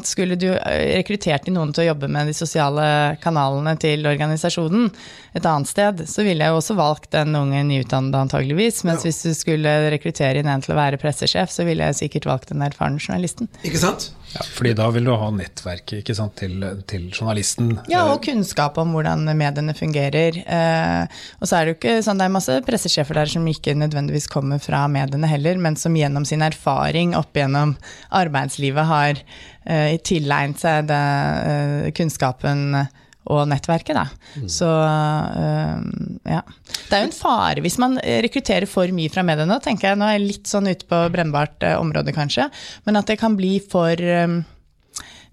skulle 0.06 0.38
du 0.40 0.50
eh, 0.54 0.96
rekruttert 0.98 1.48
noen 1.52 1.74
til 1.74 1.84
å 1.84 1.88
jobbe 1.92 2.10
med 2.12 2.30
de 2.30 2.36
sosiale 2.36 2.86
kanalene 3.24 3.76
til 3.80 4.06
organisasjonen 4.08 4.90
et 5.34 5.46
annet 5.50 5.70
sted, 5.70 6.04
så 6.08 6.22
ville 6.26 6.46
jeg 6.46 6.54
jo 6.54 6.60
også 6.60 6.76
valgt 6.78 7.10
den 7.14 7.34
unge 7.38 7.62
nyutdannede 7.66 8.20
antageligvis. 8.26 8.84
Mens 8.86 9.02
ja. 9.02 9.10
hvis 9.10 9.22
du 9.26 9.34
skulle 9.36 9.72
rekruttere 9.94 10.40
inn 10.40 10.50
en 10.50 10.62
til 10.62 10.76
å 10.76 10.78
være 10.78 11.00
pressesjef, 11.02 11.50
så 11.50 11.66
ville 11.66 11.88
jeg 11.90 12.04
sikkert 12.04 12.28
valgt 12.30 12.52
den 12.52 12.62
erfarne 12.62 13.02
journalisten. 13.02 13.50
Ikke 13.66 13.82
sant? 13.82 14.12
Ja, 14.34 14.42
fordi 14.56 14.72
da 14.74 14.88
vil 14.90 15.06
du 15.06 15.12
ha 15.14 15.28
nettverket 15.30 16.08
til, 16.38 16.64
til, 16.90 17.04
journalisten. 17.12 17.76
Ja, 17.90 18.02
og 18.10 18.24
kunnskap 18.24 18.78
om 18.82 18.94
hvordan 18.96 19.28
mediene 19.38 19.74
fungerer. 19.78 20.40
Eh, 20.42 21.20
og 21.38 21.46
så 21.46 21.58
er 21.58 21.66
det 21.66 21.74
jo 21.74 21.78
ikke 21.78 21.98
sånn, 22.02 22.18
det 22.18 22.26
er 22.26 22.34
masse 22.34 22.56
pressesjefer 22.66 23.20
der 23.20 23.23
som 23.30 23.46
ikke 23.48 23.76
nødvendigvis 23.78 24.28
kommer 24.32 24.62
fra 24.62 24.84
mediene 24.90 25.28
heller, 25.30 25.60
men 25.60 25.78
som 25.80 25.96
gjennom 25.96 26.26
sin 26.28 26.44
erfaring 26.44 27.14
opp 27.18 27.36
gjennom 27.36 27.76
arbeidslivet 28.14 28.90
har 28.90 29.20
uh, 29.20 29.94
tilegnet 30.04 30.62
seg 30.62 30.90
det, 30.90 31.00
uh, 31.48 31.88
kunnskapen 31.96 32.84
og 33.32 33.46
nettverket, 33.48 33.96
da. 33.96 34.04
Mm. 34.36 34.48
Så 34.52 34.68
uh, 34.68 35.80
ja. 36.28 36.42
Det 36.84 36.96
er 36.96 37.04
jo 37.04 37.08
en 37.08 37.16
fare 37.16 37.64
hvis 37.64 37.78
man 37.80 37.96
rekrutterer 37.98 38.68
for 38.68 38.90
mye 38.92 39.12
fra 39.12 39.24
mediene. 39.26 39.56
tenker 39.64 39.90
jeg, 39.90 40.00
Nå 40.00 40.08
er 40.08 40.18
jeg 40.18 40.26
litt 40.26 40.50
sånn 40.50 40.68
ute 40.68 40.88
på 40.88 41.00
brennbart 41.14 41.64
uh, 41.64 41.78
område, 41.80 42.12
kanskje. 42.16 42.50
Men 42.84 43.00
at 43.00 43.08
det 43.08 43.18
kan 43.22 43.38
bli 43.38 43.56
for 43.72 43.96
um, 43.96 44.42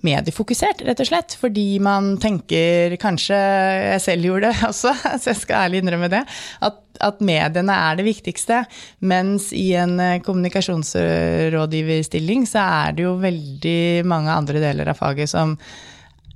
mediefokusert, 0.06 0.82
rett 0.88 1.02
og 1.04 1.08
slett. 1.10 1.32
Fordi 1.42 1.68
man 1.84 2.18
tenker, 2.22 2.96
kanskje 3.02 3.38
jeg 3.38 4.02
selv 4.06 4.26
gjorde 4.30 4.48
det 4.50 4.58
også, 4.72 4.92
så 4.94 5.26
jeg 5.32 5.40
skal 5.44 5.62
ærlig 5.68 5.78
innrømme 5.84 6.10
det, 6.14 6.24
at, 6.68 6.78
at 7.02 7.18
mediene 7.26 7.76
er 7.90 7.94
det 8.00 8.10
viktigste. 8.10 8.58
Mens 9.06 9.44
i 9.58 9.74
en 9.80 9.96
kommunikasjonsrådgiverstilling 10.26 12.42
så 12.50 12.60
er 12.84 12.90
det 12.98 13.04
jo 13.08 13.14
veldig 13.22 13.82
mange 14.10 14.32
andre 14.36 14.58
deler 14.64 14.86
av 14.92 14.98
faget 15.00 15.30
som 15.32 15.50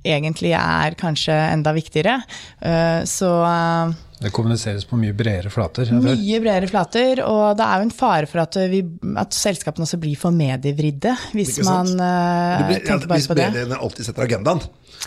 egentlig 0.06 0.52
er 0.56 0.94
kanskje 0.98 1.34
enda 1.34 1.72
viktigere. 1.76 2.20
Eh, 2.60 3.04
så 3.08 3.30
eh, 3.46 3.94
det 4.16 4.30
kommuniseres 4.32 4.86
på 4.88 4.96
mye 4.96 5.12
bredere 5.16 5.50
flater? 5.52 5.90
Mye 5.92 6.38
bredere 6.40 6.70
flater, 6.70 7.20
og 7.26 7.58
det 7.58 7.66
er 7.66 7.82
jo 7.82 7.86
en 7.88 7.92
fare 7.92 8.28
for 8.30 8.40
at, 8.46 8.56
vi, 8.72 8.80
at 9.20 9.36
selskapene 9.36 9.84
også 9.84 10.00
blir 10.00 10.16
for 10.20 10.32
medievridde, 10.32 11.12
hvis 11.36 11.58
man 11.66 11.92
uh, 12.00 12.64
blir, 12.64 12.80
tenker 12.86 13.10
bare 13.10 13.20
på 13.28 13.36
det. 13.36 13.50
Hvis 13.50 13.58
mediene 13.60 13.80
alltid 13.84 14.08
setter 14.08 14.24
agendaen? 14.24 14.64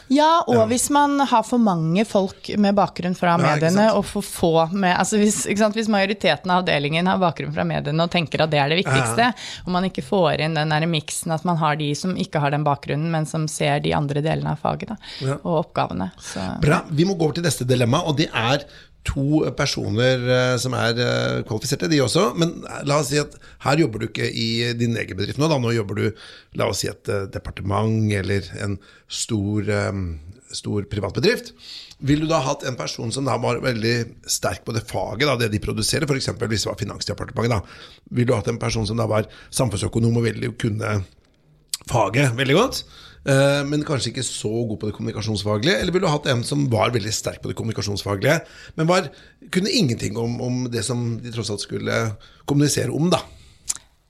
Ja, 0.10 0.44
og 0.48 0.56
ja. 0.56 0.66
hvis 0.72 0.88
man 0.94 1.20
har 1.30 1.44
for 1.46 1.62
mange 1.62 2.06
folk 2.08 2.50
med 2.58 2.78
bakgrunn 2.78 3.16
fra 3.18 3.36
mediene, 3.42 3.90
og 3.94 4.06
for 4.10 4.26
få 4.26 4.54
med 4.74 4.96
altså 4.96 5.20
hvis, 5.22 5.44
hvis, 5.50 5.90
majoriteten 5.92 6.52
av 6.52 6.64
avdelingen 6.64 7.08
har 7.10 7.22
bakgrunn 7.22 7.54
fra 7.54 7.66
mediene 7.68 8.06
og 8.06 8.12
tenker 8.14 8.44
at 8.46 8.54
det 8.54 8.62
er 8.62 8.74
det 8.74 8.82
viktigste, 8.82 9.30
ja. 9.30 9.48
og 9.66 9.74
man 9.76 9.88
ikke 9.90 10.06
får 10.06 10.46
inn 10.46 10.58
den 10.58 10.90
miksen 10.90 11.34
at 11.36 11.46
man 11.48 11.60
har 11.62 11.78
de 11.80 11.92
som 11.98 12.18
ikke 12.18 12.42
har 12.42 12.56
den 12.56 12.66
bakgrunnen, 12.68 13.12
men 13.14 13.30
som 13.30 13.48
ser 13.52 13.84
de 13.86 13.94
andre 13.96 14.24
delene 14.26 14.56
av 14.56 14.62
faget 14.64 14.94
da, 14.94 15.00
ja. 15.22 15.40
og 15.44 15.64
oppgavene. 15.64 16.12
Så. 16.18 16.44
Bra. 16.64 16.84
Vi 16.90 17.06
må 17.08 17.18
gå 17.18 17.30
over 17.30 17.40
til 17.40 17.46
neste 17.46 17.68
dilemma, 17.70 18.02
og 18.10 18.18
det 18.20 18.30
er 18.34 18.66
to 19.08 19.42
personer 19.58 20.22
eh, 20.28 20.56
som 20.62 20.76
er 20.78 21.00
eh, 21.00 21.42
kvalifiserte, 21.48 21.90
de 21.92 22.02
også. 22.04 22.30
Men 22.40 22.54
la 22.88 23.00
oss 23.00 23.12
si 23.14 23.20
at 23.22 23.38
her 23.66 23.82
jobber 23.82 24.04
du 24.04 24.10
ikke 24.10 24.28
i 24.28 24.74
din 24.78 24.98
egen 25.00 25.18
bedrift 25.18 25.40
nå. 25.40 25.50
Da. 25.50 25.60
Nå 25.62 25.74
jobber 25.76 26.00
du 26.00 26.06
la 26.60 26.70
oss 26.70 26.84
si 26.84 26.92
et 26.92 27.12
eh, 27.12 27.28
departement 27.32 28.12
eller 28.20 28.50
en 28.64 28.78
stor, 29.10 29.72
stor 30.56 30.86
privat 30.90 31.14
bedrift. 31.14 31.52
Vil 32.00 32.24
du 32.24 32.30
da 32.30 32.40
hatt 32.42 32.64
en 32.68 32.78
person 32.80 33.12
som 33.12 33.28
da 33.28 33.36
var 33.42 33.60
veldig 33.64 33.96
sterk 34.30 34.64
på 34.66 34.74
det 34.76 34.86
faget, 34.88 35.28
da, 35.28 35.36
det 35.38 35.52
de 35.54 35.62
produserer, 35.62 36.08
f.eks. 36.08 36.32
hvis 36.40 36.66
det 36.66 36.72
var 36.72 36.80
Finansdepartementet, 36.80 37.60
da. 37.60 38.08
Vil 38.16 38.30
du 38.30 38.34
hatt 38.38 38.50
en 38.52 38.62
person 38.62 38.88
som 38.88 39.00
da 39.00 39.08
var 39.10 39.28
samfunnsøkonom 39.52 40.22
og 40.22 40.26
veldig 40.30 40.54
kunne 40.62 40.96
faget 41.90 42.36
veldig 42.40 42.58
godt? 42.58 42.84
Eh, 43.28 43.62
men 43.68 43.84
kanskje 43.88 44.14
ikke 44.14 44.24
så 44.24 44.52
god 44.70 44.80
på 44.80 44.90
det 44.90 44.96
kommunikasjonsfaglige? 44.96 45.82
Eller 45.82 45.96
ville 45.96 46.08
du 46.08 46.14
hatt 46.14 46.30
en 46.32 46.46
som 46.48 46.64
var 46.72 46.94
veldig 46.96 47.12
sterk 47.14 47.44
på 47.44 47.52
det 47.52 47.58
kommunikasjonsfaglige, 47.60 48.40
men 48.80 48.90
var, 48.90 49.12
kunne 49.52 49.74
ingenting 49.74 50.18
om, 50.18 50.40
om, 50.46 50.64
det 50.72 50.86
som 50.88 51.18
de 51.20 51.34
tross 51.36 51.52
alt 51.52 51.66
skulle 51.66 52.00
kommunisere 52.50 52.96
om, 52.96 53.12
da? 53.12 53.22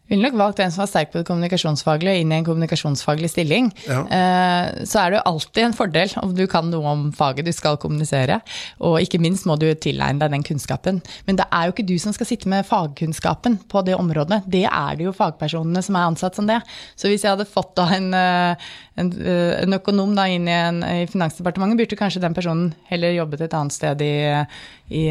Ville 0.10 0.26
nok 0.26 0.38
valgt 0.40 0.60
en 0.64 0.72
som 0.74 0.82
var 0.84 0.90
sterk 0.92 1.12
på 1.14 1.20
det 1.22 1.28
kommunikasjonsfaglige, 1.30 2.20
inn 2.24 2.32
i 2.34 2.40
en 2.40 2.46
kommunikasjonsfaglig 2.48 3.30
stilling. 3.32 3.72
Ja. 3.88 4.02
Eh, 4.10 4.84
Så 4.90 5.00
er 5.02 5.12
det 5.12 5.20
jo 5.20 5.26
alltid 5.32 5.64
en 5.64 5.74
fordel 5.78 6.14
om 6.22 6.34
du 6.36 6.46
kan 6.50 6.70
noe 6.72 6.86
om 6.90 7.12
faget 7.16 7.46
du 7.46 7.52
skal 7.54 7.78
kommunisere. 7.78 8.40
Og 8.82 9.00
ikke 9.02 9.20
minst 9.22 9.46
må 9.46 9.58
du 9.60 9.68
tilegne 9.76 10.20
deg 10.20 10.32
den 10.34 10.44
kunnskapen. 10.44 11.02
Men 11.28 11.40
det 11.40 11.46
er 11.52 11.68
jo 11.68 11.76
ikke 11.76 11.88
du 11.88 11.96
som 12.02 12.14
skal 12.16 12.26
sitte 12.30 12.50
med 12.50 12.66
fagkunnskapen 12.68 13.60
på 13.70 13.84
det 13.86 13.96
området. 13.96 14.44
Det 14.50 14.66
er 14.66 14.96
det 15.00 15.06
jo 15.06 15.14
fagpersonene 15.16 15.84
som 15.86 15.96
er 15.96 16.08
ansatt 16.10 16.36
som 16.36 16.48
det. 16.50 16.60
Så 16.96 17.08
hvis 17.12 17.24
jeg 17.24 17.36
hadde 17.36 17.46
fått 17.50 17.76
da 17.78 17.88
en, 17.96 18.14
eh, 18.14 18.56
en, 18.98 19.12
eh, 19.22 19.62
en 19.64 19.78
økonom 19.78 20.16
da 20.16 20.26
inn 20.28 20.48
i, 20.48 20.52
en, 20.58 20.84
i 20.84 21.06
Finansdepartementet, 21.08 21.78
burde 21.78 22.00
kanskje 22.00 22.22
den 22.22 22.34
personen 22.34 22.74
heller 22.90 23.14
jobbet 23.16 23.42
et 23.46 23.54
annet 23.54 23.74
sted 23.76 24.02
i, 24.02 24.46
i, 24.90 25.06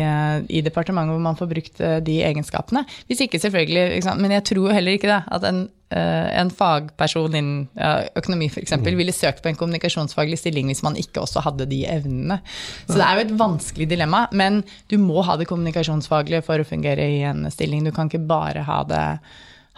i 0.50 0.60
departementet 0.66 1.14
hvor 1.14 1.22
man 1.22 1.38
får 1.38 1.50
brukt 1.52 1.78
de 2.04 2.18
egenskapene. 2.26 2.84
Hvis 3.06 3.22
ikke 3.24 3.38
selvfølgelig, 3.40 3.98
ikke? 4.00 4.16
Men 4.18 4.34
jeg 4.38 4.44
tror 4.50 4.68
jo 4.68 4.74
heller 4.88 5.00
ikke 5.00 5.10
det, 5.10 5.20
at 5.36 5.44
en, 5.48 5.60
eh, 5.94 6.28
en 6.40 6.50
fagperson 6.50 7.36
innen 7.36 7.60
ja, 7.76 8.08
økonomi 8.18 8.48
f.eks. 8.48 8.74
Mm. 8.80 8.88
ville 8.98 9.14
søkt 9.14 9.42
på 9.44 9.52
en 9.52 9.58
kommunikasjonsfaglig 9.60 10.40
stilling 10.40 10.72
hvis 10.72 10.82
man 10.86 10.98
ikke 11.00 11.22
også 11.22 11.44
hadde 11.44 11.68
de 11.70 11.84
evnene. 11.88 12.40
Så 12.86 12.96
det 12.96 13.06
er 13.06 13.18
jo 13.18 13.26
et 13.26 13.36
vanskelig 13.40 13.88
dilemma, 13.92 14.26
men 14.32 14.62
du 14.88 14.98
må 15.02 15.22
ha 15.28 15.38
det 15.38 15.48
kommunikasjonsfaglige 15.50 16.44
for 16.46 16.60
å 16.60 16.68
fungere 16.68 17.06
i 17.18 17.22
en 17.28 17.46
stilling. 17.52 17.84
Du 17.86 17.92
kan 17.94 18.10
ikke 18.10 18.24
bare 18.28 18.64
ha 18.68 18.82
det, 18.88 19.06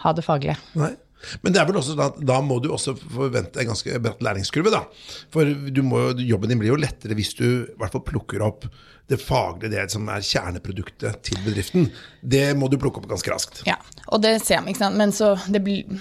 ha 0.05 0.17
det 0.17 0.27
faglige. 0.27 0.57
Nei. 0.79 0.93
Men 1.41 1.53
det 1.53 1.61
er 1.61 1.67
vel 1.69 1.79
også 1.81 1.97
da, 1.97 2.09
da 2.17 2.39
må 2.45 2.59
du 2.63 2.69
også 2.73 2.95
forvente 2.99 3.61
en 3.61 3.71
ganske 3.71 3.99
bratt 4.03 4.23
læringskurve. 4.25 4.73
da. 4.73 4.85
For 5.33 5.49
må, 5.85 6.07
jobben 6.19 6.53
din 6.53 6.61
blir 6.61 6.73
jo 6.73 6.79
lettere 6.81 7.17
hvis 7.17 7.35
du 7.37 7.45
i 7.45 7.77
hvert 7.79 7.93
fall 7.93 8.05
plukker 8.07 8.43
opp 8.45 8.67
det 9.11 9.19
faglige, 9.19 9.73
det 9.73 9.91
som 9.91 10.07
er 10.11 10.23
kjerneproduktet 10.23 11.21
til 11.27 11.39
bedriften. 11.45 11.89
Det 12.21 12.51
må 12.57 12.69
du 12.71 12.77
plukke 12.79 13.01
opp 13.01 13.09
ganske 13.11 13.33
raskt. 13.33 13.63
Ja, 13.67 13.75
og 14.07 14.23
det 14.23 14.37
ser 14.45 14.61
man, 14.61 14.71
ikke 14.71 14.85
sant. 14.85 14.99
Men 14.99 15.11
så 15.15 15.33
det 15.51 15.63
blir, 15.65 15.99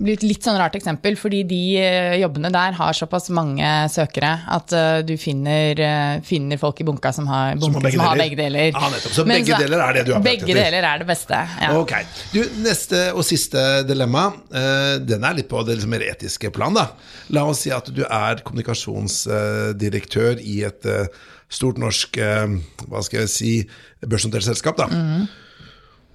blir 0.00 0.16
et 0.16 0.22
litt 0.26 0.42
sånn 0.42 0.56
rart 0.58 0.74
eksempel, 0.74 1.14
fordi 1.16 1.44
de 1.46 1.58
eh, 1.78 2.14
jobbene 2.18 2.50
der 2.50 2.74
har 2.74 2.92
såpass 2.98 3.28
mange 3.30 3.64
søkere 3.92 4.32
at 4.50 4.72
eh, 4.74 5.02
du 5.06 5.12
finner, 5.20 5.78
eh, 5.78 6.16
finner 6.26 6.58
folk 6.58 6.80
i 6.82 6.86
bunka 6.88 7.12
som 7.14 7.28
har, 7.30 7.54
Som 7.62 7.76
har 7.78 7.84
begge 7.86 7.94
som 7.94 8.02
har 8.02 8.16
deler. 8.16 8.24
begge 8.24 8.36
deler. 8.40 8.72
Ja, 8.74 8.90
nettopp. 8.90 9.14
Så 9.14 9.24
Men 9.28 9.44
begge 9.44 9.60
deler 9.62 9.84
er 9.86 9.92
det 10.00 10.04
du 10.08 10.12
har 10.16 10.24
Begge 10.26 10.42
etter. 10.48 10.58
deler 10.58 10.88
er 10.90 10.98
det 11.04 11.06
beste. 11.12 11.38
Ja. 11.62 11.70
Ok. 11.78 11.94
Du, 12.34 12.40
Neste 12.66 13.04
og 13.14 13.22
siste 13.28 13.62
dilemma, 13.86 14.26
den 15.06 15.22
er 15.24 15.34
litt 15.38 15.48
på 15.50 15.62
det 15.66 15.76
liksom 15.78 15.94
mer 15.94 16.02
etiske 16.10 16.50
plan. 16.54 16.74
da. 16.74 16.88
La 17.30 17.44
oss 17.46 17.60
si 17.62 17.70
at 17.70 17.86
du 17.94 18.02
er 18.02 18.42
kommunikasjonsdirektør 18.42 20.40
i 20.42 20.60
et 20.66 20.86
stort 21.48 21.78
norsk 21.78 22.18
hva 22.18 23.02
skal 23.06 23.22
jeg 23.22 23.30
si, 23.32 23.52
børsnotert 24.02 24.42
selskap. 24.46 24.76
da. 24.82 24.88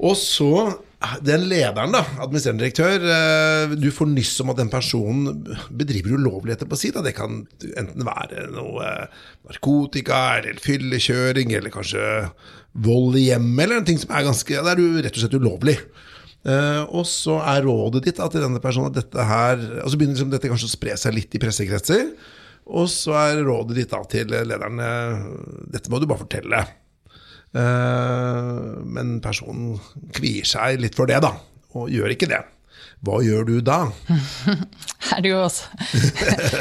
Og 0.01 0.15
så 0.17 0.51
den 1.26 1.47
lederen, 1.49 1.93
da, 1.95 2.04
administrerende 2.22 2.62
direktør, 2.62 3.06
eh, 3.10 3.74
du 3.80 3.89
får 3.93 4.10
nyss 4.12 4.36
om 4.43 4.52
at 4.54 4.60
den 4.60 4.70
personen 4.70 5.45
bedriver 5.74 6.14
ulovligheter 6.14 6.70
på 6.70 6.78
si. 6.78 6.91
Det 6.93 7.16
kan 7.18 7.39
enten 7.66 8.06
være 8.06 8.45
noe 8.54 8.86
eh, 8.86 9.24
narkotika, 9.49 10.22
eller 10.38 10.62
fyllekjøring, 10.62 11.56
eller 11.58 11.74
kanskje 11.74 12.04
vold 12.86 13.18
i 13.18 13.28
hjemmet, 13.32 13.64
eller 13.66 13.82
en 13.82 13.88
ting 13.89 13.97
som 14.02 14.14
er 14.14 14.28
ganske 14.30 14.62
Det 14.62 14.74
er 14.74 14.84
jo 14.84 15.02
rett 15.02 15.18
og 15.18 15.24
slett 15.24 15.39
ulovlig. 15.41 15.78
Eh, 16.45 16.84
og 16.86 17.08
så 17.10 17.39
er 17.49 17.66
rådet 17.66 18.04
ditt 18.06 18.22
da, 18.22 18.30
til 18.30 18.45
denne 18.45 18.62
personen 18.62 18.89
at 18.89 18.95
dette 18.97 19.26
her 19.30 19.60
Og 19.84 19.91
så 19.93 19.97
begynner 19.99 20.16
liksom 20.18 20.32
dette 20.32 20.49
kanskje 20.49 20.72
å 20.72 20.74
spre 20.74 20.95
seg 20.97 21.14
litt 21.18 21.38
i 21.38 21.41
pressekretser. 21.41 22.14
Og 22.78 22.86
så 22.93 23.18
er 23.26 23.41
rådet 23.45 23.78
ditt 23.78 23.93
da 23.93 24.04
til 24.10 24.30
lederen 24.30 24.78
Dette 25.74 25.89
må 25.89 25.97
du 25.97 26.06
bare 26.10 26.22
fortelle. 26.24 26.62
Eh, 27.52 28.52
men 28.88 29.18
personen 29.24 29.76
kvier 30.16 30.47
seg 30.47 30.80
litt 30.80 30.95
for 30.95 31.10
det, 31.12 31.20
da, 31.24 31.34
og 31.76 31.91
gjør 31.91 32.16
ikke 32.16 32.30
det. 32.32 32.41
Hva 33.02 33.18
gjør 33.26 33.47
du 33.49 33.56
da? 33.66 33.80
Er 35.12 35.24
det 35.24 35.32
jo 35.32 35.41
også 35.43 35.68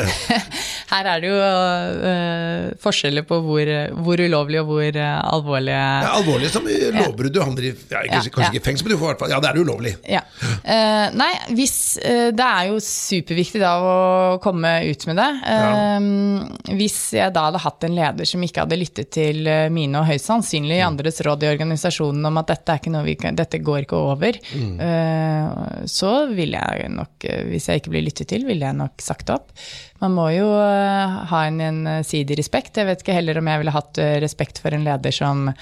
Her 0.90 1.06
er 1.06 1.22
det 1.22 1.28
jo 1.30 1.36
uh, 1.38 2.70
forskjeller 2.82 3.26
på 3.28 3.38
hvor, 3.44 3.68
hvor 4.02 4.22
ulovlig 4.24 4.58
og 4.62 4.70
hvor 4.72 4.96
uh, 4.98 5.34
alvorlig 5.34 5.74
Ja, 5.74 6.16
alvorlig 6.16 6.50
som 6.50 6.66
lovbrudd. 6.66 7.30
Du 7.30 7.40
havner 7.42 7.68
i 7.68 7.70
ja, 7.70 8.02
kanskje 8.10 8.32
ja. 8.34 8.50
ikke 8.50 8.64
fengsel, 8.64 8.88
men 8.88 8.96
du 8.96 9.00
får 9.00 9.06
i 9.06 9.10
hvert 9.12 9.22
fall 9.22 9.34
Ja, 9.34 9.40
det 9.44 9.52
er 9.52 9.60
ulovlig. 9.62 9.94
Ja. 10.10 10.24
Uh, 10.64 11.06
nei, 11.14 11.30
hvis 11.54 11.76
eh, 12.02 12.30
Det 12.36 12.46
er 12.46 12.70
jo 12.70 12.80
superviktig 12.82 13.60
da 13.62 13.72
å 13.80 13.94
komme 14.42 14.72
ut 14.86 15.06
med 15.08 15.20
det. 15.20 15.28
Eh, 15.54 16.74
Hvis 16.78 16.98
jeg 17.16 17.34
da 17.34 17.46
hadde 17.48 17.62
hatt 17.62 17.86
en 17.86 17.96
leder 17.96 18.28
som 18.28 18.42
ikke 18.44 18.64
hadde 18.64 18.78
lyttet 18.80 19.10
til 19.14 19.46
eh, 19.50 19.68
mine 19.72 20.00
og 20.00 20.08
høyst 20.10 20.28
sannsynlig 20.30 20.80
andres 20.84 21.20
råd 21.26 21.44
i 21.46 21.50
organisasjonen 21.50 22.30
om 22.30 22.40
at 22.42 22.52
dette, 22.54 22.78
vi 23.06 23.16
dette 23.38 23.62
går 23.64 23.84
ikke 23.86 24.00
over, 24.00 24.38
eh, 24.86 25.86
så 25.90 26.12
ville 26.30 26.60
jeg 26.60 26.92
nok, 26.94 27.26
eh, 27.26 27.42
hvis 27.50 27.70
jeg 27.70 27.82
ikke 27.82 27.94
blir 27.94 28.06
lyttet 28.06 28.30
til, 28.32 28.39
ville 28.48 28.66
jeg 28.66 28.78
nok 28.78 29.02
sagt 29.04 29.30
opp. 29.32 29.52
Man 30.00 30.16
må 30.16 30.30
jo 30.34 30.48
eh, 30.56 31.20
ha 31.30 31.44
en 31.46 31.60
gjensidig 31.60 32.38
respekt. 32.40 32.78
Jeg 32.80 32.88
vet 32.88 33.04
ikke 33.04 33.16
heller 33.16 33.40
om 33.40 33.50
jeg 33.50 33.62
ville 33.62 33.74
hatt 33.74 34.00
eh, 34.00 34.18
respekt 34.22 34.62
for 34.62 34.76
en 34.76 34.86
leder 34.86 35.14
som 35.14 35.48
eh, 35.52 35.56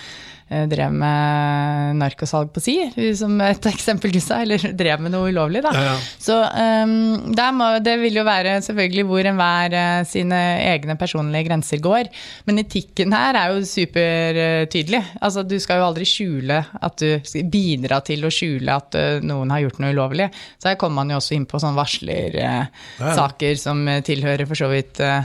drev 0.49 0.95
med 0.97 1.99
narkosalg 2.01 2.53
på 2.55 2.63
si, 2.63 2.77
som 3.19 3.35
et 3.45 3.67
eksempel 3.69 4.13
du 4.15 4.21
sa, 4.23 4.41
eller 4.45 4.63
drev 4.77 5.03
med 5.05 5.13
noe 5.13 5.29
ulovlig, 5.33 5.61
da. 5.65 5.73
Ja, 5.77 5.85
ja. 5.91 5.97
Så 6.23 6.37
um, 6.41 7.35
må, 7.59 7.69
det 7.85 7.99
vil 8.01 8.17
jo 8.21 8.25
være 8.27 8.57
selvfølgelig 8.65 9.05
hvor 9.09 9.29
enhver 9.29 9.77
uh, 9.77 10.07
sine 10.09 10.41
egne 10.65 10.97
personlige 11.01 11.49
grenser 11.49 11.83
går. 11.85 12.11
Men 12.49 12.63
etikken 12.65 13.15
her 13.17 13.39
er 13.39 13.55
jo 13.55 13.65
supertydelig. 13.69 15.03
Altså, 15.21 15.45
du 15.45 15.59
skal 15.63 15.83
jo 15.83 15.89
aldri 15.91 16.09
skjule 16.09 16.61
at 16.81 16.99
du 17.03 17.09
skal 17.29 17.49
bidra 17.53 18.01
til 18.07 18.25
å 18.25 18.33
skjule 18.33 18.79
at 18.81 18.99
uh, 18.99 19.25
noen 19.25 19.53
har 19.55 19.67
gjort 19.67 19.83
noe 19.85 19.95
ulovlig. 19.97 20.31
Så 20.59 20.73
her 20.73 20.79
kommer 20.81 21.03
man 21.03 21.15
jo 21.15 21.21
også 21.21 21.37
inn 21.37 21.49
på 21.49 21.61
sånne 21.63 21.79
varslersaker 21.79 23.59
som 23.61 23.85
uh, 23.89 24.01
tilhører 24.07 24.49
for 24.49 24.59
så 24.59 24.71
vidt 24.73 25.03
uh, 25.05 25.21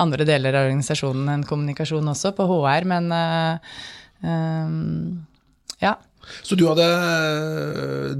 andre 0.00 0.26
deler 0.28 0.56
av 0.56 0.68
organisasjonen 0.68 1.32
enn 1.32 1.46
kommunikasjon 1.48 2.12
også, 2.12 2.34
på 2.36 2.46
HR, 2.48 2.86
men 2.88 3.10
uh, 3.12 3.80
um, 4.22 5.26
ja. 5.80 5.94
Så 6.44 6.56
du 6.58 6.66
hadde, 6.68 6.88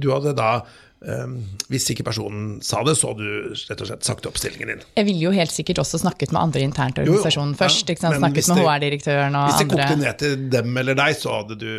du 0.01 0.11
hadde 0.15 0.37
da 0.39 0.53
Um, 1.01 1.39
Hvis 1.73 1.87
ikke 1.95 2.05
personen 2.05 2.59
sa 2.61 2.83
det, 2.85 2.93
så 3.01 3.15
hadde 3.15 3.25
du 3.25 3.55
rett 3.71 3.81
og 3.81 3.89
slett 3.89 4.05
sagt 4.05 4.27
opp 4.29 4.37
stillingen 4.37 4.69
din. 4.69 4.83
Jeg 4.99 5.07
ville 5.09 5.23
jo 5.25 5.31
helt 5.33 5.53
sikkert 5.55 5.79
også 5.81 6.03
snakket 6.03 6.35
med 6.37 6.43
andre 6.43 6.61
internt 6.67 6.99
i 7.01 7.07
Jo, 7.07 7.07
jo, 7.07 7.15
organisasjonen 7.15 7.55
ja, 7.55 7.61
først. 7.63 7.93
Ikke 7.95 8.03
sant? 8.03 8.19
Snakket 8.21 8.51
med 8.51 8.61
HR-direktøren 8.61 9.39
og 9.41 9.47
Hvis 9.49 9.63
det 9.63 9.65
andre. 9.65 9.87
kokte 9.87 9.97
ned 10.03 10.19
til 10.21 10.35
dem 10.53 10.77
eller 10.83 10.99
deg, 11.01 11.17
så 11.17 11.39
hadde 11.39 11.57
du 11.63 11.71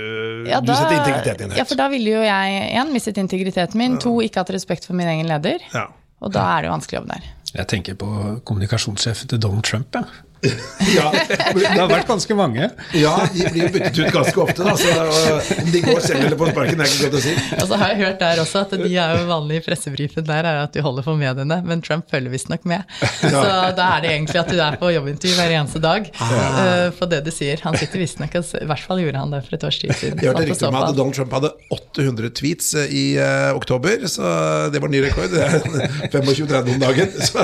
Ja, 0.49 0.63
Du 0.65 0.73
setter 0.73 0.97
integriteten 0.97 1.53
din 1.53 1.61
Ja, 1.61 1.67
for 1.69 1.77
da 1.77 1.87
ville 1.93 2.15
jo 2.15 2.23
jeg 2.25 2.63
én 2.81 2.95
mistet 2.95 3.21
integriteten 3.21 3.77
min, 3.77 3.99
to 4.01 4.15
ikke 4.25 4.41
hatt 4.41 4.55
respekt 4.57 4.89
for 4.89 4.97
min 4.97 5.13
egen 5.13 5.29
leder. 5.29 5.61
Ja. 5.69 5.85
Og 6.25 6.33
da 6.33 6.47
er 6.55 6.65
det 6.65 6.71
jo 6.71 6.75
vanskelig 6.79 7.01
jobb 7.03 7.13
der. 7.13 7.29
Jeg 7.51 7.69
tenker 7.75 8.01
på 8.01 8.09
kommunikasjonssjefen 8.47 9.29
til 9.29 9.43
Donald 9.43 9.67
Trump. 9.69 9.93
Ja. 9.93 10.01
Ja, 10.91 11.11
Det 11.53 11.67
har 11.69 11.89
vært 11.91 12.09
ganske 12.09 12.35
mange. 12.35 12.67
ja, 12.97 13.13
de 13.31 13.45
blir 13.53 13.67
jo 13.67 13.71
byttet 13.75 13.99
ut 13.99 14.13
ganske 14.15 14.41
ofte, 14.43 14.65
da. 14.65 14.73
Så 14.75 15.57
om 15.61 15.69
de 15.71 15.81
går 15.85 16.01
selv 16.03 16.25
eller 16.25 16.39
på 16.39 16.49
sparken, 16.49 16.81
er 16.81 16.89
ikke 16.89 17.09
godt 17.09 17.19
å 17.19 17.23
si. 17.23 17.35
Og 17.59 17.67
så 17.69 17.79
har 17.81 17.93
jeg 17.93 18.01
hørt 18.01 18.19
der 18.23 18.41
også 18.43 18.63
at 18.65 18.75
de 18.81 18.89
er 18.89 19.15
jo 19.19 19.27
vanlig 19.29 19.61
i 19.61 19.65
pressebrifen 19.65 20.25
der 20.27 20.47
er 20.47 20.61
at 20.63 20.73
du 20.73 20.81
holder 20.83 21.05
for 21.05 21.19
mediene, 21.19 21.59
men 21.67 21.83
Trump 21.85 22.09
følger 22.11 22.33
visstnok 22.33 22.65
med. 22.69 22.87
Så 23.21 23.43
da 23.77 23.87
er 23.97 24.03
det 24.03 24.13
egentlig 24.15 24.41
at 24.41 24.51
du 24.51 24.57
er 24.57 24.77
på 24.81 24.91
jobbintervju 24.95 25.37
hver 25.37 25.55
eneste 25.59 25.81
dag 25.83 26.09
For 26.17 27.01
på 27.01 27.09
det 27.11 27.21
du 27.25 27.31
sier. 27.33 27.61
Han 27.65 27.77
sitter 27.79 28.01
visstnok 28.01 28.35
I 28.37 28.41
hvert 28.69 28.85
fall 28.85 29.01
gjorde 29.01 29.21
han 29.21 29.33
det 29.33 29.41
for 29.47 29.57
et 29.57 29.65
års 29.67 29.79
tid 29.81 29.93
siden. 29.97 30.21
Jeg 30.21 30.31
hørte 30.31 30.45
rykter 30.49 30.69
om 30.69 30.77
at. 30.79 30.95
Donald 30.97 31.15
Trump 31.17 31.33
hadde 31.37 31.51
800 31.73 32.33
tweets 32.37 32.73
eh, 32.77 32.93
i 32.93 33.03
uh, 33.17 33.55
oktober, 33.57 34.05
så 34.11 34.31
det 34.73 34.81
var 34.83 34.91
ny 34.91 35.01
rekord. 35.05 35.33
Er 35.41 36.09
25-30 36.11 36.75
om 36.75 36.81
dagen. 36.81 37.13
Så, 37.25 37.43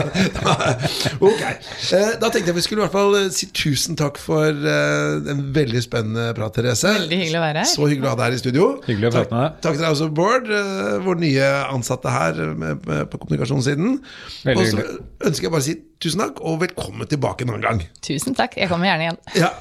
ok. 1.30 1.42
Eh, 1.42 2.12
da 2.22 2.30
tenkte 2.30 2.52
jeg 2.52 2.58
vi 2.58 2.66
skulle 2.66 2.87
hvert 2.88 2.96
fall 2.96 3.18
eh, 3.20 3.28
si 3.36 3.50
tusen 3.56 3.98
takk 4.00 4.20
for 4.22 4.48
eh, 4.48 5.30
en 5.34 5.44
veldig 5.56 5.84
spennende 5.86 6.32
prat, 6.38 6.56
Therese. 6.56 6.94
Veldig 6.98 7.20
hyggelig 7.22 7.40
å 7.40 7.44
være 7.44 7.64
her. 7.64 7.70
Så 7.70 7.88
hyggelig 7.88 8.08
å 8.08 8.14
ha 8.14 8.20
deg 8.20 8.30
her 8.30 8.38
i 8.38 8.42
studio. 8.42 8.68
Hyggelig 8.88 9.10
å 9.10 9.14
prate 9.16 9.32
med 9.32 9.44
deg. 9.44 9.54
Takk, 9.54 9.62
takk 9.68 9.78
til 9.78 9.86
deg 9.86 9.96
også, 9.98 10.10
Bård, 10.18 10.52
eh, 10.58 10.98
vår 11.06 11.22
nye 11.24 11.54
ansatte 11.68 12.14
her 12.14 12.44
med, 12.54 12.84
med, 12.88 13.06
på 13.12 13.22
kommunikasjonssiden. 13.24 13.98
Veldig 14.48 14.66
Og 14.66 14.74
så 14.74 15.30
ønsker 15.30 15.50
jeg 15.50 15.56
bare 15.56 15.66
å 15.66 15.70
si 15.70 15.80
tusen 16.04 16.24
takk, 16.26 16.44
og 16.44 16.62
velkommen 16.66 17.10
tilbake 17.10 17.46
en 17.46 17.56
annen 17.56 17.66
gang. 17.68 17.88
Tusen 18.06 18.38
takk. 18.38 18.58
Jeg 18.60 18.72
kommer 18.72 18.90
gjerne 18.90 19.10
igjen. 19.10 19.24
Ja, 19.38 19.54